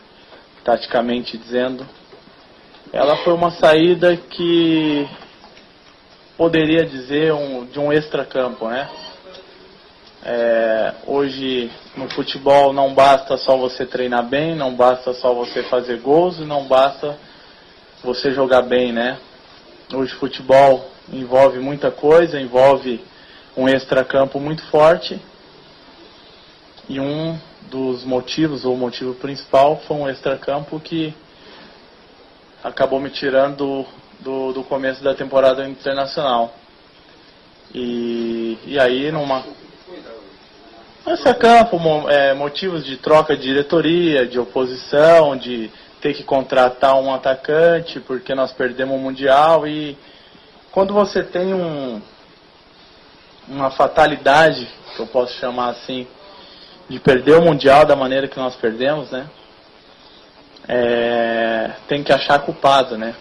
taticamente 0.63 1.37
dizendo. 1.37 1.85
Ela 2.93 3.17
foi 3.25 3.33
uma 3.33 3.51
saída 3.53 4.15
que 4.15 5.09
poderia 6.37 6.85
dizer 6.85 7.33
um, 7.33 7.65
de 7.65 7.79
um 7.79 7.91
extracampo, 7.91 8.69
né? 8.69 8.87
É, 10.23 10.95
hoje 11.07 11.71
no 11.97 12.11
futebol 12.11 12.71
não 12.71 12.93
basta 12.93 13.39
só 13.39 13.57
você 13.57 13.87
treinar 13.87 14.29
bem, 14.29 14.55
não 14.55 14.75
basta 14.75 15.15
só 15.15 15.33
você 15.33 15.63
fazer 15.63 16.01
gols 16.01 16.39
e 16.39 16.43
não 16.45 16.65
basta 16.65 17.17
você 18.05 18.31
jogar 18.33 18.61
bem, 18.61 18.93
né? 18.93 19.19
Hoje 19.95 20.13
futebol 20.17 20.87
envolve 21.11 21.61
muita 21.61 21.91
coisa, 21.91 22.39
envolve 22.39 23.03
um 23.57 23.71
extracampo 23.71 24.39
muito 24.39 24.63
forte. 24.67 25.19
E 26.91 27.01
um 27.01 27.39
dos 27.71 28.05
motivos, 28.05 28.67
ou 28.67 28.77
motivo 28.77 29.15
principal, 29.15 29.81
foi 29.89 29.97
um 29.97 30.11
extracampo 30.11 30.79
que 30.79 31.15
acabou 32.63 33.01
me 33.01 33.11
tirando 33.11 33.87
do, 34.21 34.53
do 34.53 34.65
começo 34.65 35.03
da 35.03 35.15
temporada 35.15 35.67
internacional. 35.69 36.55
E, 37.75 38.59
e 38.67 38.79
aí, 38.79 39.11
numa. 39.11 39.45
Extracampo, 41.07 41.79
mo- 41.81 42.09
é, 42.09 42.33
motivos 42.33 42.85
de 42.85 42.97
troca 42.97 43.37
de 43.37 43.43
diretoria, 43.43 44.27
de 44.27 44.39
oposição, 44.39 45.37
de 45.37 45.71
ter 46.01 46.15
que 46.15 46.23
contratar 46.23 46.95
um 46.95 47.13
atacante 47.13 47.99
porque 48.01 48.35
nós 48.35 48.53
perdemos 48.53 48.95
o 48.95 48.99
Mundial 48.99 49.67
e 49.67 49.97
quando 50.71 50.95
você 50.95 51.23
tem 51.23 51.53
um, 51.55 52.01
uma 53.49 53.71
fatalidade, 53.71 54.69
que 54.95 55.01
eu 55.03 55.07
posso 55.07 55.35
chamar 55.39 55.71
assim, 55.71 56.07
de 56.89 57.01
perder 57.01 57.35
o 57.39 57.43
Mundial 57.43 57.85
da 57.85 57.97
maneira 57.97 58.29
que 58.29 58.39
nós 58.39 58.55
perdemos, 58.55 59.11
né? 59.11 59.27
É, 60.69 61.73
tem 61.89 62.03
que 62.03 62.13
achar 62.13 62.39
culpado, 62.41 62.97
né? 62.97 63.15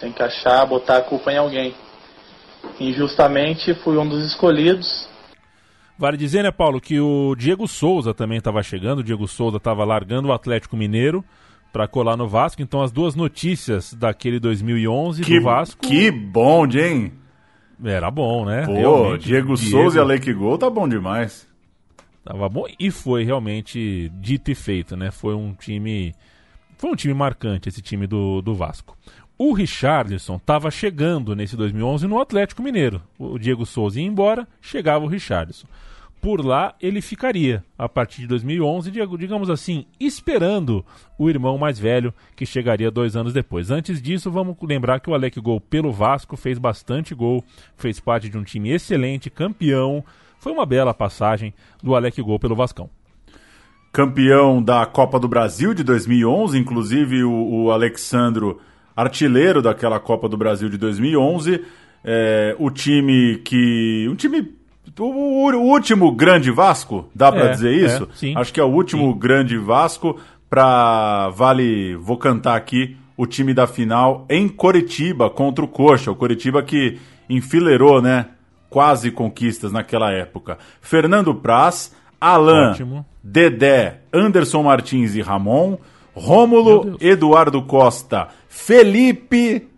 Tem 0.00 0.12
que 0.12 0.22
achar, 0.22 0.64
botar 0.66 0.98
a 0.98 1.02
culpa 1.02 1.32
em 1.32 1.36
alguém. 1.36 1.74
Injustamente 2.78 3.74
fui 3.74 3.96
um 3.96 4.08
dos 4.08 4.24
escolhidos, 4.24 5.08
Vale 6.00 6.16
dizer, 6.16 6.42
né, 6.42 6.50
Paulo, 6.50 6.80
que 6.80 6.98
o 6.98 7.34
Diego 7.36 7.68
Souza 7.68 8.14
também 8.14 8.38
estava 8.38 8.62
chegando. 8.62 9.00
O 9.00 9.04
Diego 9.04 9.28
Souza 9.28 9.58
estava 9.58 9.84
largando 9.84 10.28
o 10.28 10.32
Atlético 10.32 10.74
Mineiro 10.74 11.22
para 11.70 11.86
colar 11.86 12.16
no 12.16 12.26
Vasco. 12.26 12.62
Então, 12.62 12.80
as 12.80 12.90
duas 12.90 13.14
notícias 13.14 13.92
daquele 13.92 14.40
2011 14.40 15.22
Que, 15.22 15.38
do 15.38 15.44
Vasco 15.44 15.86
que 15.86 16.10
bonde, 16.10 16.80
hein? 16.80 17.12
era 17.84 18.10
bom, 18.10 18.46
né? 18.46 18.64
Pô, 18.64 18.72
Realmente, 18.72 19.26
Diego, 19.26 19.54
Souza 19.58 19.98
e 19.98 20.00
Alec 20.00 20.32
Gol 20.32 20.56
tá 20.56 20.70
bom 20.70 20.88
demais. 20.88 21.46
Tava 22.24 22.48
bom 22.48 22.64
e 22.78 22.90
foi 22.90 23.22
realmente 23.22 24.10
dito 24.14 24.50
e 24.50 24.54
feito, 24.54 24.96
né? 24.96 25.10
Foi 25.10 25.34
um 25.34 25.52
time. 25.52 26.14
Foi 26.80 26.90
um 26.90 26.96
time 26.96 27.12
marcante 27.12 27.68
esse 27.68 27.82
time 27.82 28.06
do, 28.06 28.40
do 28.40 28.54
Vasco. 28.54 28.96
O 29.36 29.52
Richarlison 29.52 30.36
estava 30.36 30.70
chegando 30.70 31.36
nesse 31.36 31.54
2011 31.54 32.06
no 32.06 32.18
Atlético 32.18 32.62
Mineiro. 32.62 33.02
O 33.18 33.38
Diego 33.38 33.66
Souza 33.66 34.00
ia 34.00 34.06
embora, 34.06 34.48
chegava 34.62 35.04
o 35.04 35.08
Richarlison. 35.08 35.66
Por 36.22 36.42
lá 36.42 36.74
ele 36.80 37.02
ficaria 37.02 37.62
a 37.78 37.86
partir 37.86 38.22
de 38.22 38.28
2011, 38.28 38.90
digo- 38.90 39.18
digamos 39.18 39.50
assim, 39.50 39.84
esperando 40.00 40.82
o 41.18 41.28
irmão 41.28 41.58
mais 41.58 41.78
velho 41.78 42.14
que 42.34 42.46
chegaria 42.46 42.90
dois 42.90 43.14
anos 43.14 43.34
depois. 43.34 43.70
Antes 43.70 44.00
disso, 44.00 44.30
vamos 44.30 44.56
lembrar 44.62 45.00
que 45.00 45.10
o 45.10 45.14
Alec 45.14 45.38
Gol 45.38 45.60
pelo 45.60 45.92
Vasco 45.92 46.34
fez 46.34 46.58
bastante 46.58 47.14
gol, 47.14 47.44
fez 47.76 48.00
parte 48.00 48.30
de 48.30 48.38
um 48.38 48.42
time 48.42 48.70
excelente, 48.70 49.28
campeão. 49.28 50.02
Foi 50.38 50.50
uma 50.50 50.64
bela 50.64 50.94
passagem 50.94 51.52
do 51.82 51.94
Alec 51.94 52.22
Gol 52.22 52.38
pelo 52.38 52.56
Vascão. 52.56 52.88
Campeão 53.92 54.62
da 54.62 54.86
Copa 54.86 55.18
do 55.18 55.26
Brasil 55.26 55.74
de 55.74 55.82
2011, 55.82 56.56
inclusive 56.58 57.24
o, 57.24 57.64
o 57.64 57.70
Alexandro, 57.72 58.60
artilheiro 58.96 59.60
daquela 59.60 59.98
Copa 59.98 60.28
do 60.28 60.36
Brasil 60.36 60.68
de 60.68 60.78
2011. 60.78 61.64
É, 62.04 62.54
o 62.58 62.70
time 62.70 63.36
que. 63.44 64.06
Um 64.10 64.14
time. 64.14 64.54
O, 64.98 65.50
o- 65.50 65.56
último 65.70 66.12
grande 66.12 66.50
Vasco, 66.50 67.08
dá 67.14 67.30
pra 67.32 67.46
É, 67.46 67.48
dizer 67.50 67.72
é, 67.72 67.86
isso? 67.86 68.08
sim. 68.14 68.34
Acho 68.36 68.52
que 68.52 68.60
é 68.60 68.64
o 68.64 68.68
último 68.68 69.12
grande 69.14 69.56
Vasco. 69.58 70.18
Pra. 70.48 71.28
Vale. 71.30 71.96
Vou 71.96 72.16
cantar 72.16 72.56
aqui 72.56 72.96
o 73.16 73.26
time 73.26 73.52
da 73.52 73.66
final 73.66 74.24
em 74.30 74.48
Coritiba 74.48 75.28
contra 75.28 75.64
o 75.64 75.68
Coxa. 75.68 76.10
O 76.10 76.16
Coritiba 76.16 76.62
que 76.62 76.98
enfileirou, 77.28 78.00
né? 78.00 78.26
Quase 78.68 79.10
conquistas 79.10 79.72
naquela 79.72 80.12
época. 80.12 80.56
Fernando 80.80 81.34
Praz, 81.34 81.94
Alain, 82.20 82.70
Ótimo. 82.70 83.06
Dedé, 83.22 84.00
Anderson 84.12 84.62
Martins 84.62 85.14
e 85.14 85.20
Ramon, 85.20 85.78
Rômulo. 86.14 86.96
Eduardo 87.00 87.62
Costa, 87.62 88.28
Felipe, 88.48 89.68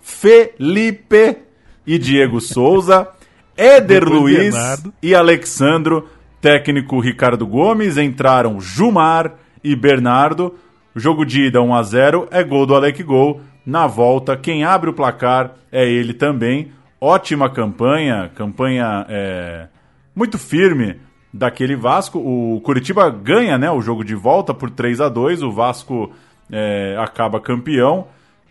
Felipe 0.00 1.38
e 1.86 1.98
Diego 1.98 2.40
Souza, 2.40 3.08
Éder 3.56 4.04
Depois 4.04 4.20
Luiz 4.20 4.54
Bernardo. 4.54 4.94
e 5.02 5.14
Alexandro, 5.14 6.08
técnico 6.40 7.00
Ricardo 7.00 7.46
Gomes, 7.46 7.96
entraram 7.96 8.60
Jumar 8.60 9.34
e 9.62 9.74
Bernardo, 9.74 10.54
Jogo 10.98 11.26
de 11.26 11.42
ida 11.42 11.60
1 11.60 11.74
a 11.74 11.82
0 11.82 12.28
é 12.30 12.42
gol 12.42 12.64
do 12.64 12.74
Alec 12.74 13.02
Gol. 13.02 13.42
Na 13.66 13.86
volta, 13.86 14.34
quem 14.34 14.64
abre 14.64 14.88
o 14.88 14.94
placar 14.94 15.52
é 15.70 15.86
ele 15.86 16.14
também. 16.14 16.72
Ótima 16.98 17.50
campanha, 17.50 18.30
campanha 18.34 19.04
é, 19.06 19.66
muito 20.14 20.38
firme 20.38 20.98
daquele 21.36 21.76
Vasco. 21.76 22.18
O 22.18 22.60
Curitiba 22.60 23.08
ganha 23.10 23.58
né, 23.58 23.70
o 23.70 23.80
jogo 23.80 24.04
de 24.04 24.14
volta 24.14 24.52
por 24.54 24.70
3 24.70 25.00
a 25.00 25.08
2 25.08 25.42
O 25.42 25.50
Vasco 25.50 26.12
é, 26.50 26.96
acaba 26.98 27.40
campeão. 27.40 28.08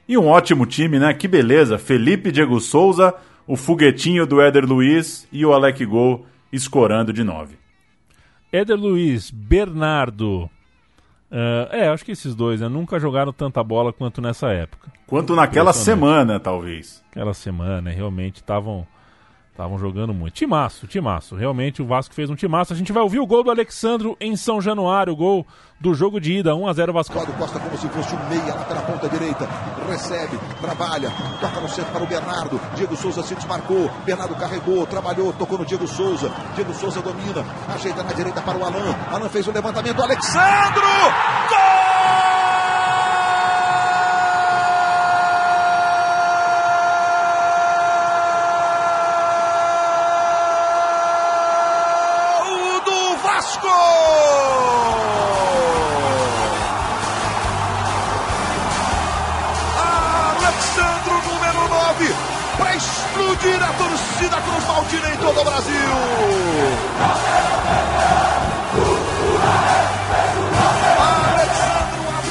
E 0.07 0.17
um 0.17 0.27
ótimo 0.27 0.65
time, 0.65 0.99
né? 0.99 1.13
Que 1.13 1.27
beleza. 1.27 1.77
Felipe 1.77 2.31
Diego 2.31 2.59
Souza, 2.59 3.13
o 3.47 3.55
foguetinho 3.55 4.25
do 4.25 4.39
Éder 4.39 4.65
Luiz 4.65 5.27
e 5.31 5.45
o 5.45 5.53
Alec 5.53 5.83
Gol 5.85 6.25
escorando 6.51 7.11
de 7.11 7.23
9. 7.23 7.57
Éder 8.51 8.77
Luiz, 8.77 9.31
Bernardo. 9.31 10.49
Uh, 11.31 11.67
é, 11.71 11.89
acho 11.89 12.05
que 12.05 12.11
esses 12.11 12.35
dois 12.35 12.61
né, 12.61 12.69
nunca 12.69 12.99
jogaram 12.99 13.33
tanta 13.33 13.63
bola 13.63 13.91
quanto 13.91 14.21
nessa 14.21 14.49
época. 14.51 14.91
Quanto 15.07 15.35
naquela 15.35 15.73
semana, 15.73 16.39
talvez. 16.39 17.03
Aquela 17.11 17.33
semana, 17.33 17.89
realmente 17.89 18.37
estavam 18.37 18.87
Estavam 19.55 19.79
jogando 19.79 20.13
muito. 20.13 20.33
Timaço, 20.33 20.85
timaço. 20.85 21.33
Realmente 21.33 21.81
o 21.81 21.85
Vasco 21.85 22.13
fez 22.13 22.29
um 22.29 22.35
timaço. 22.35 22.73
A 22.73 22.75
gente 22.75 22.91
vai 22.91 23.01
ouvir 23.01 23.19
o 23.19 23.25
gol 23.25 23.41
do 23.41 23.49
Alexandro 23.49 24.17
em 24.19 24.35
São 24.35 24.59
Januário, 24.59 25.13
o 25.13 25.15
gol 25.15 25.47
do 25.79 25.93
jogo 25.93 26.19
de 26.19 26.39
ida, 26.39 26.53
1 26.53 26.67
a 26.67 26.73
0 26.73 26.91
Vasco. 26.91 27.13
Cláudio 27.13 27.33
Costa 27.35 27.57
como 27.57 27.77
se 27.77 27.87
fosse 27.87 28.15
um 28.15 28.29
meia 28.29 28.53
lá 28.53 28.65
pela 28.65 28.81
ponta 28.81 29.07
direita. 29.07 29.47
Recebe, 29.87 30.37
trabalha, 30.59 31.09
toca 31.39 31.61
no 31.61 31.69
centro 31.69 31.93
para 31.93 32.03
o 32.03 32.05
Bernardo. 32.05 32.59
Diego 32.75 32.97
Souza 32.97 33.23
se 33.23 33.33
desmarcou. 33.33 33.89
Bernardo 34.05 34.35
carregou, 34.35 34.85
trabalhou, 34.85 35.31
tocou 35.31 35.57
no 35.57 35.65
Diego 35.65 35.87
Souza. 35.87 36.29
Diego 36.53 36.73
Souza 36.73 37.01
domina, 37.01 37.45
ajeita 37.73 38.03
na 38.03 38.11
direita 38.11 38.41
para 38.41 38.57
o 38.57 38.65
Alan. 38.65 38.93
Alan 39.09 39.29
fez 39.29 39.47
o 39.47 39.53
levantamento. 39.53 40.03
Alexandro! 40.03 40.81
Gol! 41.49 41.84
Explodir 63.45 63.63
a 63.63 63.73
torcida 63.73 64.41
Cruz 64.41 64.65
Maltina 64.65 65.09
em 65.09 65.17
todo 65.17 65.39
o 65.39 65.43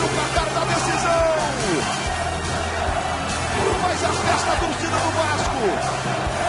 placar 0.09 0.49
da 0.55 0.65
decisão. 0.65 1.25
Faz 3.83 4.05
a 4.05 4.09
festa 4.09 4.53
a 4.53 4.57
torcida 4.57 4.97
do 4.97 5.11
Vasco. 5.13 5.61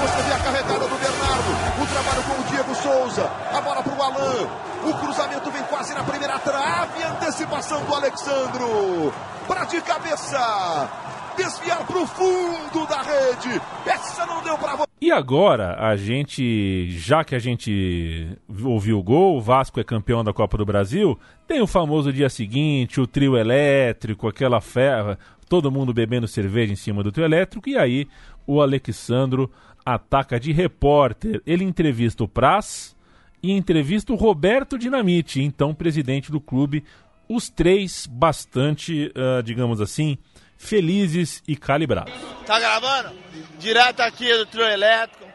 Você 0.01 0.21
vê 0.23 0.33
a 0.33 0.39
carregada 0.39 0.87
do 0.87 0.95
Bernardo, 0.97 1.51
o 1.81 1.87
trabalho 1.87 2.23
com 2.23 2.41
o 2.41 2.43
Diego 2.45 2.75
Souza, 2.75 3.31
a 3.53 3.61
bola 3.61 3.83
para 3.83 3.93
o 3.93 4.03
Alain. 4.03 4.49
O 4.83 4.93
cruzamento 4.93 5.51
vem 5.51 5.63
quase 5.63 5.93
na 5.93 6.03
primeira 6.03 6.37
trave, 6.39 7.03
antecipação 7.03 7.83
do 7.85 7.95
Alexandro. 7.95 9.13
Para 9.47 9.65
de 9.65 9.81
cabeça 9.81 10.89
desviar 11.35 11.85
para 11.85 12.01
o 12.01 12.07
fundo 12.07 12.87
da 12.87 13.01
rede. 13.01 13.61
Essa 13.85 14.25
não 14.25 14.43
deu 14.43 14.57
para 14.57 14.85
E 15.01 15.11
agora, 15.11 15.75
a 15.79 15.95
gente, 15.95 16.89
já 16.91 17.23
que 17.23 17.35
a 17.35 17.39
gente 17.39 18.37
ouviu 18.63 18.99
o 18.99 19.03
gol, 19.03 19.37
o 19.37 19.41
Vasco 19.41 19.79
é 19.79 19.83
campeão 19.83 20.23
da 20.23 20.33
Copa 20.33 20.57
do 20.57 20.65
Brasil, 20.65 21.19
tem 21.47 21.61
o 21.61 21.67
famoso 21.67 22.11
dia 22.11 22.29
seguinte, 22.29 23.01
o 23.01 23.07
trio 23.07 23.37
elétrico, 23.37 24.27
aquela 24.27 24.61
ferra, 24.61 25.17
todo 25.47 25.71
mundo 25.71 25.93
bebendo 25.93 26.27
cerveja 26.27 26.73
em 26.73 26.77
cima 26.77 27.03
do 27.03 27.11
trio 27.11 27.25
elétrico, 27.25 27.69
e 27.69 27.77
aí 27.77 28.07
o 28.47 28.61
Alexandro 28.61 29.51
ataca 29.85 30.39
de 30.39 30.51
repórter. 30.51 31.41
Ele 31.45 31.63
entrevista 31.63 32.23
o 32.23 32.27
Praz 32.27 32.95
e 33.41 33.51
entrevista 33.51 34.11
o 34.11 34.15
Roberto 34.15 34.77
Dinamite, 34.77 35.41
então 35.41 35.73
presidente 35.73 36.31
do 36.31 36.41
clube. 36.41 36.83
Os 37.29 37.49
três 37.49 38.07
bastante, 38.07 39.11
uh, 39.15 39.41
digamos 39.43 39.81
assim, 39.81 40.17
felizes 40.57 41.41
e 41.47 41.55
calibrados. 41.55 42.13
Tá 42.45 42.59
gravando? 42.59 43.15
Direto 43.57 44.01
aqui 44.01 44.31
do 44.37 44.45
trio 44.45 44.65
elétrico. 44.65 45.25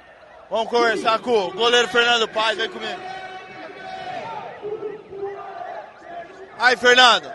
Vamos 0.51 0.69
conversar 0.69 1.19
com 1.21 1.47
o 1.47 1.53
goleiro 1.53 1.89
Fernando 1.89 2.29
Paz, 2.29 2.57
vem 2.57 2.69
comigo. 2.69 3.01
Aí, 6.59 6.77
Fernando, 6.77 7.31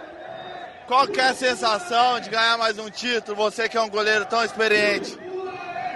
qual 0.86 1.08
que 1.08 1.20
é 1.20 1.30
a 1.30 1.34
sensação 1.34 2.20
de 2.20 2.30
ganhar 2.30 2.58
mais 2.58 2.78
um 2.78 2.90
título, 2.90 3.36
você 3.36 3.68
que 3.68 3.78
é 3.78 3.82
um 3.82 3.90
goleiro 3.90 4.26
tão 4.26 4.44
experiente? 4.44 5.18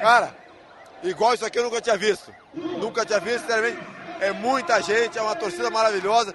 Cara, 0.02 0.36
igual 1.04 1.34
isso 1.34 1.46
aqui 1.46 1.60
eu 1.60 1.64
nunca 1.64 1.82
tinha 1.82 1.98
visto. 1.98 2.34
Nunca 2.54 3.06
tinha 3.06 3.20
visto, 3.20 3.42
sinceramente. 3.42 3.80
É 4.20 4.32
muita 4.32 4.82
gente, 4.82 5.18
é 5.18 5.22
uma 5.22 5.36
torcida 5.36 5.70
maravilhosa. 5.70 6.34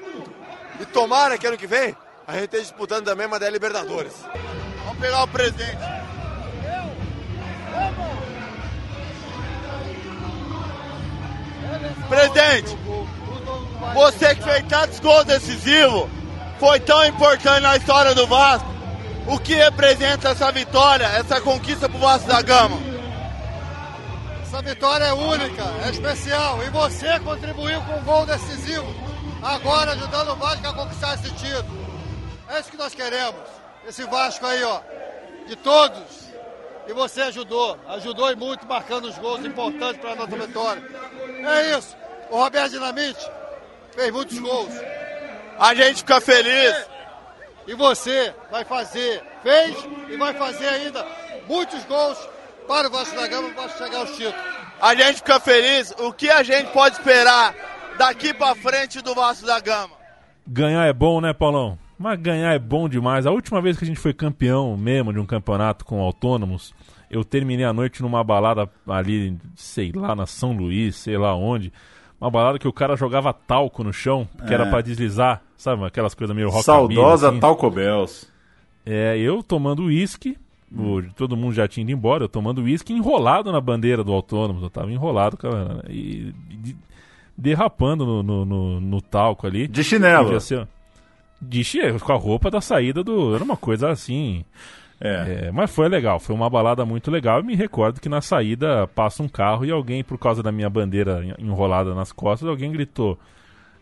E 0.81 0.87
tomara 0.87 1.37
que 1.37 1.47
ano 1.47 1.57
que 1.57 1.67
vem 1.67 1.97
a 2.27 2.33
gente 2.35 2.45
esteja 2.45 2.63
disputando 2.65 3.05
também 3.05 3.27
uma 3.27 3.39
da 3.39 3.51
Libertadores. 3.51 4.15
Vamos 4.95 4.99
pegar 5.01 5.25
o 5.25 5.29
presidente. 5.29 5.79
Presidente, 12.09 12.79
você 13.95 14.35
que 14.35 14.43
fez 14.43 14.65
tantos 14.69 15.01
gols 15.01 15.25
decisivos, 15.25 16.09
foi 16.61 16.79
tão 16.81 17.05
importante 17.07 17.61
na 17.61 17.77
história 17.77 18.15
do 18.15 18.27
Vasco. 18.27 18.73
O 19.27 19.39
que 19.39 19.55
representa 19.55 20.29
essa 20.31 20.53
vitória, 20.53 21.07
essa 21.07 21.41
conquista 21.41 21.89
pro 21.89 21.99
Vasco 21.99 22.29
da 22.29 22.43
Gama? 22.43 22.79
Essa 24.43 24.63
vitória 24.63 25.05
é 25.05 25.13
única, 25.13 25.65
é 25.85 25.91
especial. 25.91 26.63
E 26.63 26.71
você 26.71 27.19
contribuiu 27.21 27.81
com 27.83 27.95
um 27.95 28.05
gol 28.05 28.27
decisivo, 28.27 28.87
agora 29.43 29.93
ajudando 29.93 30.33
o 30.33 30.37
Vasco 30.37 30.67
a 30.67 30.75
conquistar 30.75 31.15
esse 31.15 31.31
título. 31.33 31.85
É 32.49 32.61
isso 32.61 32.71
que 32.71 32.77
nós 32.77 32.95
queremos 32.95 33.64
esse 33.87 34.05
Vasco 34.05 34.47
aí, 34.47 34.63
ó, 34.63 34.81
de 35.47 35.57
todos. 35.57 36.25
E 36.87 36.93
você 36.93 37.23
ajudou, 37.23 37.79
ajudou 37.89 38.31
e 38.31 38.37
muito, 38.37 38.67
marcando 38.67 39.07
os 39.07 39.17
gols 39.19 39.45
importantes 39.45 40.01
para 40.01 40.13
a 40.13 40.17
nossa 40.17 40.37
vitória. 40.37 40.83
É 41.45 41.79
isso. 41.79 41.97
O 42.31 42.37
Roberto 42.37 42.73
Dinamite 42.73 43.31
fez 43.95 44.13
muitos 44.13 44.39
gols. 44.39 44.73
A 45.59 45.75
gente 45.75 45.99
fica 45.99 46.21
feliz. 46.21 46.75
E 47.67 47.75
você 47.75 48.35
vai 48.51 48.65
fazer, 48.65 49.23
fez 49.43 49.77
e 50.11 50.17
vai 50.19 50.35
fazer 50.35 50.69
ainda 50.69 51.07
muitos 51.49 51.83
gols 51.85 52.19
para 52.69 52.89
o 52.89 52.91
Vasco 52.91 53.17
da 53.17 53.27
Gama 53.27 53.51
para 53.51 53.69
chegar 53.71 54.01
aos 54.01 54.11
títulos. 54.11 54.35
A 54.81 54.95
gente 54.95 55.17
fica 55.17 55.41
feliz. 55.41 55.95
O 55.99 56.13
que 56.13 56.29
a 56.29 56.43
gente 56.43 56.71
pode 56.73 56.97
esperar 56.97 57.55
daqui 57.97 58.35
para 58.35 58.55
frente 58.55 59.01
do 59.01 59.15
Vasco 59.15 59.47
da 59.47 59.59
Gama? 59.61 59.95
Ganhar 60.47 60.87
é 60.87 60.93
bom, 60.93 61.23
né, 61.23 61.33
Paulão? 61.33 61.79
Mas 61.99 62.21
ganhar 62.21 62.53
é 62.53 62.59
bom 62.59 62.89
demais. 62.89 63.27
A 63.27 63.31
última 63.31 63.61
vez 63.61 63.79
que 63.79 63.85
a 63.85 63.87
gente 63.87 64.01
foi 64.01 64.13
campeão 64.13 64.77
mesmo 64.77 65.13
de 65.13 65.19
um 65.19 65.27
campeonato 65.27 65.85
com 65.85 66.01
autônomos, 66.01 66.75
eu 67.11 67.25
terminei 67.25 67.65
a 67.65 67.73
noite 67.73 68.03
numa 68.03 68.25
balada 68.25 68.69
ali, 68.87 69.37
sei 69.55 69.93
lá, 69.95 70.15
na 70.15 70.27
São 70.27 70.53
Luís, 70.53 70.97
sei 70.97 71.17
lá 71.17 71.35
onde. 71.35 71.73
Uma 72.21 72.31
balada 72.31 72.59
que 72.59 72.69
o 72.69 72.73
cara 72.73 72.97
jogava 72.97 73.33
talco 73.33 73.85
no 73.85 73.93
chão, 73.93 74.27
que 74.47 74.51
é. 74.51 74.55
era 74.55 74.67
para 74.67 74.81
deslizar, 74.81 75.43
sabe? 75.57 75.85
Aquelas 75.85 76.15
coisas 76.15 76.35
meio 76.35 76.49
rock 76.49 76.65
Saudosa 76.65 77.29
assim. 77.29 77.41
Talco 77.41 77.71
Bells. 77.71 78.27
É, 78.85 79.17
eu 79.19 79.43
tomando 79.43 79.85
uísque, 79.85 80.37
todo 81.17 81.37
mundo 81.37 81.55
já 81.55 81.69
tinha 81.69 81.83
ido 81.83 81.93
embora, 81.93 82.25
eu 82.25 82.29
tomando 82.29 82.63
uísque 82.63 82.93
enrolado 82.93 83.53
na 83.53 83.61
bandeira 83.61 84.03
do 84.03 84.13
autônomo. 84.13 84.65
Eu 84.65 84.71
tava 84.71 84.93
enrolado, 84.93 85.37
cara, 85.37 85.85
e, 85.89 86.35
e 86.51 86.77
derrapando 87.37 88.05
no, 88.05 88.23
no, 88.23 88.45
no, 88.45 88.81
no, 88.81 89.01
talco 89.01 89.47
ali. 89.47 89.69
De 89.69 89.85
chinelo. 89.85 90.41
Ser, 90.41 90.67
de 91.49 91.63
com 92.01 92.13
a 92.13 92.17
roupa 92.17 92.51
da 92.51 92.61
saída 92.61 93.03
do. 93.03 93.35
Era 93.35 93.45
uma 93.45 93.57
coisa 93.57 93.91
assim. 93.91 94.45
É. 95.01 95.47
É, 95.47 95.51
mas 95.51 95.75
foi 95.75 95.89
legal, 95.89 96.19
foi 96.21 96.35
uma 96.35 96.49
balada 96.49 96.85
muito 96.85 97.11
legal. 97.11 97.41
E 97.41 97.43
me 97.43 97.55
recordo 97.55 98.01
que 98.01 98.09
na 98.09 98.21
saída 98.21 98.87
passa 98.89 99.23
um 99.23 99.29
carro 99.29 99.65
e 99.65 99.71
alguém, 99.71 100.03
por 100.03 100.19
causa 100.19 100.43
da 100.43 100.53
minha 100.53 100.71
bandeira 100.71 101.23
enrolada 101.39 101.95
nas 101.95 102.13
costas, 102.13 102.49
alguém 102.49 102.73
gritou. 102.73 103.19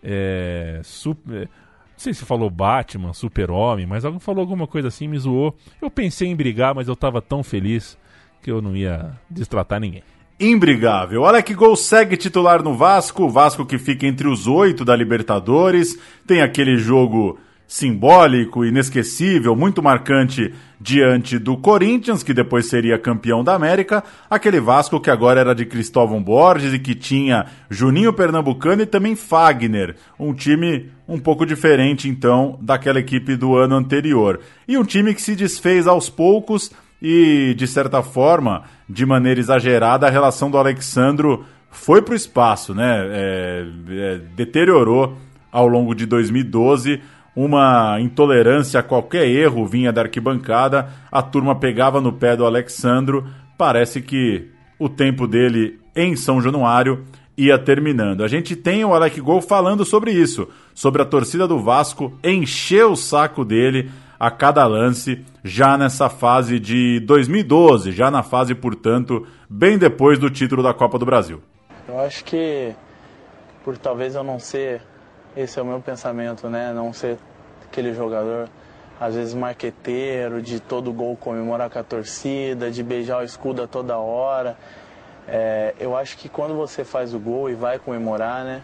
É, 0.03 0.81
super, 0.83 1.43
não 1.43 1.49
sei 1.97 2.13
se 2.13 2.25
falou 2.25 2.51
Batman, 2.51 3.13
Super-Homem, 3.13 3.87
mas 3.87 4.05
alguém 4.05 4.19
falou 4.19 4.41
alguma 4.41 4.67
coisa 4.67 4.89
assim, 4.89 5.07
me 5.07 5.19
zoou. 5.19 5.57
Eu 5.81 5.91
pensei 5.91 6.29
em 6.29 6.35
brigar, 6.35 6.75
mas 6.75 6.89
eu 6.89 6.97
tava 6.97 7.23
tão 7.23 7.43
feliz 7.43 7.97
que 8.43 8.51
eu 8.51 8.61
não 8.61 8.75
ia 8.75 9.13
destratar 9.31 9.79
ninguém. 9.79 10.03
Imbrigável. 10.41 11.23
Olha 11.23 11.41
que 11.41 11.55
gol 11.55 11.77
segue 11.77 12.17
titular 12.17 12.63
no 12.65 12.75
Vasco. 12.75 13.23
O 13.23 13.31
Vasco 13.31 13.65
que 13.65 13.79
fica 13.79 14.07
entre 14.07 14.27
os 14.27 14.49
oito 14.49 14.85
da 14.85 14.97
Libertadores. 14.97 15.97
Tem 16.27 16.43
aquele 16.43 16.77
jogo 16.77 17.39
simbólico, 17.67 18.65
inesquecível, 18.65 19.57
muito 19.57 19.83
marcante 19.83 20.53
diante 20.81 21.39
do 21.39 21.57
Corinthians, 21.57 22.23
que 22.23 22.35
depois 22.35 22.69
seria 22.69 22.99
campeão 22.99 23.43
da 23.43 23.55
América, 23.55 24.05
aquele 24.29 24.61
Vasco 24.61 25.01
que 25.01 25.11
agora 25.11 25.41
era 25.41 25.55
de 25.55 25.65
Cristóvão 25.65 26.23
Borges 26.23 26.75
e 26.75 26.79
que 26.79 26.95
tinha 26.95 27.47
Juninho 27.71 28.13
Pernambucano 28.13 28.83
e 28.83 28.87
também 28.87 29.17
Fagner, 29.17 29.97
um 30.19 30.35
time 30.35 30.91
um 31.09 31.19
pouco 31.19 31.47
diferente 31.47 32.09
então 32.09 32.59
daquela 32.61 32.99
equipe 32.99 33.37
do 33.37 33.57
ano 33.57 33.77
anterior. 33.77 34.41
E 34.67 34.77
um 34.77 34.85
time 34.85 35.15
que 35.15 35.23
se 35.23 35.35
desfez 35.35 35.87
aos 35.87 36.11
poucos 36.11 36.71
e, 37.01 37.55
de 37.57 37.67
certa 37.67 38.03
forma, 38.03 38.65
de 38.89 39.05
maneira 39.05 39.41
exagerada, 39.41 40.07
a 40.07 40.11
relação 40.11 40.51
do 40.51 40.59
Alexandro 40.59 41.45
foi 41.71 42.03
para 42.03 42.13
o 42.13 42.17
espaço, 42.17 42.75
né? 42.75 43.07
É, 43.11 43.67
é, 43.91 44.21
deteriorou 44.37 45.17
ao 45.51 45.67
longo 45.67 45.95
de 45.95 46.07
2012 46.07 47.01
uma 47.35 47.99
intolerância 48.01 48.81
a 48.81 48.83
qualquer 48.83 49.27
erro 49.27 49.67
vinha 49.67 49.93
da 49.93 50.03
arquibancada, 50.03 50.89
a 51.11 51.23
turma 51.23 51.55
pegava 51.55 52.01
no 52.01 52.13
pé 52.13 52.37
do 52.37 52.45
Alexandro. 52.45 53.27
Parece 53.57 54.03
que 54.03 54.51
o 54.79 54.89
tempo 54.89 55.27
dele 55.27 55.81
em 55.95 56.17
São 56.17 56.41
Januário 56.41 57.05
ia 57.37 57.59
terminando. 57.59 58.23
A 58.23 58.29
gente 58.29 58.55
tem 58.55 58.85
o 58.85 58.95
Alec 58.95 59.21
Gol 59.21 59.41
falando 59.41 59.85
sobre 59.85 60.13
isso, 60.13 60.49
sobre 60.75 61.01
a 61.03 61.07
torcida 61.07 61.49
do 61.49 61.59
Vasco 61.59 62.13
encher 62.23 62.85
o 62.85 62.97
saco 62.97 63.45
dele 63.45 63.91
a 64.21 64.31
cada 64.31 64.65
lance, 64.67 65.25
já 65.43 65.77
nessa 65.77 66.09
fase 66.09 66.61
de 66.61 67.01
2012, 67.01 67.91
já 67.91 68.09
na 68.09 68.23
fase, 68.23 68.55
portanto, 68.55 69.27
bem 69.51 69.77
depois 69.77 70.17
do 70.17 70.31
título 70.31 70.63
da 70.63 70.73
Copa 70.73 70.97
do 70.97 71.05
Brasil. 71.05 71.43
Eu 71.89 71.99
acho 71.99 72.23
que 72.25 72.73
por 73.65 73.77
talvez 73.77 74.15
eu 74.15 74.23
não 74.23 74.39
ser 74.39 74.83
esse 75.37 75.59
é 75.59 75.63
o 75.63 75.67
meu 75.67 75.81
pensamento, 75.81 76.49
né? 76.49 76.73
Não 76.73 76.93
ser 76.93 77.19
aquele 77.65 77.95
jogador, 77.95 78.49
às 79.01 79.15
vezes 79.15 79.35
marqueteiro, 79.35 80.43
de 80.43 80.61
todo 80.61 80.93
gol 80.93 81.17
comemorar 81.17 81.71
com 81.71 81.79
a 81.79 81.83
torcida, 81.83 82.71
de 82.71 82.83
beijar 82.83 83.21
o 83.21 83.25
escudo 83.25 83.63
a 83.63 83.67
toda 83.67 83.97
hora. 83.99 84.57
É, 85.27 85.75
eu 85.79 85.97
acho 85.97 86.19
que 86.19 86.29
quando 86.29 86.55
você 86.55 86.85
faz 86.85 87.15
o 87.15 87.19
gol 87.19 87.49
e 87.49 87.55
vai 87.55 87.79
comemorar, 87.79 88.45
né? 88.45 88.63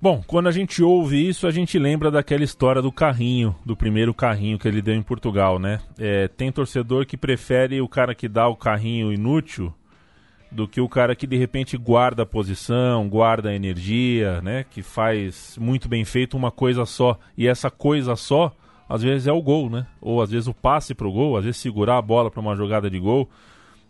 Bom, 0.00 0.22
quando 0.26 0.48
a 0.48 0.52
gente 0.52 0.82
ouve 0.82 1.28
isso, 1.28 1.46
a 1.46 1.50
gente 1.50 1.78
lembra 1.78 2.10
daquela 2.10 2.44
história 2.44 2.82
do 2.82 2.92
carrinho, 2.92 3.56
do 3.64 3.74
primeiro 3.74 4.12
carrinho 4.12 4.58
que 4.58 4.68
ele 4.68 4.82
deu 4.82 4.94
em 4.94 5.02
Portugal, 5.02 5.58
né? 5.58 5.80
É, 5.98 6.28
tem 6.28 6.52
torcedor 6.52 7.06
que 7.06 7.16
prefere 7.16 7.80
o 7.80 7.88
cara 7.88 8.14
que 8.14 8.28
dá 8.28 8.46
o 8.46 8.54
carrinho 8.54 9.10
inútil 9.10 9.72
do 10.54 10.68
que 10.68 10.80
o 10.80 10.88
cara 10.88 11.16
que 11.16 11.26
de 11.26 11.36
repente 11.36 11.76
guarda 11.76 12.22
a 12.22 12.26
posição, 12.26 13.08
guarda 13.08 13.48
a 13.48 13.54
energia, 13.54 14.40
né? 14.40 14.64
Que 14.64 14.82
faz 14.82 15.58
muito 15.60 15.88
bem 15.88 16.04
feito 16.04 16.36
uma 16.36 16.52
coisa 16.52 16.86
só. 16.86 17.18
E 17.36 17.48
essa 17.48 17.70
coisa 17.70 18.14
só, 18.14 18.54
às 18.88 19.02
vezes 19.02 19.26
é 19.26 19.32
o 19.32 19.42
gol, 19.42 19.68
né? 19.68 19.84
Ou 20.00 20.22
às 20.22 20.30
vezes 20.30 20.46
o 20.46 20.54
passe 20.54 20.94
para 20.94 21.08
o 21.08 21.12
gol, 21.12 21.36
às 21.36 21.44
vezes 21.44 21.60
segurar 21.60 21.98
a 21.98 22.02
bola 22.02 22.30
para 22.30 22.40
uma 22.40 22.54
jogada 22.54 22.88
de 22.88 23.00
gol. 23.00 23.28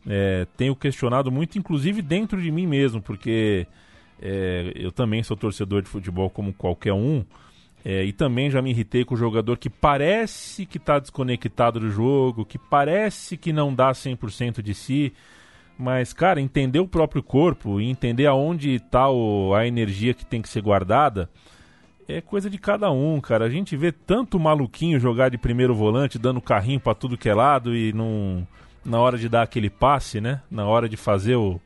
É, 0.07 0.47
tenho 0.57 0.75
questionado 0.75 1.31
muito, 1.31 1.59
inclusive 1.59 2.01
dentro 2.01 2.41
de 2.41 2.51
mim 2.51 2.67
mesmo, 2.67 3.01
porque 3.03 3.67
é, 4.21 4.73
eu 4.75 4.91
também 4.91 5.23
sou 5.23 5.37
torcedor 5.37 5.83
de 5.83 5.89
futebol 5.89 6.31
como 6.31 6.55
qualquer 6.55 6.95
um. 6.95 7.23
É, 7.85 8.03
e 8.03 8.13
também 8.15 8.51
já 8.51 8.63
me 8.63 8.71
irritei 8.71 9.05
com 9.05 9.15
o 9.15 9.19
jogador 9.19 9.59
que 9.59 9.69
parece 9.69 10.65
que 10.65 10.79
está 10.79 10.99
desconectado 10.99 11.79
do 11.79 11.91
jogo, 11.91 12.47
que 12.47 12.59
parece 12.59 13.37
que 13.37 13.53
não 13.53 13.75
dá 13.75 13.93
100% 13.93 14.63
de 14.63 14.73
si. 14.75 15.13
Mas, 15.79 16.13
cara, 16.13 16.41
entender 16.41 16.79
o 16.79 16.87
próprio 16.87 17.23
corpo 17.23 17.81
e 17.81 17.91
entender 17.91 18.27
aonde 18.27 18.77
está 18.77 19.07
a 19.07 19.67
energia 19.67 20.15
que 20.15 20.25
tem 20.25 20.41
que 20.41 20.49
ser 20.49 20.63
guardada 20.63 21.29
é 22.07 22.21
coisa 22.21 22.51
de 22.51 22.59
cada 22.59 22.91
um, 22.91 23.21
cara. 23.21 23.47
A 23.47 23.51
gente 23.51 23.77
vê 23.77 23.91
tanto 23.91 24.39
maluquinho 24.39 25.01
jogar 25.01 25.31
de 25.31 25.39
primeiro 25.39 25.75
volante, 25.75 26.19
dando 26.19 26.41
carrinho 26.41 26.81
para 26.81 26.95
tudo 26.95 27.17
que 27.17 27.29
é 27.29 27.35
lado 27.35 27.75
e 27.75 27.93
não 27.93 28.47
na 28.85 29.01
hora 29.01 29.17
de 29.17 29.29
dar 29.29 29.43
aquele 29.43 29.71
passe, 29.71 30.21
né? 30.21 30.43
Na 30.51 30.67
hora 30.67 30.89
de 30.89 30.97
fazer 30.97 31.37
o 31.37 31.61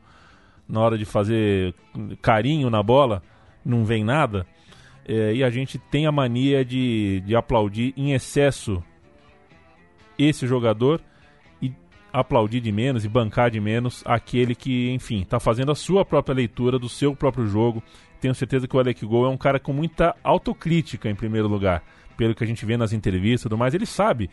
na 0.69 0.81
hora 0.81 0.99
de 0.99 1.05
fazer 1.05 1.75
carinho 2.21 2.69
na 2.69 2.83
bola, 2.83 3.23
não 3.65 3.85
vem 3.85 4.05
nada. 4.05 4.47
É, 5.07 5.35
e 5.35 5.43
a 5.43 5.49
gente 5.49 5.79
tem 5.79 6.07
a 6.07 6.13
mania 6.13 6.65
de, 6.65 7.23
de 7.27 7.35
aplaudir 7.35 7.95
em 7.97 8.13
excesso 8.13 8.83
esse 10.19 10.47
jogador 10.47 11.01
aplaudir 12.13 12.61
de 12.61 12.73
menos 12.73 13.05
e 13.05 13.09
bancar 13.09 13.51
de 13.51 13.61
menos 13.61 14.03
aquele 14.05 14.55
que, 14.55 14.91
enfim, 14.91 15.23
está 15.23 15.39
fazendo 15.39 15.73
a 15.73 15.75
sua 15.75 16.05
própria 16.05 16.35
leitura 16.35 16.79
do 16.79 16.89
seu 16.89 17.15
próprio 17.15 17.47
jogo. 17.47 17.83
Tenho 18.21 18.35
certeza 18.35 18.67
que 18.67 18.77
o 18.77 18.79
Alec 18.79 19.05
Gol 19.05 19.27
é 19.27 19.29
um 19.29 19.37
cara 19.37 19.61
com 19.61 19.73
muita 19.73 20.15
autocrítica, 20.25 21.09
em 21.09 21.15
primeiro 21.15 21.49
lugar, 21.49 21.83
pelo 22.17 22.35
que 22.35 22.43
a 22.43 22.47
gente 22.47 22.65
vê 22.65 22.77
nas 22.77 22.93
entrevistas 22.93 23.43
e 23.43 23.45
tudo 23.45 23.59
mais. 23.59 23.75
Ele 23.75 23.87
sabe 23.87 24.31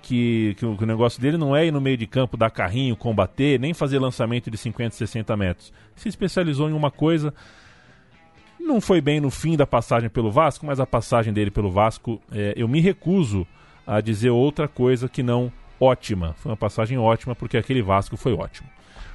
que, 0.00 0.54
que, 0.58 0.64
o, 0.64 0.76
que, 0.76 0.84
o, 0.84 0.86
negócio 0.86 1.20
dele 1.20 1.36
não 1.36 1.54
é 1.54 1.66
ir 1.66 1.72
no 1.72 1.80
meio 1.80 1.96
de 1.96 2.06
campo, 2.06 2.36
dar 2.36 2.50
carrinho, 2.50 2.96
combater, 2.96 3.58
nem 3.58 3.74
fazer 3.74 3.98
lançamento 3.98 4.50
de 4.50 4.56
50, 4.56 4.94
60 4.94 5.36
metros. 5.36 5.72
Se 5.94 6.08
especializou 6.08 6.70
em 6.70 6.72
uma 6.72 6.90
coisa. 6.90 7.34
Não 8.58 8.80
foi 8.80 9.00
bem 9.00 9.20
no 9.20 9.30
fim 9.30 9.56
da 9.56 9.66
passagem 9.66 10.08
pelo 10.08 10.30
Vasco, 10.30 10.66
mas 10.66 10.80
a 10.80 10.86
passagem 10.86 11.32
dele 11.32 11.50
pelo 11.50 11.70
Vasco, 11.70 12.20
é, 12.32 12.54
eu 12.56 12.66
me 12.66 12.80
recuso 12.80 13.46
a 13.86 14.00
dizer 14.00 14.30
outra 14.30 14.66
coisa 14.66 15.08
que 15.08 15.22
não 15.22 15.52
ótima. 15.80 16.34
Foi 16.38 16.50
uma 16.50 16.56
passagem 16.56 16.98
ótima 16.98 17.34
porque 17.34 17.56
aquele 17.56 17.82
Vasco 17.82 18.16
foi 18.16 18.32
ótimo. 18.32 18.68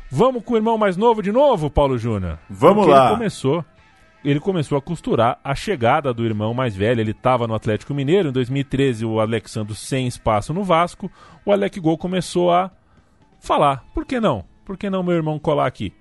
Vamos 0.09 0.43
com 0.43 0.53
o 0.53 0.57
irmão 0.57 0.77
mais 0.77 0.97
novo 0.97 1.21
de 1.21 1.31
novo, 1.31 1.69
Paulo 1.69 1.97
Júnior? 1.97 2.37
Vamos 2.49 2.85
porque 2.85 2.91
lá. 2.91 3.05
Ele 3.05 3.13
começou, 3.15 3.65
ele 4.25 4.39
começou 4.39 4.77
a 4.77 4.81
costurar 4.81 5.39
a 5.43 5.55
chegada 5.55 6.13
do 6.13 6.25
irmão 6.25 6.53
mais 6.53 6.75
velho. 6.75 6.99
Ele 6.99 7.11
estava 7.11 7.47
no 7.47 7.55
Atlético 7.55 7.93
Mineiro. 7.93 8.29
Em 8.29 8.31
2013, 8.31 9.05
o 9.05 9.19
Alexandre 9.19 9.73
sem 9.73 10.07
espaço 10.07 10.53
no 10.53 10.63
Vasco. 10.63 11.09
O 11.45 11.51
Alec 11.51 11.79
Gol 11.79 11.97
começou 11.97 12.51
a 12.51 12.69
falar. 13.39 13.85
Por 13.93 14.05
que 14.05 14.19
não? 14.19 14.43
Por 14.65 14.77
que 14.77 14.89
não 14.89 15.01
meu 15.01 15.15
irmão 15.15 15.39
colar 15.39 15.65
aqui? 15.65 15.93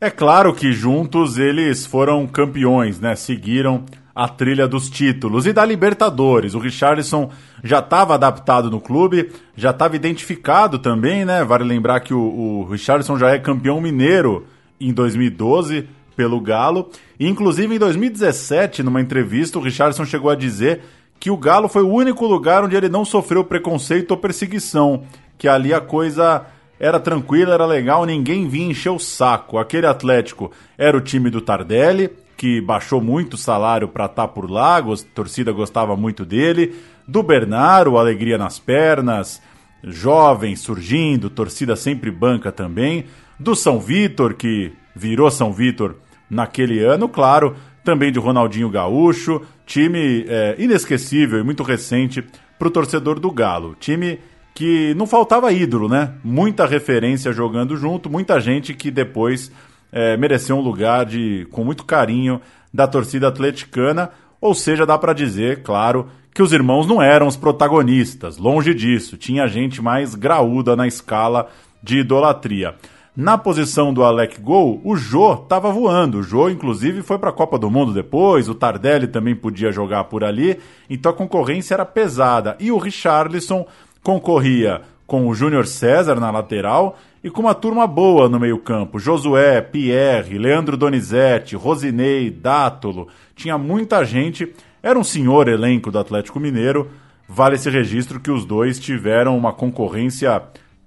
É 0.00 0.10
claro 0.10 0.54
que 0.54 0.72
juntos 0.72 1.38
eles 1.38 1.86
foram 1.86 2.26
campeões, 2.26 3.00
né? 3.00 3.16
Seguiram 3.16 3.84
a 4.16 4.26
trilha 4.26 4.66
dos 4.66 4.88
títulos 4.88 5.46
e 5.46 5.52
da 5.52 5.62
Libertadores. 5.62 6.54
O 6.54 6.58
Richardson 6.58 7.30
já 7.62 7.80
estava 7.80 8.14
adaptado 8.14 8.70
no 8.70 8.80
clube, 8.80 9.30
já 9.54 9.72
estava 9.72 9.94
identificado 9.94 10.78
também, 10.78 11.22
né? 11.26 11.44
Vale 11.44 11.64
lembrar 11.64 12.00
que 12.00 12.14
o, 12.14 12.20
o 12.20 12.64
Richardson 12.64 13.18
já 13.18 13.28
é 13.28 13.38
campeão 13.38 13.78
mineiro 13.78 14.46
em 14.80 14.90
2012 14.90 15.86
pelo 16.16 16.40
Galo. 16.40 16.88
E, 17.20 17.28
inclusive 17.28 17.74
em 17.74 17.78
2017, 17.78 18.82
numa 18.82 19.02
entrevista, 19.02 19.58
o 19.58 19.62
Richardson 19.62 20.06
chegou 20.06 20.30
a 20.30 20.34
dizer 20.34 20.80
que 21.20 21.30
o 21.30 21.36
Galo 21.36 21.68
foi 21.68 21.82
o 21.82 21.92
único 21.92 22.26
lugar 22.26 22.64
onde 22.64 22.74
ele 22.74 22.88
não 22.88 23.04
sofreu 23.04 23.44
preconceito 23.44 24.12
ou 24.12 24.16
perseguição, 24.16 25.04
que 25.36 25.46
ali 25.46 25.74
a 25.74 25.80
coisa 25.80 26.46
era 26.80 26.98
tranquila, 26.98 27.52
era 27.52 27.66
legal, 27.66 28.06
ninguém 28.06 28.48
vinha 28.48 28.70
encher 28.70 28.90
o 28.90 28.98
saco. 28.98 29.58
Aquele 29.58 29.86
Atlético 29.86 30.50
era 30.78 30.96
o 30.96 31.02
time 31.02 31.28
do 31.28 31.42
Tardelli, 31.42 32.10
que 32.36 32.60
baixou 32.60 33.00
muito 33.00 33.34
o 33.34 33.38
salário 33.38 33.88
para 33.88 34.06
estar 34.06 34.26
tá 34.26 34.28
por 34.28 34.50
lá, 34.50 34.78
a 34.78 34.82
torcida 35.14 35.52
gostava 35.52 35.96
muito 35.96 36.24
dele. 36.24 36.74
Do 37.06 37.22
Bernardo, 37.22 37.96
alegria 37.96 38.36
nas 38.36 38.58
pernas, 38.58 39.40
jovem 39.82 40.54
surgindo, 40.56 41.30
torcida 41.30 41.76
sempre 41.76 42.10
banca 42.10 42.52
também. 42.52 43.06
Do 43.38 43.54
São 43.54 43.78
Vitor, 43.80 44.34
que 44.34 44.72
virou 44.94 45.30
São 45.30 45.52
Vitor 45.52 45.96
naquele 46.28 46.82
ano, 46.82 47.08
claro. 47.08 47.56
Também 47.84 48.10
de 48.10 48.18
Ronaldinho 48.18 48.68
Gaúcho, 48.68 49.42
time 49.64 50.24
é, 50.26 50.56
inesquecível 50.58 51.38
e 51.38 51.44
muito 51.44 51.62
recente 51.62 52.24
para 52.58 52.66
o 52.66 52.70
torcedor 52.70 53.20
do 53.20 53.30
Galo. 53.30 53.76
Time 53.78 54.18
que 54.52 54.92
não 54.94 55.06
faltava 55.06 55.52
ídolo, 55.52 55.88
né? 55.88 56.14
Muita 56.24 56.66
referência 56.66 57.30
jogando 57.30 57.76
junto, 57.76 58.10
muita 58.10 58.40
gente 58.40 58.74
que 58.74 58.90
depois 58.90 59.52
é, 59.92 60.16
mereceu 60.16 60.56
um 60.56 60.60
lugar 60.60 61.04
de, 61.04 61.46
com 61.50 61.64
muito 61.64 61.84
carinho 61.84 62.40
da 62.72 62.86
torcida 62.86 63.28
atleticana. 63.28 64.10
Ou 64.40 64.54
seja, 64.54 64.86
dá 64.86 64.98
para 64.98 65.12
dizer, 65.12 65.62
claro, 65.62 66.08
que 66.34 66.42
os 66.42 66.52
irmãos 66.52 66.86
não 66.86 67.00
eram 67.00 67.26
os 67.26 67.36
protagonistas, 67.36 68.36
longe 68.36 68.74
disso, 68.74 69.16
tinha 69.16 69.48
gente 69.48 69.80
mais 69.80 70.14
graúda 70.14 70.76
na 70.76 70.86
escala 70.86 71.48
de 71.82 72.00
idolatria. 72.00 72.74
Na 73.16 73.38
posição 73.38 73.94
do 73.94 74.04
Alec 74.04 74.38
Gol, 74.42 74.78
o 74.84 74.94
Jô 74.94 75.32
estava 75.32 75.72
voando. 75.72 76.18
O 76.18 76.22
Jô, 76.22 76.50
inclusive, 76.50 77.00
foi 77.00 77.18
para 77.18 77.30
a 77.30 77.32
Copa 77.32 77.58
do 77.58 77.70
Mundo 77.70 77.94
depois. 77.94 78.46
O 78.46 78.54
Tardelli 78.54 79.06
também 79.06 79.34
podia 79.34 79.72
jogar 79.72 80.04
por 80.04 80.22
ali. 80.22 80.58
Então 80.90 81.10
a 81.10 81.14
concorrência 81.14 81.72
era 81.72 81.86
pesada. 81.86 82.54
E 82.60 82.70
o 82.70 82.76
Richarlison 82.76 83.66
concorria 84.02 84.82
com 85.06 85.26
o 85.26 85.34
Júnior 85.34 85.66
César 85.66 86.16
na 86.16 86.30
lateral 86.30 86.98
e 87.26 87.30
com 87.30 87.40
uma 87.40 87.56
turma 87.56 87.88
boa 87.88 88.28
no 88.28 88.38
meio-campo. 88.38 89.00
Josué, 89.00 89.60
Pierre, 89.60 90.38
Leandro 90.38 90.76
Donizete, 90.76 91.56
Rosinei, 91.56 92.30
Dátolo. 92.30 93.08
Tinha 93.34 93.58
muita 93.58 94.04
gente. 94.04 94.54
Era 94.80 94.96
um 94.96 95.02
senhor 95.02 95.48
elenco 95.48 95.90
do 95.90 95.98
Atlético 95.98 96.38
Mineiro. 96.38 96.88
Vale 97.28 97.56
esse 97.56 97.68
registro 97.68 98.20
que 98.20 98.30
os 98.30 98.44
dois 98.44 98.78
tiveram 98.78 99.36
uma 99.36 99.52
concorrência 99.52 100.40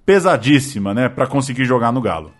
pesadíssima, 0.06 0.94
né, 0.94 1.10
para 1.10 1.26
conseguir 1.26 1.66
jogar 1.66 1.92
no 1.92 2.00
Galo. 2.00 2.32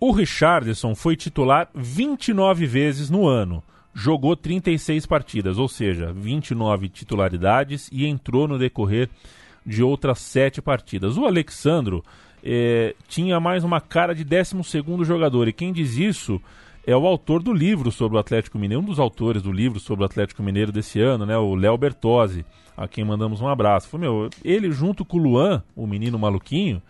O 0.00 0.10
Richardson 0.10 0.94
foi 0.94 1.16
titular 1.16 1.68
29 1.74 2.64
vezes 2.64 3.10
no 3.10 3.28
ano. 3.28 3.62
jogou 3.92 4.34
36 4.34 5.04
partidas, 5.04 5.58
ou 5.58 5.68
seja, 5.68 6.14
29 6.14 6.88
titularidades 6.88 7.90
e 7.92 8.06
entrou 8.06 8.48
no 8.48 8.58
decorrer 8.58 9.10
de 9.66 9.82
outras 9.82 10.20
7 10.20 10.62
partidas. 10.62 11.18
O 11.18 11.26
Alexandro 11.26 12.02
é, 12.48 12.94
tinha 13.08 13.40
mais 13.40 13.64
uma 13.64 13.80
cara 13.80 14.14
de 14.14 14.22
12 14.22 15.04
jogador, 15.04 15.48
e 15.48 15.52
quem 15.52 15.72
diz 15.72 15.96
isso 15.96 16.40
é 16.86 16.96
o 16.96 17.04
autor 17.04 17.42
do 17.42 17.52
livro 17.52 17.90
sobre 17.90 18.16
o 18.16 18.20
Atlético 18.20 18.56
Mineiro, 18.56 18.80
um 18.80 18.86
dos 18.86 19.00
autores 19.00 19.42
do 19.42 19.50
livro 19.50 19.80
sobre 19.80 20.04
o 20.04 20.06
Atlético 20.06 20.44
Mineiro 20.44 20.70
desse 20.70 21.00
ano, 21.00 21.26
né, 21.26 21.36
o 21.36 21.56
Léo 21.56 21.76
Bertozzi, 21.76 22.46
a 22.76 22.86
quem 22.86 23.04
mandamos 23.04 23.40
um 23.40 23.48
abraço. 23.48 23.88
Foi, 23.88 23.98
meu, 23.98 24.30
ele 24.44 24.70
junto 24.70 25.04
com 25.04 25.16
o 25.16 25.20
Luan, 25.20 25.64
o 25.74 25.86
menino 25.86 26.16
maluquinho, 26.18 26.80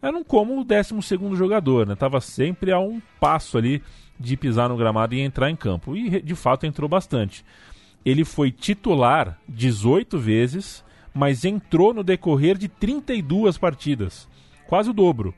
eram 0.00 0.22
como 0.22 0.60
o 0.60 0.64
12 0.64 0.94
jogador, 1.34 1.86
né? 1.86 1.94
Tava 1.94 2.20
sempre 2.20 2.72
a 2.72 2.78
um 2.78 3.02
passo 3.18 3.58
ali 3.58 3.82
de 4.18 4.36
pisar 4.36 4.68
no 4.68 4.76
gramado 4.76 5.14
e 5.14 5.20
entrar 5.20 5.50
em 5.50 5.56
campo. 5.56 5.96
E 5.96 6.22
de 6.22 6.34
fato 6.34 6.64
entrou 6.64 6.88
bastante. 6.88 7.44
Ele 8.04 8.24
foi 8.24 8.50
titular 8.50 9.38
18 9.48 10.18
vezes, 10.18 10.84
mas 11.12 11.44
entrou 11.44 11.92
no 11.92 12.04
decorrer 12.04 12.56
de 12.56 12.68
32 12.68 13.58
partidas, 13.58 14.28
quase 14.70 14.88
o 14.88 14.92
dobro. 14.92 15.34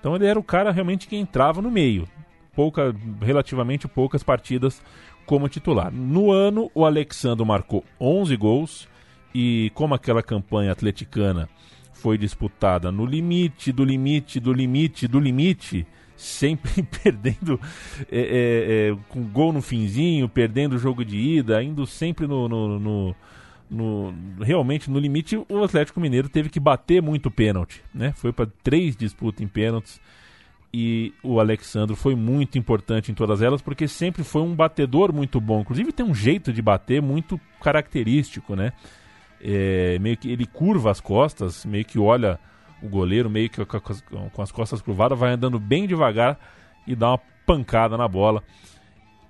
Então 0.00 0.16
ele 0.16 0.26
era 0.26 0.38
o 0.38 0.42
cara 0.42 0.72
realmente 0.72 1.06
que 1.06 1.14
entrava 1.14 1.62
no 1.62 1.70
meio, 1.70 2.08
pouca, 2.52 2.92
relativamente 3.20 3.86
poucas 3.86 4.24
partidas 4.24 4.82
como 5.24 5.48
titular. 5.48 5.92
No 5.92 6.32
ano, 6.32 6.68
o 6.74 6.84
Alexandre 6.84 7.46
marcou 7.46 7.84
11 8.00 8.36
gols 8.36 8.88
e 9.32 9.70
como 9.74 9.94
aquela 9.94 10.20
campanha 10.20 10.72
atleticana 10.72 11.48
foi 11.92 12.18
disputada 12.18 12.90
no 12.90 13.06
limite, 13.06 13.70
do 13.70 13.84
limite, 13.84 14.40
do 14.40 14.52
limite, 14.52 15.06
do 15.06 15.20
limite, 15.20 15.86
sempre 16.16 16.82
perdendo 17.04 17.60
é, 18.10 18.18
é, 18.18 18.90
é, 18.90 18.96
com 19.08 19.22
gol 19.22 19.52
no 19.52 19.62
finzinho, 19.62 20.28
perdendo 20.28 20.74
o 20.74 20.78
jogo 20.78 21.04
de 21.04 21.16
ida, 21.16 21.62
indo 21.62 21.86
sempre 21.86 22.26
no, 22.26 22.48
no, 22.48 22.80
no, 22.80 23.16
no 23.72 24.14
realmente 24.40 24.90
no 24.90 24.98
limite. 24.98 25.36
O 25.48 25.64
Atlético 25.64 26.00
Mineiro 26.00 26.28
teve 26.28 26.48
que 26.48 26.60
bater 26.60 27.02
muito 27.02 27.30
pênalti, 27.30 27.82
né? 27.94 28.12
Foi 28.14 28.32
para 28.32 28.48
três 28.62 28.94
disputas 28.94 29.40
em 29.40 29.48
pênaltis 29.48 30.00
e 30.72 31.12
o 31.22 31.40
Alexandro 31.40 31.96
foi 31.96 32.14
muito 32.14 32.58
importante 32.58 33.10
em 33.10 33.14
todas 33.14 33.42
elas 33.42 33.62
porque 33.62 33.88
sempre 33.88 34.22
foi 34.22 34.42
um 34.42 34.54
batedor 34.54 35.12
muito 35.12 35.40
bom. 35.40 35.60
Inclusive 35.60 35.92
tem 35.92 36.04
um 36.04 36.14
jeito 36.14 36.52
de 36.52 36.60
bater 36.60 37.00
muito 37.00 37.40
característico, 37.60 38.54
né? 38.54 38.72
É, 39.40 39.98
meio 39.98 40.16
que 40.16 40.30
ele 40.30 40.46
curva 40.46 40.90
as 40.90 41.00
costas, 41.00 41.64
meio 41.64 41.84
que 41.84 41.98
olha 41.98 42.38
o 42.82 42.88
goleiro 42.88 43.30
meio 43.30 43.48
que 43.48 43.64
com 43.64 44.42
as 44.42 44.50
costas 44.50 44.82
curvadas, 44.82 45.18
vai 45.18 45.32
andando 45.32 45.58
bem 45.58 45.86
devagar 45.86 46.38
e 46.86 46.96
dá 46.96 47.10
uma 47.10 47.20
pancada 47.46 47.96
na 47.96 48.08
bola. 48.08 48.42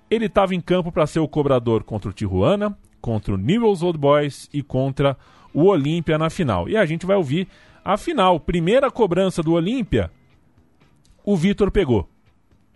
Ele 0.09 0.25
estava 0.25 0.53
em 0.53 0.61
campo 0.61 0.91
para 0.91 1.07
ser 1.07 1.19
o 1.19 1.27
cobrador 1.27 1.83
contra 1.83 2.09
o 2.09 2.13
Tijuana, 2.13 2.77
contra 3.03 3.33
o 3.33 3.37
Newell's 3.37 3.83
Old 3.83 3.99
Boys 3.99 4.49
e 4.53 4.63
contra 4.63 5.17
o 5.53 5.65
Olímpia 5.65 6.17
na 6.17 6.29
final. 6.29 6.69
E 6.69 6.77
a 6.77 6.85
gente 6.85 7.05
vai 7.05 7.17
ouvir 7.17 7.49
a 7.83 7.97
final. 7.97 8.39
Primeira 8.39 8.89
cobrança 8.89 9.43
do 9.43 9.51
Olímpia, 9.51 10.09
o 11.25 11.35
Vitor 11.35 11.69
pegou 11.69 12.09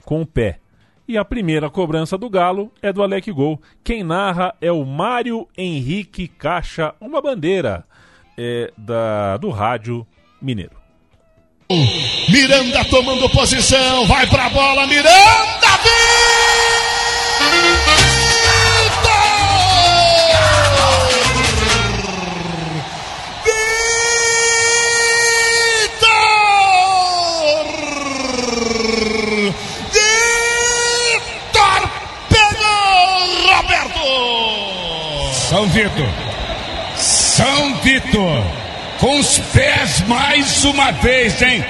com 0.04 0.22
o 0.22 0.26
pé. 0.26 0.60
E 1.08 1.18
a 1.18 1.24
primeira 1.24 1.70
cobrança 1.70 2.18
do 2.18 2.30
Galo 2.30 2.70
é 2.82 2.92
do 2.92 3.02
Alec 3.02 3.32
Gol. 3.32 3.62
Quem 3.82 4.04
narra 4.04 4.54
é 4.60 4.70
o 4.70 4.84
Mário 4.84 5.48
Henrique 5.58 6.28
Caixa, 6.28 6.94
uma 7.00 7.22
bandeira 7.22 7.86
é, 8.38 8.74
da, 8.78 9.38
do 9.38 9.50
rádio 9.50 10.06
Mineiro. 10.42 10.76
Miranda 12.30 12.84
tomando 12.90 13.30
posição, 13.30 14.06
vai 14.06 14.28
pra 14.28 14.50
bola, 14.50 14.86
Miranda! 14.88 15.48
São 17.38 17.77
São 36.98 37.76
Vitor 37.82 38.44
com 39.00 39.20
os 39.20 39.38
pés 39.38 40.02
mais 40.08 40.66
uma 40.66 40.92
vez, 40.92 41.40
hein? 41.40 41.64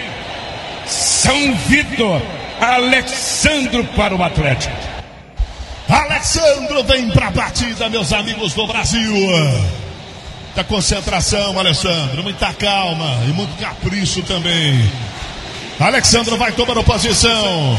São 0.86 1.54
Vitor, 1.68 2.22
Alexandro 2.62 3.84
para 3.98 4.16
o 4.16 4.24
Atlético. 4.24 4.74
Alexandro 5.90 6.86
vem 6.86 7.10
para 7.10 7.28
a 7.28 7.32
batida, 7.32 7.90
meus 7.90 8.14
amigos 8.14 8.54
do 8.54 8.66
Brasil. 8.66 9.14
Da 10.56 10.64
concentração, 10.64 11.60
Alexandro, 11.60 12.24
muita 12.24 12.54
calma 12.54 13.24
e 13.28 13.34
muito 13.34 13.60
capricho 13.60 14.22
também. 14.22 14.90
Alexandro 15.82 16.38
vai 16.38 16.54
tomando 16.54 16.82
posição. 16.82 17.78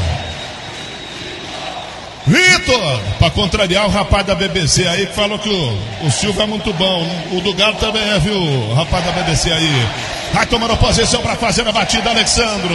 Vitor, 2.29 3.01
para 3.19 3.31
contrariar 3.31 3.87
o 3.87 3.91
rapaz 3.91 4.27
da 4.27 4.35
BBC 4.35 4.87
aí 4.87 5.07
que 5.07 5.15
falou 5.15 5.39
que 5.39 5.49
o, 5.49 6.07
o 6.07 6.11
Silva 6.11 6.43
é 6.43 6.47
muito 6.47 6.75
bom. 6.75 7.07
O 7.33 7.41
do 7.41 7.55
Galo 7.55 7.77
também 7.77 8.03
é, 8.03 8.19
viu? 8.19 8.37
O 8.37 8.75
rapaz 8.75 9.03
da 9.03 9.13
BBC 9.13 9.51
aí. 9.51 9.89
Vai 10.35 10.45
tomando 10.45 10.77
posição 10.77 11.23
para 11.23 11.37
fazer 11.37 11.67
a 11.67 11.73
batida, 11.73 12.11
Alexandro. 12.11 12.75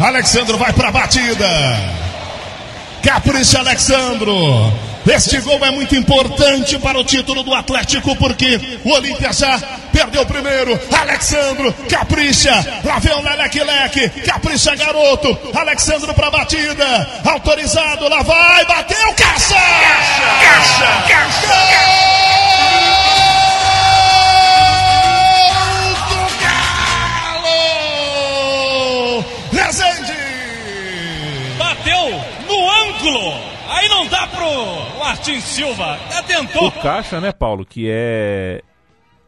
Alexandro 0.00 0.56
vai 0.56 0.72
para 0.72 0.88
a 0.88 0.92
batida. 0.92 1.46
Capricha, 3.02 3.58
Alexandro. 3.58 4.72
Este 5.06 5.40
gol 5.40 5.64
é 5.64 5.70
muito 5.70 5.94
importante 5.94 6.76
para 6.80 6.98
o 6.98 7.04
título 7.04 7.44
do 7.44 7.54
Atlético, 7.54 8.16
porque 8.16 8.60
o 8.84 8.90
Olímpia 8.90 9.32
já 9.32 9.56
perdeu 9.92 10.22
o 10.22 10.26
primeiro. 10.26 10.78
Alexandro, 10.92 11.72
capricha. 11.88 12.52
Lá 12.84 12.98
vem 12.98 13.14
o 13.14 13.22
Leleque 13.22 13.62
Leque. 13.62 14.08
Capricha, 14.22 14.74
garoto. 14.74 15.38
Alexandro 15.54 16.12
para 16.12 16.30
batida. 16.30 17.08
Autorizado, 17.24 18.08
lá 18.08 18.22
vai. 18.22 18.64
Bateu, 18.66 19.14
caixa! 19.14 19.54
Caixa! 20.40 21.04
Caixa! 21.08 21.46
Galo! 27.30 29.24
Rezende! 29.52 30.16
Bateu 31.56 32.20
no 32.48 32.70
ângulo! 32.70 33.55
Aí 33.68 33.88
não 33.88 34.06
dá 34.06 34.26
pro 34.26 34.98
Martin 34.98 35.40
Silva. 35.40 35.98
Já 36.10 36.22
tentou. 36.22 36.68
O 36.68 36.72
caixa, 36.72 37.20
né, 37.20 37.32
Paulo, 37.32 37.64
que 37.64 37.86
é 37.88 38.62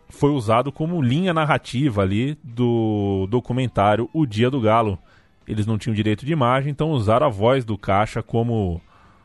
foi 0.08 0.30
usado 0.30 0.72
como 0.72 1.02
linha 1.02 1.34
narrativa 1.34 2.02
ali 2.02 2.36
do 2.42 3.26
documentário 3.30 4.08
O 4.12 4.26
Dia 4.26 4.50
do 4.50 4.60
Galo. 4.60 4.98
Eles 5.46 5.66
não 5.66 5.78
tinham 5.78 5.94
direito 5.94 6.26
de 6.26 6.32
imagem, 6.32 6.70
então 6.70 6.90
usaram 6.90 7.26
a 7.26 7.30
voz 7.30 7.64
do 7.64 7.78
caixa 7.78 8.22
como 8.22 8.80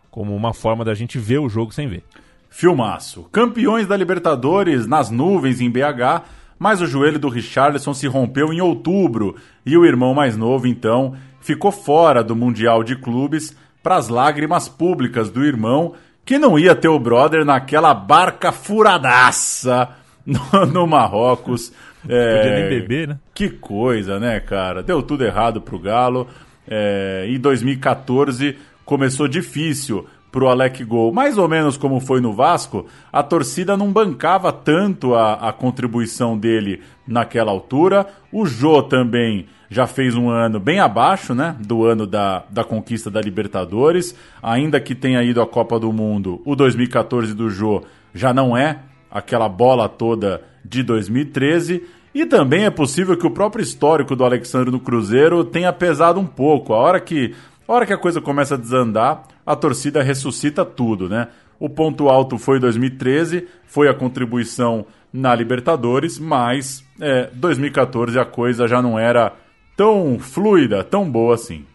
como 0.09 0.35
uma 0.35 0.53
forma 0.53 0.85
da 0.85 0.93
gente 0.93 1.17
ver 1.17 1.39
o 1.39 1.49
jogo 1.49 1.73
sem 1.73 1.87
ver. 1.87 2.03
Filmaço. 2.47 3.23
Campeões 3.31 3.87
da 3.87 3.97
Libertadores 3.97 4.85
nas 4.85 5.09
nuvens 5.09 5.59
em 5.59 5.71
BH, 5.71 6.21
mas 6.59 6.81
o 6.81 6.85
joelho 6.85 7.17
do 7.17 7.29
Richarlison 7.29 7.95
se 7.95 8.05
rompeu 8.05 8.53
em 8.53 8.61
outubro 8.61 9.35
e 9.65 9.75
o 9.75 9.83
irmão 9.83 10.13
mais 10.13 10.37
novo, 10.37 10.67
então, 10.67 11.15
ficou 11.41 11.71
fora 11.71 12.23
do 12.23 12.35
Mundial 12.35 12.83
de 12.83 12.95
Clubes 12.95 13.57
para 13.83 13.97
as 13.97 14.07
lágrimas 14.07 14.69
públicas 14.69 15.29
do 15.29 15.43
irmão 15.43 15.93
que 16.25 16.39
não 16.39 16.57
ia 16.57 16.73
ter 16.73 16.87
o 16.87 16.97
brother 16.97 17.43
naquela 17.43 17.93
barca 17.93 18.51
furadaça 18.51 19.89
no, 20.25 20.65
no 20.65 20.87
Marrocos. 20.87 21.73
É, 22.07 22.37
Podia 22.37 22.59
nem 22.59 22.79
beber, 22.79 23.07
né? 23.09 23.19
Que 23.33 23.49
coisa, 23.49 24.19
né, 24.19 24.39
cara? 24.39 24.81
Deu 24.81 25.03
tudo 25.03 25.25
errado 25.25 25.61
pro 25.61 25.77
Galo. 25.77 26.27
É, 26.65 27.25
em 27.27 27.37
2014 27.37 28.57
começou 28.85 29.27
difícil 29.27 30.07
pro 30.33 30.47
Alec 30.47 30.83
Gol, 30.83 31.13
mais 31.13 31.37
ou 31.37 31.47
menos 31.47 31.77
como 31.77 31.99
foi 31.99 32.19
no 32.19 32.33
Vasco, 32.33 32.87
a 33.11 33.21
torcida 33.21 33.77
não 33.77 33.93
bancava 33.93 34.51
tanto 34.51 35.13
a, 35.13 35.33
a 35.35 35.53
contribuição 35.53 36.35
dele 36.35 36.81
naquela 37.07 37.51
altura. 37.51 38.07
O 38.31 38.43
Jô 38.43 38.81
também 38.81 39.45
já 39.69 39.85
fez 39.85 40.15
um 40.15 40.31
ano 40.31 40.59
bem 40.59 40.79
abaixo, 40.79 41.35
né, 41.35 41.55
do 41.59 41.85
ano 41.85 42.07
da, 42.07 42.45
da 42.49 42.63
conquista 42.63 43.11
da 43.11 43.21
Libertadores, 43.21 44.15
ainda 44.41 44.79
que 44.79 44.95
tenha 44.95 45.21
ido 45.21 45.39
à 45.39 45.45
Copa 45.45 45.79
do 45.79 45.93
Mundo, 45.93 46.41
o 46.45 46.55
2014 46.55 47.35
do 47.35 47.51
Jô 47.51 47.83
já 48.11 48.33
não 48.33 48.57
é 48.57 48.79
aquela 49.11 49.47
bola 49.47 49.87
toda 49.87 50.41
de 50.65 50.81
2013, 50.81 51.83
e 52.13 52.25
também 52.25 52.65
é 52.65 52.71
possível 52.71 53.15
que 53.15 53.27
o 53.27 53.31
próprio 53.31 53.61
histórico 53.61 54.15
do 54.15 54.25
Alexandre 54.25 54.71
no 54.71 54.79
Cruzeiro 54.79 55.43
tenha 55.43 55.71
pesado 55.71 56.19
um 56.19 56.25
pouco. 56.25 56.73
A 56.73 56.77
hora 56.77 56.99
que 56.99 57.33
a 57.67 57.71
hora 57.71 57.85
que 57.85 57.93
a 57.93 57.97
coisa 57.97 58.19
começa 58.19 58.55
a 58.55 58.57
desandar, 58.57 59.23
a 59.45 59.55
torcida 59.55 60.01
ressuscita 60.01 60.63
tudo, 60.65 61.09
né? 61.09 61.27
O 61.59 61.69
ponto 61.69 62.09
alto 62.09 62.37
foi 62.37 62.59
2013, 62.59 63.47
foi 63.65 63.87
a 63.87 63.93
contribuição 63.93 64.85
na 65.11 65.33
Libertadores, 65.35 66.19
mas 66.19 66.83
é, 66.99 67.29
2014 67.33 68.17
a 68.19 68.25
coisa 68.25 68.67
já 68.67 68.81
não 68.81 68.97
era 68.97 69.33
tão 69.75 70.17
fluida, 70.19 70.83
tão 70.83 71.09
boa 71.09 71.35
assim. 71.35 71.65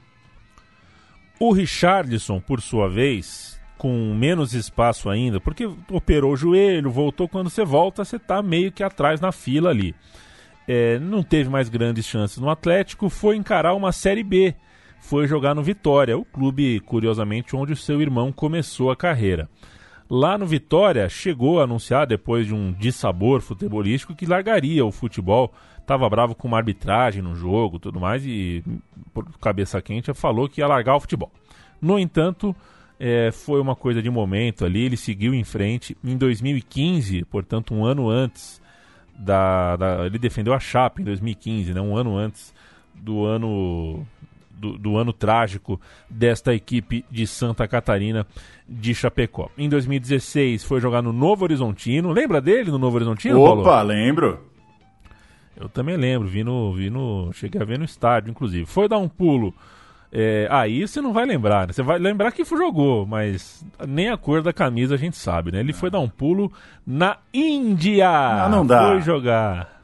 O 1.40 1.52
Richardson, 1.52 2.40
por 2.40 2.60
sua 2.60 2.88
vez, 2.88 3.58
com 3.78 4.12
menos 4.12 4.54
espaço 4.54 5.08
ainda, 5.08 5.40
porque 5.40 5.70
operou 5.90 6.32
o 6.32 6.36
joelho, 6.36 6.90
voltou. 6.90 7.28
Quando 7.28 7.48
você 7.48 7.64
volta, 7.64 8.04
você 8.04 8.16
está 8.16 8.42
meio 8.42 8.72
que 8.72 8.82
atrás 8.82 9.20
na 9.20 9.30
fila 9.30 9.70
ali. 9.70 9.94
É, 10.66 10.98
não 10.98 11.22
teve 11.22 11.48
mais 11.48 11.68
grandes 11.68 12.04
chances 12.04 12.38
no 12.38 12.50
Atlético, 12.50 13.08
foi 13.08 13.36
encarar 13.36 13.74
uma 13.74 13.92
Série 13.92 14.24
B. 14.24 14.54
Foi 15.00 15.26
jogar 15.26 15.54
no 15.54 15.62
Vitória, 15.62 16.18
o 16.18 16.24
clube, 16.24 16.80
curiosamente, 16.80 17.56
onde 17.56 17.72
o 17.72 17.76
seu 17.76 18.00
irmão 18.02 18.30
começou 18.30 18.90
a 18.90 18.96
carreira. 18.96 19.48
Lá 20.10 20.38
no 20.38 20.46
Vitória, 20.46 21.08
chegou 21.08 21.60
a 21.60 21.64
anunciar, 21.64 22.06
depois 22.06 22.46
de 22.46 22.54
um 22.54 22.72
dissabor 22.72 23.40
futebolístico, 23.40 24.14
que 24.14 24.26
largaria 24.26 24.84
o 24.84 24.90
futebol. 24.90 25.52
Estava 25.78 26.08
bravo 26.08 26.34
com 26.34 26.48
uma 26.48 26.58
arbitragem 26.58 27.22
no 27.22 27.34
jogo 27.34 27.78
tudo 27.78 28.00
mais, 28.00 28.24
e, 28.24 28.62
por 29.12 29.26
cabeça 29.38 29.80
quente, 29.80 30.12
falou 30.14 30.48
que 30.48 30.60
ia 30.60 30.66
largar 30.66 30.96
o 30.96 31.00
futebol. 31.00 31.30
No 31.80 31.98
entanto, 31.98 32.54
é, 32.98 33.30
foi 33.30 33.60
uma 33.60 33.76
coisa 33.76 34.02
de 34.02 34.10
momento 34.10 34.64
ali, 34.64 34.84
ele 34.84 34.96
seguiu 34.96 35.32
em 35.32 35.44
frente. 35.44 35.96
Em 36.02 36.16
2015, 36.16 37.24
portanto, 37.26 37.74
um 37.74 37.84
ano 37.84 38.10
antes 38.10 38.60
da, 39.18 39.76
da, 39.76 40.06
ele 40.06 40.18
defendeu 40.18 40.52
a 40.52 40.60
Chape 40.60 41.02
em 41.02 41.04
2015, 41.04 41.74
né, 41.74 41.80
um 41.80 41.96
ano 41.96 42.16
antes 42.16 42.54
do 42.94 43.24
ano 43.24 44.06
do, 44.58 44.76
do, 44.76 44.96
ano 44.96 45.12
trágico 45.12 45.80
desta 46.10 46.54
equipe 46.54 47.04
de 47.10 47.26
Santa 47.26 47.66
Catarina 47.68 48.26
de 48.68 48.94
Chapecó. 48.94 49.50
Em 49.56 49.68
2016 49.68 50.64
foi 50.64 50.80
jogar 50.80 51.02
no 51.02 51.12
Novo 51.12 51.44
Horizontino. 51.44 52.10
Lembra 52.10 52.40
dele 52.40 52.70
no 52.70 52.78
Novo 52.78 52.96
Horizontino? 52.96 53.40
Opa, 53.40 53.62
Paulo? 53.62 53.88
lembro. 53.88 54.40
Eu 55.56 55.68
também 55.68 55.96
lembro, 55.96 56.28
vi 56.28 56.44
no, 56.44 56.72
vi 56.72 56.88
no, 56.88 57.32
cheguei 57.32 57.60
a 57.60 57.64
ver 57.64 57.78
no 57.78 57.84
estádio, 57.84 58.30
inclusive. 58.30 58.64
Foi 58.66 58.88
dar 58.88 58.98
um 58.98 59.08
pulo 59.08 59.52
é, 60.10 60.48
aí 60.50 60.86
você 60.86 61.00
não 61.02 61.12
vai 61.12 61.26
lembrar, 61.26 61.66
né? 61.66 61.72
Você 61.72 61.82
vai 61.82 61.98
lembrar 61.98 62.32
que 62.32 62.44
jogou, 62.44 63.06
mas 63.06 63.64
nem 63.86 64.08
a 64.08 64.16
cor 64.16 64.42
da 64.42 64.52
camisa 64.52 64.94
a 64.94 64.98
gente 64.98 65.16
sabe, 65.16 65.52
né? 65.52 65.60
Ele 65.60 65.72
foi 65.72 65.90
dar 65.90 66.00
um 66.00 66.08
pulo 66.08 66.50
na 66.86 67.18
Índia. 67.32 68.08
Ah, 68.08 68.48
não 68.48 68.64
dá. 68.64 68.88
Foi 68.88 69.02
jogar. 69.02 69.80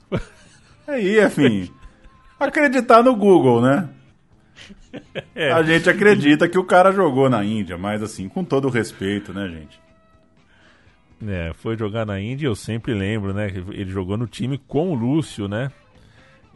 Aí, 0.88 1.22
enfim. 1.22 1.70
acreditar 2.40 3.02
no 3.02 3.14
Google, 3.14 3.60
né? 3.60 3.88
É. 5.34 5.50
A 5.52 5.62
gente 5.62 5.90
acredita 5.90 6.48
que 6.48 6.58
o 6.58 6.64
cara 6.64 6.92
jogou 6.92 7.28
na 7.28 7.44
Índia, 7.44 7.76
mas 7.76 8.02
assim, 8.02 8.28
com 8.28 8.44
todo 8.44 8.68
o 8.68 8.70
respeito, 8.70 9.32
né, 9.32 9.48
gente? 9.48 9.80
É, 11.26 11.52
foi 11.54 11.76
jogar 11.76 12.06
na 12.06 12.20
Índia, 12.20 12.46
eu 12.46 12.54
sempre 12.54 12.94
lembro, 12.94 13.34
né? 13.34 13.48
Ele 13.48 13.90
jogou 13.90 14.16
no 14.16 14.26
time 14.26 14.58
com 14.58 14.90
o 14.90 14.94
Lúcio, 14.94 15.48
né? 15.48 15.72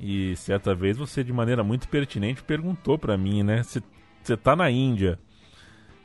E 0.00 0.36
certa 0.36 0.74
vez 0.74 0.96
você, 0.96 1.24
de 1.24 1.32
maneira 1.32 1.64
muito 1.64 1.88
pertinente, 1.88 2.42
perguntou 2.42 2.96
para 2.96 3.16
mim, 3.16 3.42
né? 3.42 3.62
Você 3.62 4.36
tá 4.36 4.54
na 4.54 4.70
Índia, 4.70 5.18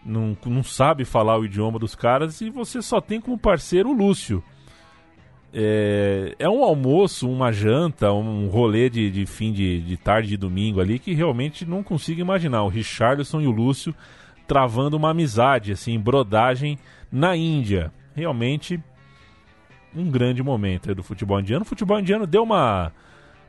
não, 0.06 0.36
não 0.46 0.64
sabe 0.64 1.06
falar 1.06 1.38
o 1.38 1.46
idioma 1.46 1.78
dos 1.78 1.96
caras 1.96 2.42
e 2.42 2.50
você 2.50 2.82
só 2.82 3.00
tem 3.00 3.22
como 3.22 3.38
parceiro 3.38 3.90
o 3.90 3.94
Lúcio. 3.94 4.44
É, 5.54 6.36
é 6.40 6.50
um 6.50 6.64
almoço, 6.64 7.30
uma 7.30 7.52
janta, 7.52 8.12
um 8.12 8.48
rolê 8.48 8.90
de, 8.90 9.12
de 9.12 9.26
fim 9.26 9.54
de, 9.54 9.82
de 9.82 9.98
tarde 9.98 10.30
de 10.30 10.38
domingo 10.38 10.82
ali 10.82 10.98
que 10.98 11.14
realmente 11.14 11.66
não 11.66 11.84
consigo 11.84 12.20
imaginar. 12.20 12.64
O 12.64 12.70
Richardson 12.70 13.40
e 13.42 13.48
o 13.48 13.52
Lúcio 13.52 13.94
travando 14.48 14.98
uma 14.98 15.12
amizade, 15.12 15.72
assim, 15.72 16.00
brodagem 16.00 16.78
na 17.12 17.36
Índia. 17.36 17.92
Realmente 18.16 18.80
um 19.96 20.10
grande 20.10 20.42
momento 20.42 20.94
do 20.96 21.04
futebol 21.04 21.40
indiano. 21.40 21.62
O 21.62 21.68
futebol 21.68 22.00
indiano 22.00 22.26
deu 22.26 22.44
uma 22.44 22.92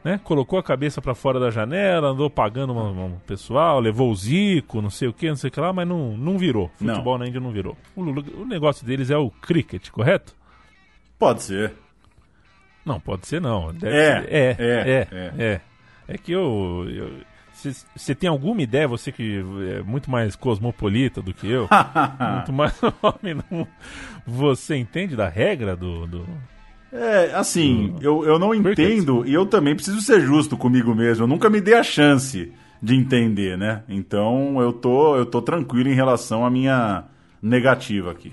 né? 0.04 0.20
Colocou 0.22 0.58
a 0.58 0.62
cabeça 0.62 1.00
para 1.00 1.14
fora 1.14 1.40
da 1.40 1.50
janela, 1.50 2.08
andou 2.08 2.28
pagando 2.28 2.74
um 2.74 3.18
pessoal, 3.26 3.80
levou 3.80 4.10
o 4.10 4.14
Zico, 4.14 4.82
não 4.82 4.90
sei 4.90 5.08
o 5.08 5.12
que, 5.14 5.28
não 5.28 5.36
sei 5.36 5.48
o 5.48 5.50
que 5.50 5.58
lá, 5.58 5.72
mas 5.72 5.88
não, 5.88 6.14
não 6.14 6.36
virou. 6.36 6.70
Futebol 6.76 7.14
não. 7.14 7.20
na 7.20 7.28
Índia 7.28 7.40
não 7.40 7.50
virou. 7.50 7.74
O, 7.96 8.02
o 8.02 8.44
negócio 8.44 8.86
deles 8.86 9.10
é 9.10 9.16
o 9.16 9.30
cricket, 9.30 9.88
correto? 9.90 10.36
Pode 11.18 11.42
ser. 11.42 11.72
Não, 12.84 13.00
pode 13.00 13.26
ser 13.26 13.40
não. 13.40 13.72
Deve 13.72 13.96
é, 13.96 14.20
ser. 14.20 14.32
É, 14.32 14.56
é, 14.58 15.08
é, 15.12 15.34
é, 15.38 15.60
é. 16.08 16.18
que 16.18 16.32
eu, 16.32 16.86
você 17.94 18.14
tem 18.14 18.28
alguma 18.28 18.62
ideia, 18.62 18.86
você 18.86 19.10
que 19.10 19.42
é 19.76 19.82
muito 19.82 20.10
mais 20.10 20.36
cosmopolita 20.36 21.22
do 21.22 21.32
que 21.32 21.50
eu, 21.50 21.68
muito 22.34 22.52
mais 22.52 22.74
homem, 23.02 23.66
você 24.26 24.76
entende 24.76 25.16
da 25.16 25.28
regra 25.28 25.74
do, 25.74 26.06
do, 26.06 26.26
é, 26.94 27.34
assim, 27.34 27.96
eu, 28.00 28.24
eu 28.24 28.38
não 28.38 28.54
entendo 28.54 29.26
e 29.26 29.34
eu 29.34 29.44
também 29.44 29.74
preciso 29.74 30.00
ser 30.00 30.20
justo 30.20 30.56
comigo 30.56 30.94
mesmo. 30.94 31.24
Eu 31.24 31.28
nunca 31.28 31.50
me 31.50 31.60
dei 31.60 31.74
a 31.74 31.82
chance 31.82 32.52
de 32.80 32.94
entender, 32.94 33.58
né? 33.58 33.82
Então 33.88 34.60
eu 34.60 34.72
tô, 34.72 35.16
eu 35.16 35.26
tô 35.26 35.42
tranquilo 35.42 35.88
em 35.88 35.94
relação 35.94 36.46
à 36.46 36.50
minha 36.50 37.04
negativa 37.42 38.12
aqui. 38.12 38.32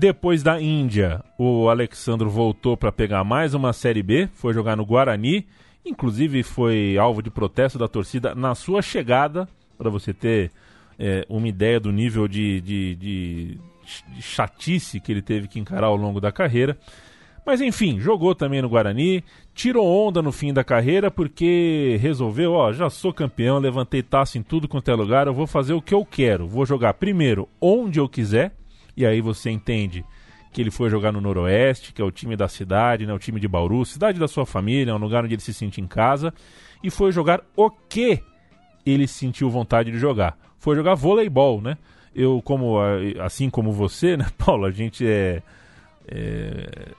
Depois 0.00 0.44
da 0.44 0.60
Índia, 0.60 1.24
o 1.36 1.68
Alexandro 1.68 2.30
voltou 2.30 2.76
para 2.76 2.92
pegar 2.92 3.24
mais 3.24 3.52
uma 3.52 3.72
Série 3.72 4.00
B, 4.00 4.28
foi 4.32 4.54
jogar 4.54 4.76
no 4.76 4.86
Guarani, 4.86 5.44
inclusive 5.84 6.44
foi 6.44 6.96
alvo 6.96 7.20
de 7.20 7.32
protesto 7.32 7.80
da 7.80 7.88
torcida 7.88 8.32
na 8.32 8.54
sua 8.54 8.80
chegada, 8.80 9.48
para 9.76 9.90
você 9.90 10.14
ter 10.14 10.52
é, 10.96 11.26
uma 11.28 11.48
ideia 11.48 11.80
do 11.80 11.90
nível 11.90 12.28
de, 12.28 12.60
de, 12.60 12.94
de 12.94 13.60
de 14.14 14.22
chatice 14.22 15.00
que 15.00 15.10
ele 15.10 15.22
teve 15.22 15.48
que 15.48 15.58
encarar 15.58 15.88
ao 15.88 15.96
longo 15.96 16.20
da 16.20 16.30
carreira. 16.30 16.78
Mas 17.44 17.60
enfim, 17.60 17.98
jogou 17.98 18.36
também 18.36 18.62
no 18.62 18.68
Guarani, 18.68 19.24
tirou 19.52 19.84
onda 19.84 20.22
no 20.22 20.30
fim 20.30 20.52
da 20.52 20.62
carreira 20.62 21.10
porque 21.10 21.98
resolveu, 22.00 22.52
ó, 22.52 22.72
já 22.72 22.88
sou 22.88 23.12
campeão, 23.12 23.58
levantei 23.58 24.00
taça 24.00 24.38
em 24.38 24.42
tudo 24.44 24.68
quanto 24.68 24.90
é 24.90 24.94
lugar, 24.94 25.26
eu 25.26 25.34
vou 25.34 25.46
fazer 25.46 25.72
o 25.72 25.82
que 25.82 25.94
eu 25.94 26.04
quero. 26.04 26.46
Vou 26.46 26.64
jogar 26.64 26.94
primeiro 26.94 27.48
onde 27.60 27.98
eu 27.98 28.08
quiser, 28.08 28.52
e 28.98 29.06
aí 29.06 29.20
você 29.20 29.50
entende 29.50 30.04
que 30.52 30.60
ele 30.60 30.70
foi 30.70 30.90
jogar 30.90 31.12
no 31.12 31.20
Noroeste, 31.20 31.92
que 31.92 32.02
é 32.02 32.04
o 32.04 32.10
time 32.10 32.36
da 32.36 32.48
cidade, 32.48 33.06
né, 33.06 33.12
o 33.12 33.18
time 33.18 33.38
de 33.38 33.46
Bauru, 33.46 33.84
cidade 33.84 34.18
da 34.18 34.28
sua 34.28 34.44
família, 34.44 34.90
é 34.90 34.94
um 34.94 34.98
lugar 34.98 35.24
onde 35.24 35.34
ele 35.34 35.42
se 35.42 35.54
sente 35.54 35.80
em 35.80 35.86
casa, 35.86 36.32
e 36.82 36.90
foi 36.90 37.12
jogar 37.12 37.42
o 37.56 37.70
que 37.70 38.22
ele 38.84 39.06
sentiu 39.06 39.50
vontade 39.50 39.90
de 39.90 39.98
jogar. 39.98 40.36
Foi 40.58 40.74
jogar 40.74 40.94
voleibol, 40.94 41.60
né? 41.60 41.76
eu, 42.18 42.42
como 42.42 42.78
assim 43.20 43.48
como 43.48 43.72
você, 43.72 44.16
né, 44.16 44.26
Paulo, 44.36 44.64
a 44.64 44.72
gente 44.72 45.06
é, 45.06 45.40
é, 46.08 46.92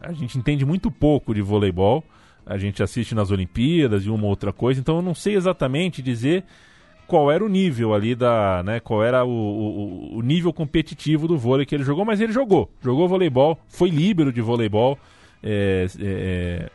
a 0.00 0.12
gente 0.12 0.38
entende 0.38 0.64
muito 0.64 0.90
pouco 0.90 1.34
de 1.34 1.42
voleibol. 1.42 2.04
A 2.46 2.56
gente 2.56 2.82
assiste 2.82 3.14
nas 3.14 3.30
Olimpíadas 3.30 4.04
e 4.04 4.10
uma 4.10 4.26
outra 4.26 4.52
coisa, 4.52 4.80
então 4.80 4.96
eu 4.96 5.02
não 5.02 5.14
sei 5.14 5.36
exatamente 5.36 6.00
dizer 6.02 6.44
qual 7.10 7.28
era 7.28 7.44
o 7.44 7.48
nível 7.48 7.92
ali 7.92 8.14
da, 8.14 8.62
né, 8.62 8.78
qual 8.78 9.02
era 9.02 9.24
o, 9.24 9.28
o, 9.28 10.18
o 10.18 10.22
nível 10.22 10.52
competitivo 10.52 11.26
do 11.26 11.36
vôlei 11.36 11.66
que 11.66 11.74
ele 11.74 11.82
jogou, 11.82 12.04
mas 12.04 12.20
ele 12.20 12.32
jogou, 12.32 12.70
jogou 12.80 13.08
voleibol, 13.08 13.58
foi 13.66 13.90
líbero 13.90 14.32
de 14.32 14.40
voleibol, 14.40 14.96
é, 15.42 15.86
é, 15.98 16.70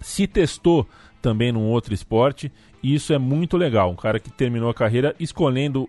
se 0.00 0.26
testou 0.26 0.84
também 1.22 1.52
num 1.52 1.68
outro 1.68 1.94
esporte 1.94 2.50
e 2.82 2.92
isso 2.92 3.12
é 3.12 3.18
muito 3.18 3.56
legal. 3.56 3.92
Um 3.92 3.94
cara 3.94 4.18
que 4.18 4.32
terminou 4.32 4.68
a 4.68 4.74
carreira 4.74 5.14
escolhendo 5.20 5.88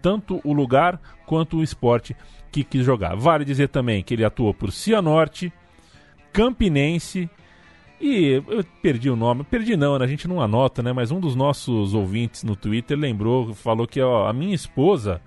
tanto 0.00 0.40
o 0.42 0.52
lugar 0.52 1.00
quanto 1.24 1.58
o 1.58 1.62
esporte 1.62 2.16
que 2.50 2.64
quis 2.64 2.84
jogar. 2.84 3.14
Vale 3.14 3.44
dizer 3.44 3.68
também 3.68 4.02
que 4.02 4.12
ele 4.12 4.24
atuou 4.24 4.52
por 4.52 4.72
Cianorte, 4.72 5.52
Campinense 6.32 7.30
e 8.02 8.42
eu 8.48 8.64
perdi 8.82 9.08
o 9.08 9.16
nome, 9.16 9.44
perdi 9.44 9.76
não, 9.76 9.98
né? 9.98 10.04
a 10.04 10.08
gente 10.08 10.26
não 10.26 10.42
anota, 10.42 10.82
né? 10.82 10.92
Mas 10.92 11.10
um 11.10 11.20
dos 11.20 11.36
nossos 11.36 11.94
ouvintes 11.94 12.42
no 12.42 12.56
Twitter 12.56 12.98
lembrou, 12.98 13.54
falou 13.54 13.86
que 13.86 14.00
ó, 14.00 14.26
a 14.26 14.32
minha 14.32 14.54
esposa 14.54 15.20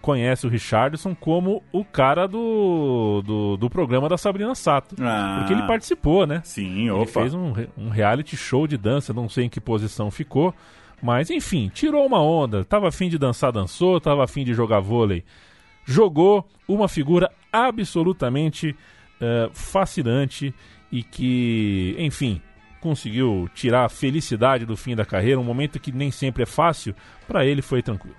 conhece 0.00 0.46
o 0.46 0.50
Richardson 0.50 1.14
como 1.14 1.62
o 1.72 1.84
cara 1.84 2.26
do, 2.28 3.22
do, 3.24 3.56
do 3.56 3.70
programa 3.70 4.08
da 4.08 4.18
Sabrina 4.18 4.54
Sato. 4.54 4.94
Ah, 5.00 5.38
porque 5.38 5.54
ele 5.54 5.66
participou, 5.66 6.26
né? 6.26 6.40
Sim, 6.44 6.90
opa. 6.90 7.02
Ele 7.02 7.10
fez 7.10 7.34
um, 7.34 7.52
um 7.76 7.88
reality 7.88 8.36
show 8.36 8.66
de 8.66 8.76
dança, 8.76 9.12
não 9.12 9.28
sei 9.28 9.44
em 9.44 9.48
que 9.48 9.60
posição 9.60 10.10
ficou. 10.10 10.54
Mas 11.02 11.30
enfim, 11.30 11.70
tirou 11.72 12.04
uma 12.04 12.22
onda, 12.22 12.64
tava 12.64 12.88
afim 12.88 13.08
de 13.08 13.18
dançar, 13.18 13.52
dançou, 13.52 14.00
tava 14.00 14.24
afim 14.24 14.44
de 14.44 14.52
jogar 14.52 14.80
vôlei, 14.80 15.24
jogou 15.84 16.46
uma 16.66 16.88
figura 16.88 17.30
absolutamente 17.52 18.76
uh, 19.20 19.50
fascinante 19.52 20.52
e 20.90 21.02
que, 21.02 21.94
enfim, 21.98 22.40
conseguiu 22.80 23.48
tirar 23.54 23.84
a 23.84 23.88
felicidade 23.88 24.64
do 24.64 24.76
fim 24.76 24.94
da 24.94 25.04
carreira, 25.04 25.40
um 25.40 25.44
momento 25.44 25.80
que 25.80 25.92
nem 25.92 26.10
sempre 26.10 26.42
é 26.42 26.46
fácil, 26.46 26.94
para 27.26 27.44
ele 27.44 27.62
foi 27.62 27.82
tranquilo. 27.82 28.16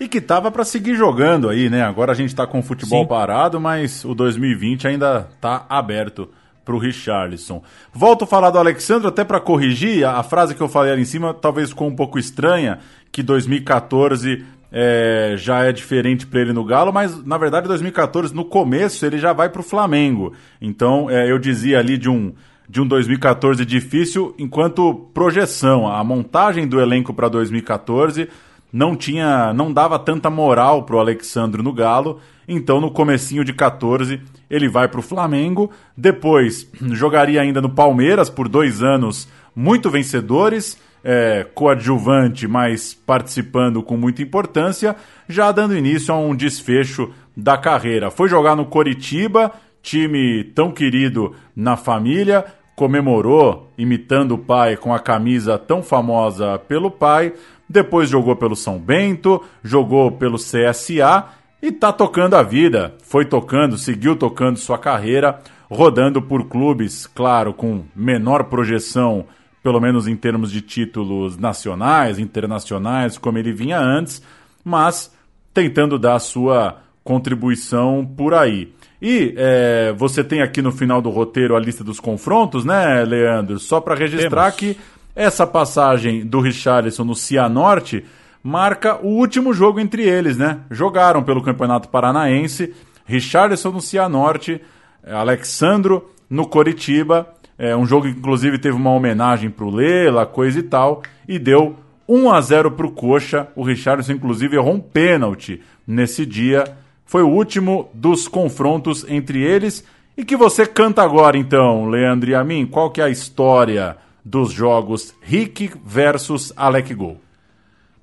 E 0.00 0.06
que 0.06 0.20
tava 0.20 0.50
para 0.50 0.64
seguir 0.64 0.94
jogando 0.94 1.48
aí, 1.48 1.68
né? 1.68 1.82
Agora 1.82 2.12
a 2.12 2.14
gente 2.14 2.34
tá 2.34 2.46
com 2.46 2.60
o 2.60 2.62
futebol 2.62 3.02
Sim. 3.02 3.08
parado, 3.08 3.60
mas 3.60 4.04
o 4.04 4.14
2020 4.14 4.86
ainda 4.86 5.28
tá 5.40 5.66
aberto 5.68 6.30
para 6.64 6.76
o 6.76 6.78
Richarlison. 6.78 7.62
Volto 7.92 8.24
a 8.24 8.26
falar 8.26 8.50
do 8.50 8.58
Alexandre 8.58 9.08
até 9.08 9.24
para 9.24 9.40
corrigir 9.40 10.04
a, 10.04 10.18
a, 10.18 10.22
frase 10.22 10.54
que 10.54 10.60
eu 10.60 10.68
falei 10.68 10.92
ali 10.92 11.02
em 11.02 11.06
cima, 11.06 11.34
talvez 11.34 11.70
ficou 11.70 11.88
um 11.88 11.96
pouco 11.96 12.18
estranha, 12.18 12.78
que 13.10 13.22
2014 13.22 14.44
é, 14.70 15.34
já 15.36 15.64
é 15.64 15.72
diferente 15.72 16.26
para 16.26 16.40
ele 16.40 16.52
no 16.52 16.64
Galo, 16.64 16.92
mas 16.92 17.24
na 17.24 17.38
verdade 17.38 17.68
2014 17.68 18.34
no 18.34 18.44
começo 18.44 19.04
ele 19.04 19.18
já 19.18 19.32
vai 19.32 19.48
para 19.48 19.60
o 19.60 19.64
Flamengo. 19.64 20.32
Então 20.60 21.08
é, 21.08 21.30
eu 21.30 21.38
dizia 21.38 21.78
ali 21.78 21.96
de 21.96 22.08
um 22.08 22.32
de 22.68 22.82
um 22.82 22.86
2014 22.86 23.64
difícil 23.64 24.34
enquanto 24.38 24.92
projeção. 25.14 25.90
A 25.90 26.04
montagem 26.04 26.68
do 26.68 26.80
elenco 26.80 27.14
para 27.14 27.28
2014 27.28 28.28
não 28.72 28.94
tinha, 28.94 29.52
não 29.54 29.72
dava 29.72 29.98
tanta 29.98 30.28
moral 30.28 30.82
pro 30.82 30.98
Alexandro 30.98 31.62
no 31.62 31.72
Galo. 31.72 32.20
Então, 32.46 32.80
no 32.80 32.90
comecinho 32.90 33.44
de 33.44 33.52
14, 33.52 34.20
ele 34.50 34.68
vai 34.68 34.88
para 34.88 35.00
o 35.00 35.02
Flamengo. 35.02 35.70
Depois, 35.96 36.70
jogaria 36.92 37.40
ainda 37.40 37.60
no 37.60 37.70
Palmeiras 37.70 38.28
por 38.28 38.48
dois 38.48 38.82
anos, 38.82 39.28
muito 39.54 39.90
vencedores, 39.90 40.78
é, 41.02 41.46
coadjuvante, 41.54 42.46
mas 42.46 42.94
participando 42.94 43.82
com 43.82 43.96
muita 43.96 44.22
importância, 44.22 44.96
já 45.28 45.52
dando 45.52 45.76
início 45.76 46.12
a 46.12 46.18
um 46.18 46.34
desfecho 46.34 47.12
da 47.36 47.56
carreira. 47.56 48.10
Foi 48.10 48.28
jogar 48.28 48.56
no 48.56 48.66
Coritiba, 48.66 49.52
time 49.82 50.44
tão 50.54 50.70
querido 50.72 51.34
na 51.54 51.76
família, 51.76 52.44
comemorou 52.74 53.72
imitando 53.76 54.36
o 54.36 54.38
pai 54.38 54.76
com 54.76 54.94
a 54.94 54.98
camisa 54.98 55.58
tão 55.58 55.82
famosa 55.82 56.58
pelo 56.58 56.90
pai. 56.90 57.32
Depois 57.68 58.08
jogou 58.08 58.36
pelo 58.36 58.56
São 58.56 58.78
Bento, 58.78 59.42
jogou 59.62 60.12
pelo 60.12 60.36
CSA 60.36 61.26
e 61.60 61.72
tá 61.72 61.92
tocando 61.92 62.34
a 62.34 62.42
vida. 62.42 62.94
Foi 63.02 63.24
tocando, 63.24 63.76
seguiu 63.76 64.16
tocando 64.16 64.58
sua 64.58 64.78
carreira, 64.78 65.40
rodando 65.68 66.22
por 66.22 66.48
clubes, 66.48 67.06
claro, 67.06 67.52
com 67.52 67.84
menor 67.94 68.44
projeção, 68.44 69.26
pelo 69.68 69.82
menos 69.82 70.08
em 70.08 70.16
termos 70.16 70.50
de 70.50 70.62
títulos 70.62 71.36
nacionais, 71.36 72.18
internacionais, 72.18 73.18
como 73.18 73.36
ele 73.36 73.52
vinha 73.52 73.78
antes, 73.78 74.22
mas 74.64 75.12
tentando 75.52 75.98
dar 75.98 76.14
a 76.14 76.18
sua 76.18 76.78
contribuição 77.04 78.10
por 78.16 78.32
aí. 78.32 78.72
E 79.00 79.34
é, 79.36 79.92
você 79.94 80.24
tem 80.24 80.40
aqui 80.40 80.62
no 80.62 80.72
final 80.72 81.02
do 81.02 81.10
roteiro 81.10 81.54
a 81.54 81.60
lista 81.60 81.84
dos 81.84 82.00
confrontos, 82.00 82.64
né, 82.64 83.04
Leandro? 83.04 83.58
Só 83.58 83.78
para 83.78 83.94
registrar 83.94 84.52
Temos. 84.52 84.56
que 84.56 84.80
essa 85.14 85.46
passagem 85.46 86.24
do 86.24 86.40
Richarlison 86.40 87.04
no 87.04 87.14
Cianorte 87.14 88.06
marca 88.42 88.98
o 89.04 89.08
último 89.08 89.52
jogo 89.52 89.80
entre 89.80 90.02
eles, 90.02 90.38
né? 90.38 90.60
Jogaram 90.70 91.22
pelo 91.22 91.42
Campeonato 91.42 91.90
Paranaense, 91.90 92.72
Richarlison 93.04 93.70
no 93.70 93.82
Cianorte, 93.82 94.62
Alexandro 95.06 96.10
no 96.30 96.46
Coritiba, 96.46 97.34
é 97.58 97.76
um 97.76 97.84
jogo 97.84 98.06
que 98.06 98.16
inclusive 98.16 98.56
teve 98.56 98.76
uma 98.76 98.92
homenagem 98.92 99.50
pro 99.50 99.68
Lela, 99.68 100.24
coisa 100.24 100.60
e 100.60 100.62
tal, 100.62 101.02
e 101.26 101.38
deu 101.38 101.76
1 102.08 102.30
a 102.30 102.40
0 102.40 102.70
pro 102.70 102.92
Coxa. 102.92 103.48
O 103.56 103.64
Richarlison 103.64 104.12
inclusive 104.12 104.56
errou 104.56 104.74
um 104.74 104.80
pênalti 104.80 105.60
nesse 105.86 106.24
dia. 106.24 106.64
Foi 107.04 107.22
o 107.22 107.28
último 107.28 107.90
dos 107.92 108.28
confrontos 108.28 109.04
entre 109.08 109.42
eles. 109.42 109.84
E 110.16 110.24
que 110.24 110.36
você 110.36 110.66
canta 110.66 111.02
agora 111.02 111.36
então, 111.36 111.88
Leandro 111.88 112.30
e 112.30 112.34
a 112.34 112.44
mim, 112.44 112.66
qual 112.66 112.90
que 112.90 113.00
é 113.00 113.04
a 113.04 113.10
história 113.10 113.96
dos 114.24 114.52
jogos 114.52 115.14
Rick 115.20 115.72
versus 115.84 116.52
Alec 116.56 116.94
Gol? 116.94 117.20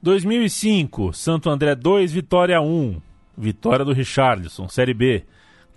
2005, 0.02 1.14
Santo 1.14 1.50
André 1.50 1.76
2, 1.76 2.12
Vitória 2.12 2.62
1. 2.62 3.02
Vitória 3.38 3.84
do 3.84 3.92
Richardson, 3.92 4.70
Série 4.70 4.94
B. 4.94 5.24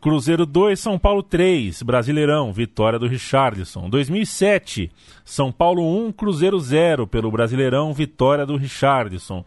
Cruzeiro 0.01 0.47
2, 0.47 0.79
São 0.79 0.99
Paulo 0.99 1.23
3, 1.23 1.83
Brasileirão, 1.83 2.53
vitória 2.53 2.99
do 2.99 3.09
Richardson. 3.09 3.91
2007, 3.91 4.91
São 5.25 5.51
Paulo 5.51 5.83
1, 6.07 6.13
Cruzeiro 6.13 6.59
0 6.59 7.07
pelo 7.07 7.31
Brasileirão, 7.31 7.93
vitória 7.93 8.47
do 8.47 8.57
Richardson. 8.57 9.45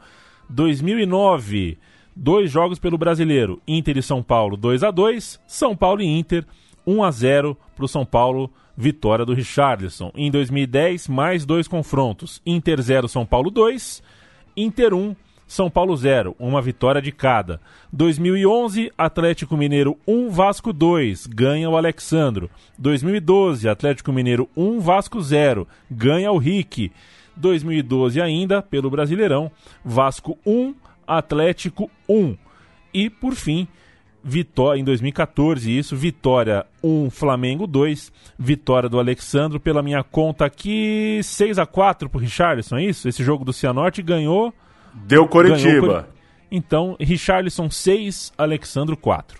2009, 0.49 1.77
dois 2.13 2.51
jogos 2.51 2.79
pelo 2.79 2.97
Brasileiro, 2.97 3.61
Inter 3.65 3.97
e 3.97 4.03
São 4.03 4.21
Paulo 4.21 4.57
2 4.57 4.83
a 4.83 4.91
2, 4.91 5.39
São 5.47 5.75
Paulo 5.75 6.01
e 6.01 6.05
Inter 6.05 6.45
1 6.85 7.03
a 7.03 7.11
0 7.11 7.57
para 7.73 7.85
o 7.85 7.87
São 7.87 8.05
Paulo, 8.05 8.51
vitória 8.75 9.25
do 9.25 9.33
Richardson. 9.33 10.11
Em 10.13 10.29
2010, 10.29 11.07
mais 11.07 11.45
dois 11.45 11.67
confrontos, 11.67 12.41
Inter 12.45 12.81
0, 12.81 13.07
São 13.07 13.25
Paulo 13.25 13.49
2 13.49 14.03
Inter 14.55 14.93
1, 14.93 15.15
São 15.51 15.69
Paulo 15.69 15.97
0, 15.97 16.33
uma 16.39 16.61
vitória 16.61 17.01
de 17.01 17.11
cada. 17.11 17.59
2011, 17.91 18.89
Atlético 18.97 19.57
Mineiro 19.57 19.97
1, 20.07 20.29
Vasco 20.29 20.71
2, 20.71 21.27
ganha 21.27 21.69
o 21.69 21.75
Alexandro. 21.75 22.49
2012, 22.77 23.67
Atlético 23.67 24.13
Mineiro 24.13 24.47
1, 24.55 24.79
Vasco 24.79 25.21
0, 25.21 25.67
ganha 25.91 26.31
o 26.31 26.37
Rick. 26.37 26.89
2012 27.35 28.21
ainda, 28.21 28.61
pelo 28.61 28.89
Brasileirão, 28.89 29.51
Vasco 29.83 30.39
1, 30.45 30.73
Atlético 31.05 31.91
1. 32.07 32.37
E, 32.93 33.09
por 33.09 33.35
fim, 33.35 33.67
vitória 34.23 34.79
em 34.79 34.85
2014, 34.85 35.77
isso, 35.77 35.97
vitória 35.97 36.65
1, 36.81 37.09
Flamengo 37.09 37.67
2, 37.67 38.09
vitória 38.39 38.87
do 38.87 38.97
Alexandro, 38.97 39.59
pela 39.59 39.83
minha 39.83 40.01
conta 40.01 40.45
aqui, 40.45 41.19
6 41.21 41.59
a 41.59 41.65
4 41.65 42.09
pro 42.09 42.21
Richarlison, 42.21 42.77
é 42.77 42.85
isso? 42.85 43.09
Esse 43.09 43.21
jogo 43.21 43.43
do 43.43 43.51
Cianorte 43.51 44.01
ganhou. 44.01 44.53
Deu 44.93 45.27
Coritiba. 45.27 45.87
Ganhou, 45.87 46.05
então, 46.51 46.97
Richarlison 46.99 47.69
6, 47.69 48.33
Alexandro 48.37 48.97
4. 48.97 49.39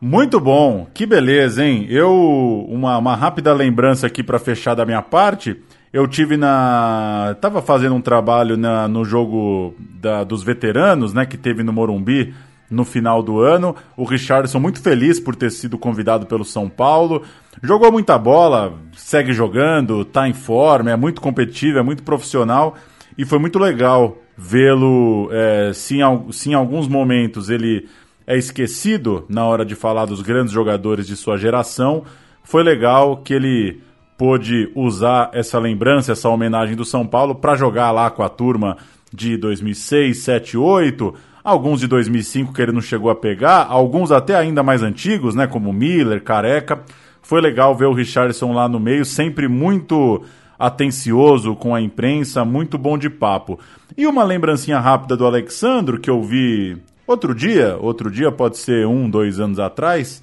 Muito 0.00 0.38
bom, 0.38 0.86
que 0.92 1.06
beleza, 1.06 1.64
hein? 1.64 1.86
Eu, 1.88 2.66
uma, 2.68 2.98
uma 2.98 3.16
rápida 3.16 3.52
lembrança 3.52 4.06
aqui 4.06 4.22
para 4.22 4.38
fechar 4.38 4.74
da 4.74 4.84
minha 4.84 5.02
parte. 5.02 5.56
Eu 5.92 6.06
tive 6.06 6.36
na. 6.36 7.34
Tava 7.40 7.62
fazendo 7.62 7.94
um 7.94 8.00
trabalho 8.00 8.56
na, 8.56 8.86
no 8.86 9.04
jogo 9.04 9.74
da, 9.78 10.22
dos 10.22 10.42
veteranos, 10.42 11.14
né? 11.14 11.24
Que 11.24 11.38
teve 11.38 11.62
no 11.62 11.72
Morumbi 11.72 12.34
no 12.70 12.84
final 12.84 13.22
do 13.22 13.40
ano. 13.40 13.74
O 13.96 14.04
Richardson 14.04 14.60
muito 14.60 14.80
feliz 14.80 15.18
por 15.18 15.34
ter 15.34 15.50
sido 15.50 15.78
convidado 15.78 16.26
pelo 16.26 16.44
São 16.44 16.68
Paulo. 16.68 17.22
Jogou 17.62 17.90
muita 17.90 18.18
bola, 18.18 18.74
segue 18.92 19.32
jogando, 19.32 20.04
tá 20.04 20.28
em 20.28 20.34
forma, 20.34 20.90
é 20.90 20.96
muito 20.96 21.20
competitivo, 21.20 21.78
é 21.78 21.82
muito 21.82 22.02
profissional 22.02 22.76
e 23.18 23.24
foi 23.24 23.38
muito 23.40 23.58
legal 23.58 24.16
vê-lo. 24.36 25.28
É, 25.32 25.72
se, 25.74 26.00
em, 26.00 26.32
se 26.32 26.50
em 26.50 26.54
alguns 26.54 26.86
momentos 26.86 27.50
ele 27.50 27.88
é 28.26 28.38
esquecido 28.38 29.26
na 29.28 29.44
hora 29.44 29.64
de 29.64 29.74
falar 29.74 30.04
dos 30.04 30.22
grandes 30.22 30.52
jogadores 30.52 31.06
de 31.06 31.16
sua 31.16 31.36
geração, 31.36 32.04
foi 32.44 32.62
legal 32.62 33.16
que 33.16 33.34
ele 33.34 33.82
pôde 34.16 34.70
usar 34.74 35.30
essa 35.32 35.58
lembrança, 35.58 36.12
essa 36.12 36.28
homenagem 36.28 36.76
do 36.76 36.84
São 36.84 37.06
Paulo 37.06 37.34
para 37.34 37.56
jogar 37.56 37.90
lá 37.90 38.10
com 38.10 38.22
a 38.22 38.28
turma 38.28 38.76
de 39.12 39.36
2006, 39.36 40.18
7, 40.18 40.56
8 40.56 41.14
alguns 41.48 41.80
de 41.80 41.86
2005 41.86 42.52
que 42.52 42.60
ele 42.60 42.72
não 42.72 42.80
chegou 42.82 43.10
a 43.10 43.14
pegar, 43.14 43.66
alguns 43.70 44.12
até 44.12 44.34
ainda 44.34 44.62
mais 44.62 44.82
antigos, 44.82 45.34
né, 45.34 45.46
como 45.46 45.72
Miller, 45.72 46.22
Careca. 46.22 46.82
Foi 47.22 47.40
legal 47.40 47.74
ver 47.74 47.86
o 47.86 47.94
Richardson 47.94 48.52
lá 48.52 48.68
no 48.68 48.78
meio, 48.78 49.04
sempre 49.04 49.48
muito 49.48 50.22
atencioso 50.58 51.54
com 51.54 51.74
a 51.74 51.80
imprensa, 51.80 52.44
muito 52.44 52.76
bom 52.76 52.98
de 52.98 53.08
papo. 53.08 53.58
E 53.96 54.06
uma 54.06 54.24
lembrancinha 54.24 54.80
rápida 54.80 55.16
do 55.16 55.26
Alexandro 55.26 56.00
que 56.00 56.10
eu 56.10 56.22
vi 56.22 56.76
outro 57.06 57.34
dia, 57.34 57.76
outro 57.80 58.10
dia 58.10 58.32
pode 58.32 58.58
ser 58.58 58.86
um, 58.86 59.08
dois 59.08 59.38
anos 59.38 59.58
atrás, 59.58 60.22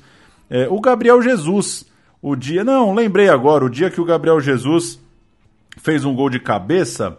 é, 0.49 0.67
o 0.69 0.79
Gabriel 0.79 1.21
Jesus. 1.21 1.85
O 2.21 2.35
dia, 2.35 2.63
não, 2.63 2.93
lembrei 2.93 3.29
agora, 3.29 3.63
o 3.63 3.69
dia 3.69 3.89
que 3.89 4.01
o 4.01 4.05
Gabriel 4.05 4.41
Jesus 4.41 4.99
fez 5.77 6.03
um 6.03 6.15
gol 6.15 6.29
de 6.29 6.39
cabeça 6.39 7.17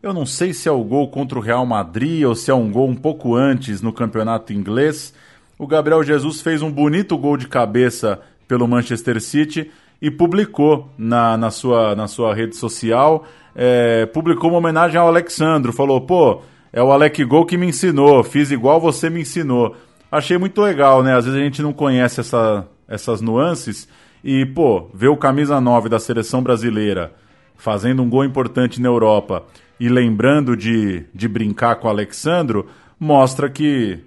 eu 0.00 0.12
não 0.12 0.24
sei 0.24 0.52
se 0.54 0.68
é 0.68 0.72
o 0.72 0.84
gol 0.84 1.08
contra 1.08 1.36
o 1.36 1.42
Real 1.42 1.66
Madrid 1.66 2.24
ou 2.24 2.32
se 2.32 2.52
é 2.52 2.54
um 2.54 2.70
gol 2.70 2.88
um 2.88 2.94
pouco 2.94 3.34
antes 3.34 3.82
no 3.82 3.92
campeonato 3.92 4.52
inglês. 4.52 5.12
O 5.58 5.66
Gabriel 5.66 6.04
Jesus 6.04 6.40
fez 6.40 6.62
um 6.62 6.70
bonito 6.70 7.18
gol 7.18 7.36
de 7.36 7.48
cabeça 7.48 8.20
pelo 8.46 8.68
Manchester 8.68 9.20
City 9.20 9.72
e 10.00 10.10
publicou 10.10 10.88
na, 10.96 11.36
na, 11.36 11.50
sua, 11.50 11.94
na 11.94 12.06
sua 12.06 12.34
rede 12.34 12.56
social. 12.56 13.24
É, 13.54 14.06
publicou 14.06 14.50
uma 14.50 14.58
homenagem 14.58 14.98
ao 14.98 15.08
Alexandro. 15.08 15.72
Falou: 15.72 16.00
pô, 16.00 16.42
é 16.72 16.82
o 16.82 16.92
Alec 16.92 17.24
Gol 17.24 17.46
que 17.46 17.56
me 17.56 17.66
ensinou, 17.66 18.22
fiz 18.22 18.50
igual 18.50 18.80
você 18.80 19.10
me 19.10 19.22
ensinou. 19.22 19.74
Achei 20.10 20.38
muito 20.38 20.60
legal, 20.60 21.02
né? 21.02 21.14
Às 21.14 21.24
vezes 21.24 21.40
a 21.40 21.42
gente 21.42 21.62
não 21.62 21.72
conhece 21.72 22.20
essa, 22.20 22.66
essas 22.86 23.20
nuances. 23.20 23.88
E, 24.24 24.44
pô, 24.46 24.88
ver 24.92 25.08
o 25.08 25.16
camisa 25.16 25.60
9 25.60 25.88
da 25.88 25.98
seleção 25.98 26.42
brasileira 26.42 27.12
fazendo 27.56 28.02
um 28.02 28.08
gol 28.08 28.24
importante 28.24 28.80
na 28.80 28.88
Europa 28.88 29.44
e 29.78 29.88
lembrando 29.88 30.56
de, 30.56 31.04
de 31.14 31.28
brincar 31.28 31.76
com 31.76 31.88
o 31.88 31.90
Alexandro, 31.90 32.66
mostra 32.98 33.50
que, 33.50 33.98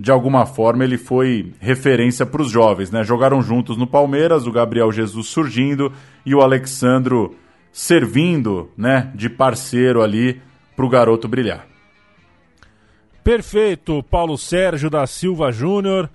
de 0.00 0.10
alguma 0.10 0.46
forma, 0.46 0.82
ele 0.82 0.96
foi 0.96 1.52
referência 1.60 2.24
para 2.24 2.40
os 2.40 2.50
jovens. 2.50 2.90
Né? 2.90 3.04
Jogaram 3.04 3.42
juntos 3.42 3.76
no 3.76 3.86
Palmeiras, 3.86 4.46
o 4.46 4.50
Gabriel 4.50 4.90
Jesus 4.90 5.26
surgindo 5.26 5.92
e 6.24 6.34
o 6.34 6.40
Alexandro 6.40 7.36
servindo 7.70 8.70
né, 8.74 9.12
de 9.14 9.28
parceiro 9.28 10.00
ali 10.00 10.40
para 10.74 10.86
o 10.86 10.88
garoto 10.88 11.28
brilhar. 11.28 11.66
Perfeito, 13.22 14.02
Paulo 14.04 14.38
Sérgio 14.38 14.88
da 14.88 15.06
Silva 15.06 15.52
Júnior. 15.52 16.08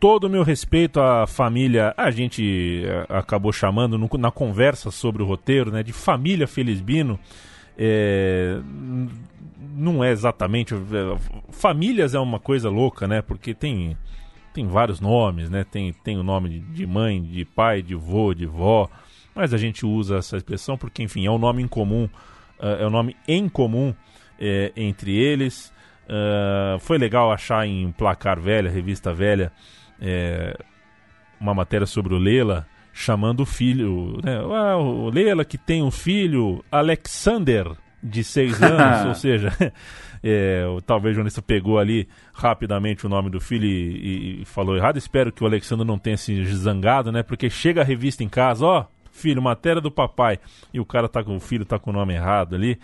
Todo 0.00 0.24
o 0.24 0.30
meu 0.30 0.42
respeito 0.42 0.98
à 0.98 1.26
família, 1.26 1.92
a 1.94 2.10
gente 2.10 2.84
eh, 2.86 3.06
acabou 3.10 3.52
chamando 3.52 3.98
no, 3.98 4.08
na 4.18 4.30
conversa 4.30 4.90
sobre 4.90 5.22
o 5.22 5.26
roteiro, 5.26 5.70
né, 5.70 5.82
de 5.82 5.92
família 5.92 6.46
Felisbino. 6.46 7.20
É, 7.78 8.58
não 9.76 10.02
é 10.02 10.10
exatamente. 10.10 10.74
É, 10.74 10.78
famílias 11.50 12.14
é 12.14 12.18
uma 12.18 12.40
coisa 12.40 12.70
louca, 12.70 13.06
né? 13.06 13.20
Porque 13.20 13.54
tem, 13.54 13.96
tem 14.54 14.66
vários 14.66 15.00
nomes, 15.00 15.50
né? 15.50 15.64
Tem, 15.64 15.92
tem 15.92 16.18
o 16.18 16.22
nome 16.22 16.60
de 16.60 16.86
mãe, 16.86 17.22
de 17.22 17.44
pai, 17.44 17.82
de 17.82 17.94
vô, 17.94 18.34
de 18.34 18.46
vó. 18.46 18.88
Mas 19.34 19.52
a 19.52 19.58
gente 19.58 19.84
usa 19.84 20.16
essa 20.16 20.36
expressão 20.36 20.78
porque, 20.78 21.02
enfim, 21.02 21.26
é 21.26 21.30
um 21.30 21.38
nome 21.38 21.62
em 21.62 21.68
comum, 21.68 22.08
é, 22.58 22.82
é 22.82 22.86
um 22.86 22.90
nome 22.90 23.14
em 23.28 23.48
comum 23.48 23.94
é, 24.40 24.72
entre 24.74 25.14
eles. 25.14 25.72
Uh, 26.06 26.78
foi 26.78 26.98
legal 26.98 27.32
achar 27.32 27.66
em 27.66 27.90
Placar 27.90 28.40
Velha, 28.40 28.70
revista 28.70 29.12
velha, 29.12 29.52
é, 30.00 30.56
uma 31.40 31.52
matéria 31.52 31.84
sobre 31.86 32.14
o 32.14 32.18
Lela, 32.18 32.64
chamando 32.92 33.40
o 33.40 33.46
filho, 33.46 34.18
né? 34.22 34.38
Ah, 34.38 34.76
o 34.76 35.10
Lela 35.10 35.44
que 35.44 35.58
tem 35.58 35.82
um 35.82 35.90
filho, 35.90 36.64
Alexander, 36.70 37.72
de 38.06 38.24
seis 38.24 38.62
anos, 38.62 39.06
ou 39.06 39.14
seja, 39.16 39.52
é, 40.22 40.64
talvez 40.86 41.12
o 41.12 41.16
jornalista 41.16 41.42
pegou 41.42 41.78
ali 41.78 42.08
rapidamente 42.32 43.06
o 43.06 43.08
nome 43.08 43.30
do 43.30 43.40
filho 43.40 43.66
e, 43.66 44.42
e, 44.42 44.44
falou 44.44 44.76
errado. 44.76 44.96
Espero 44.96 45.32
que 45.32 45.42
o 45.42 45.46
Alexander 45.46 45.86
não 45.86 45.98
tenha 45.98 46.16
se 46.16 46.44
zangado, 46.54 47.10
né? 47.10 47.22
Porque 47.22 47.50
chega 47.50 47.80
a 47.80 47.84
revista 47.84 48.22
em 48.22 48.28
casa, 48.28 48.64
ó, 48.64 48.84
filho, 49.10 49.42
matéria 49.42 49.80
do 49.80 49.90
papai, 49.90 50.38
e 50.72 50.80
o 50.80 50.84
cara 50.84 51.08
tá 51.08 51.22
com 51.22 51.36
o 51.36 51.40
filho 51.40 51.64
tá 51.64 51.78
com 51.78 51.90
o 51.90 51.92
nome 51.92 52.14
errado 52.14 52.54
ali. 52.54 52.78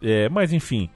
É, 0.00 0.28
mas 0.28 0.52
enfim, 0.52 0.90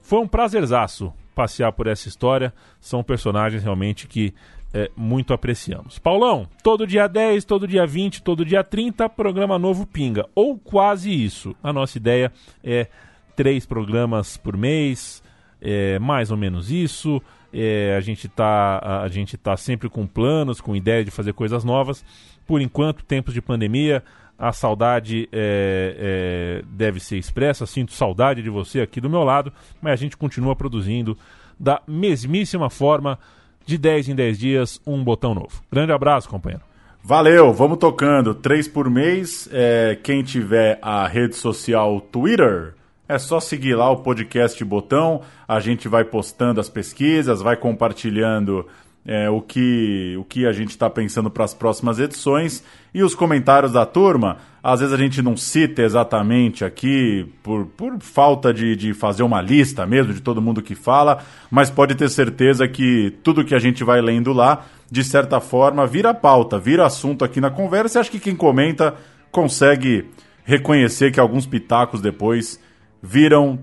foi 0.00 0.20
um 0.20 0.28
prazerzaço 0.28 1.12
passear 1.34 1.72
por 1.72 1.86
essa 1.86 2.08
história. 2.08 2.52
São 2.80 3.02
personagens 3.02 3.62
realmente 3.62 4.06
que 4.06 4.32
é, 4.72 4.90
muito 4.96 5.32
apreciamos. 5.32 5.98
Paulão, 5.98 6.48
todo 6.62 6.86
dia 6.86 7.06
10, 7.06 7.44
todo 7.44 7.66
dia 7.66 7.86
20, 7.86 8.22
todo 8.22 8.44
dia 8.44 8.64
30, 8.64 9.08
programa 9.08 9.58
novo 9.58 9.86
pinga. 9.86 10.26
Ou 10.34 10.58
quase 10.58 11.10
isso. 11.12 11.54
A 11.62 11.72
nossa 11.72 11.96
ideia 11.96 12.32
é 12.62 12.88
três 13.34 13.66
programas 13.66 14.36
por 14.36 14.56
mês, 14.56 15.22
é, 15.60 15.98
mais 15.98 16.30
ou 16.30 16.36
menos 16.36 16.70
isso. 16.70 17.22
É, 17.52 17.94
a 17.96 18.00
gente 18.00 18.26
está 18.26 19.02
a 19.02 19.08
gente 19.08 19.36
tá 19.36 19.56
sempre 19.56 19.88
com 19.88 20.06
planos, 20.06 20.60
com 20.60 20.74
ideia 20.74 21.04
de 21.04 21.10
fazer 21.10 21.32
coisas 21.32 21.64
novas. 21.64 22.04
Por 22.46 22.60
enquanto, 22.60 23.04
tempos 23.04 23.32
de 23.32 23.40
pandemia, 23.40 24.02
a 24.38 24.52
saudade 24.52 25.28
é, 25.32 26.60
é, 26.60 26.64
deve 26.66 27.00
ser 27.00 27.16
expressa. 27.16 27.66
Sinto 27.66 27.92
saudade 27.92 28.42
de 28.42 28.50
você 28.50 28.80
aqui 28.80 29.00
do 29.00 29.08
meu 29.08 29.22
lado, 29.22 29.52
mas 29.80 29.92
a 29.92 29.96
gente 29.96 30.16
continua 30.16 30.56
produzindo 30.56 31.16
da 31.58 31.80
mesmíssima 31.86 32.68
forma, 32.68 33.18
de 33.64 33.78
10 33.78 34.10
em 34.10 34.14
10 34.14 34.38
dias, 34.38 34.80
um 34.86 35.02
botão 35.02 35.34
novo. 35.34 35.62
Grande 35.72 35.92
abraço, 35.92 36.28
companheiro. 36.28 36.64
Valeu, 37.02 37.52
vamos 37.52 37.78
tocando. 37.78 38.34
Três 38.34 38.66
por 38.66 38.90
mês. 38.90 39.48
É, 39.52 39.98
quem 40.02 40.22
tiver 40.22 40.78
a 40.82 41.06
rede 41.06 41.36
social 41.36 42.00
Twitter, 42.00 42.74
é 43.08 43.18
só 43.18 43.38
seguir 43.40 43.74
lá 43.74 43.90
o 43.90 43.98
podcast 43.98 44.62
Botão. 44.64 45.22
A 45.46 45.60
gente 45.60 45.88
vai 45.88 46.04
postando 46.04 46.60
as 46.60 46.68
pesquisas, 46.68 47.42
vai 47.42 47.56
compartilhando 47.56 48.66
é, 49.06 49.28
o, 49.28 49.42
que, 49.42 50.16
o 50.18 50.24
que 50.24 50.46
a 50.46 50.52
gente 50.52 50.70
está 50.70 50.88
pensando 50.88 51.30
para 51.30 51.44
as 51.44 51.52
próximas 51.52 51.98
edições 51.98 52.64
e 52.94 53.02
os 53.02 53.14
comentários 53.14 53.72
da 53.72 53.84
turma. 53.84 54.38
Às 54.62 54.80
vezes 54.80 54.94
a 54.94 54.96
gente 54.96 55.20
não 55.20 55.36
cita 55.36 55.82
exatamente 55.82 56.64
aqui 56.64 57.30
por, 57.42 57.66
por 57.66 57.98
falta 58.00 58.54
de, 58.54 58.74
de 58.74 58.94
fazer 58.94 59.22
uma 59.22 59.42
lista 59.42 59.84
mesmo 59.84 60.14
de 60.14 60.22
todo 60.22 60.40
mundo 60.40 60.62
que 60.62 60.74
fala, 60.74 61.22
mas 61.50 61.68
pode 61.68 61.94
ter 61.94 62.08
certeza 62.08 62.66
que 62.66 63.12
tudo 63.22 63.44
que 63.44 63.54
a 63.54 63.58
gente 63.58 63.84
vai 63.84 64.00
lendo 64.00 64.32
lá, 64.32 64.64
de 64.90 65.04
certa 65.04 65.38
forma, 65.40 65.86
vira 65.86 66.14
pauta, 66.14 66.58
vira 66.58 66.86
assunto 66.86 67.22
aqui 67.22 67.40
na 67.42 67.50
conversa 67.50 67.98
e 67.98 68.00
acho 68.00 68.10
que 68.10 68.18
quem 68.18 68.34
comenta 68.34 68.94
consegue 69.30 70.06
reconhecer 70.44 71.12
que 71.12 71.20
alguns 71.20 71.44
pitacos 71.44 72.00
depois 72.00 72.58
viram 73.04 73.58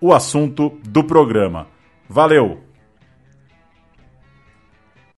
o 0.00 0.12
assunto 0.12 0.76
do 0.82 1.04
programa. 1.04 1.68
Valeu! 2.08 2.58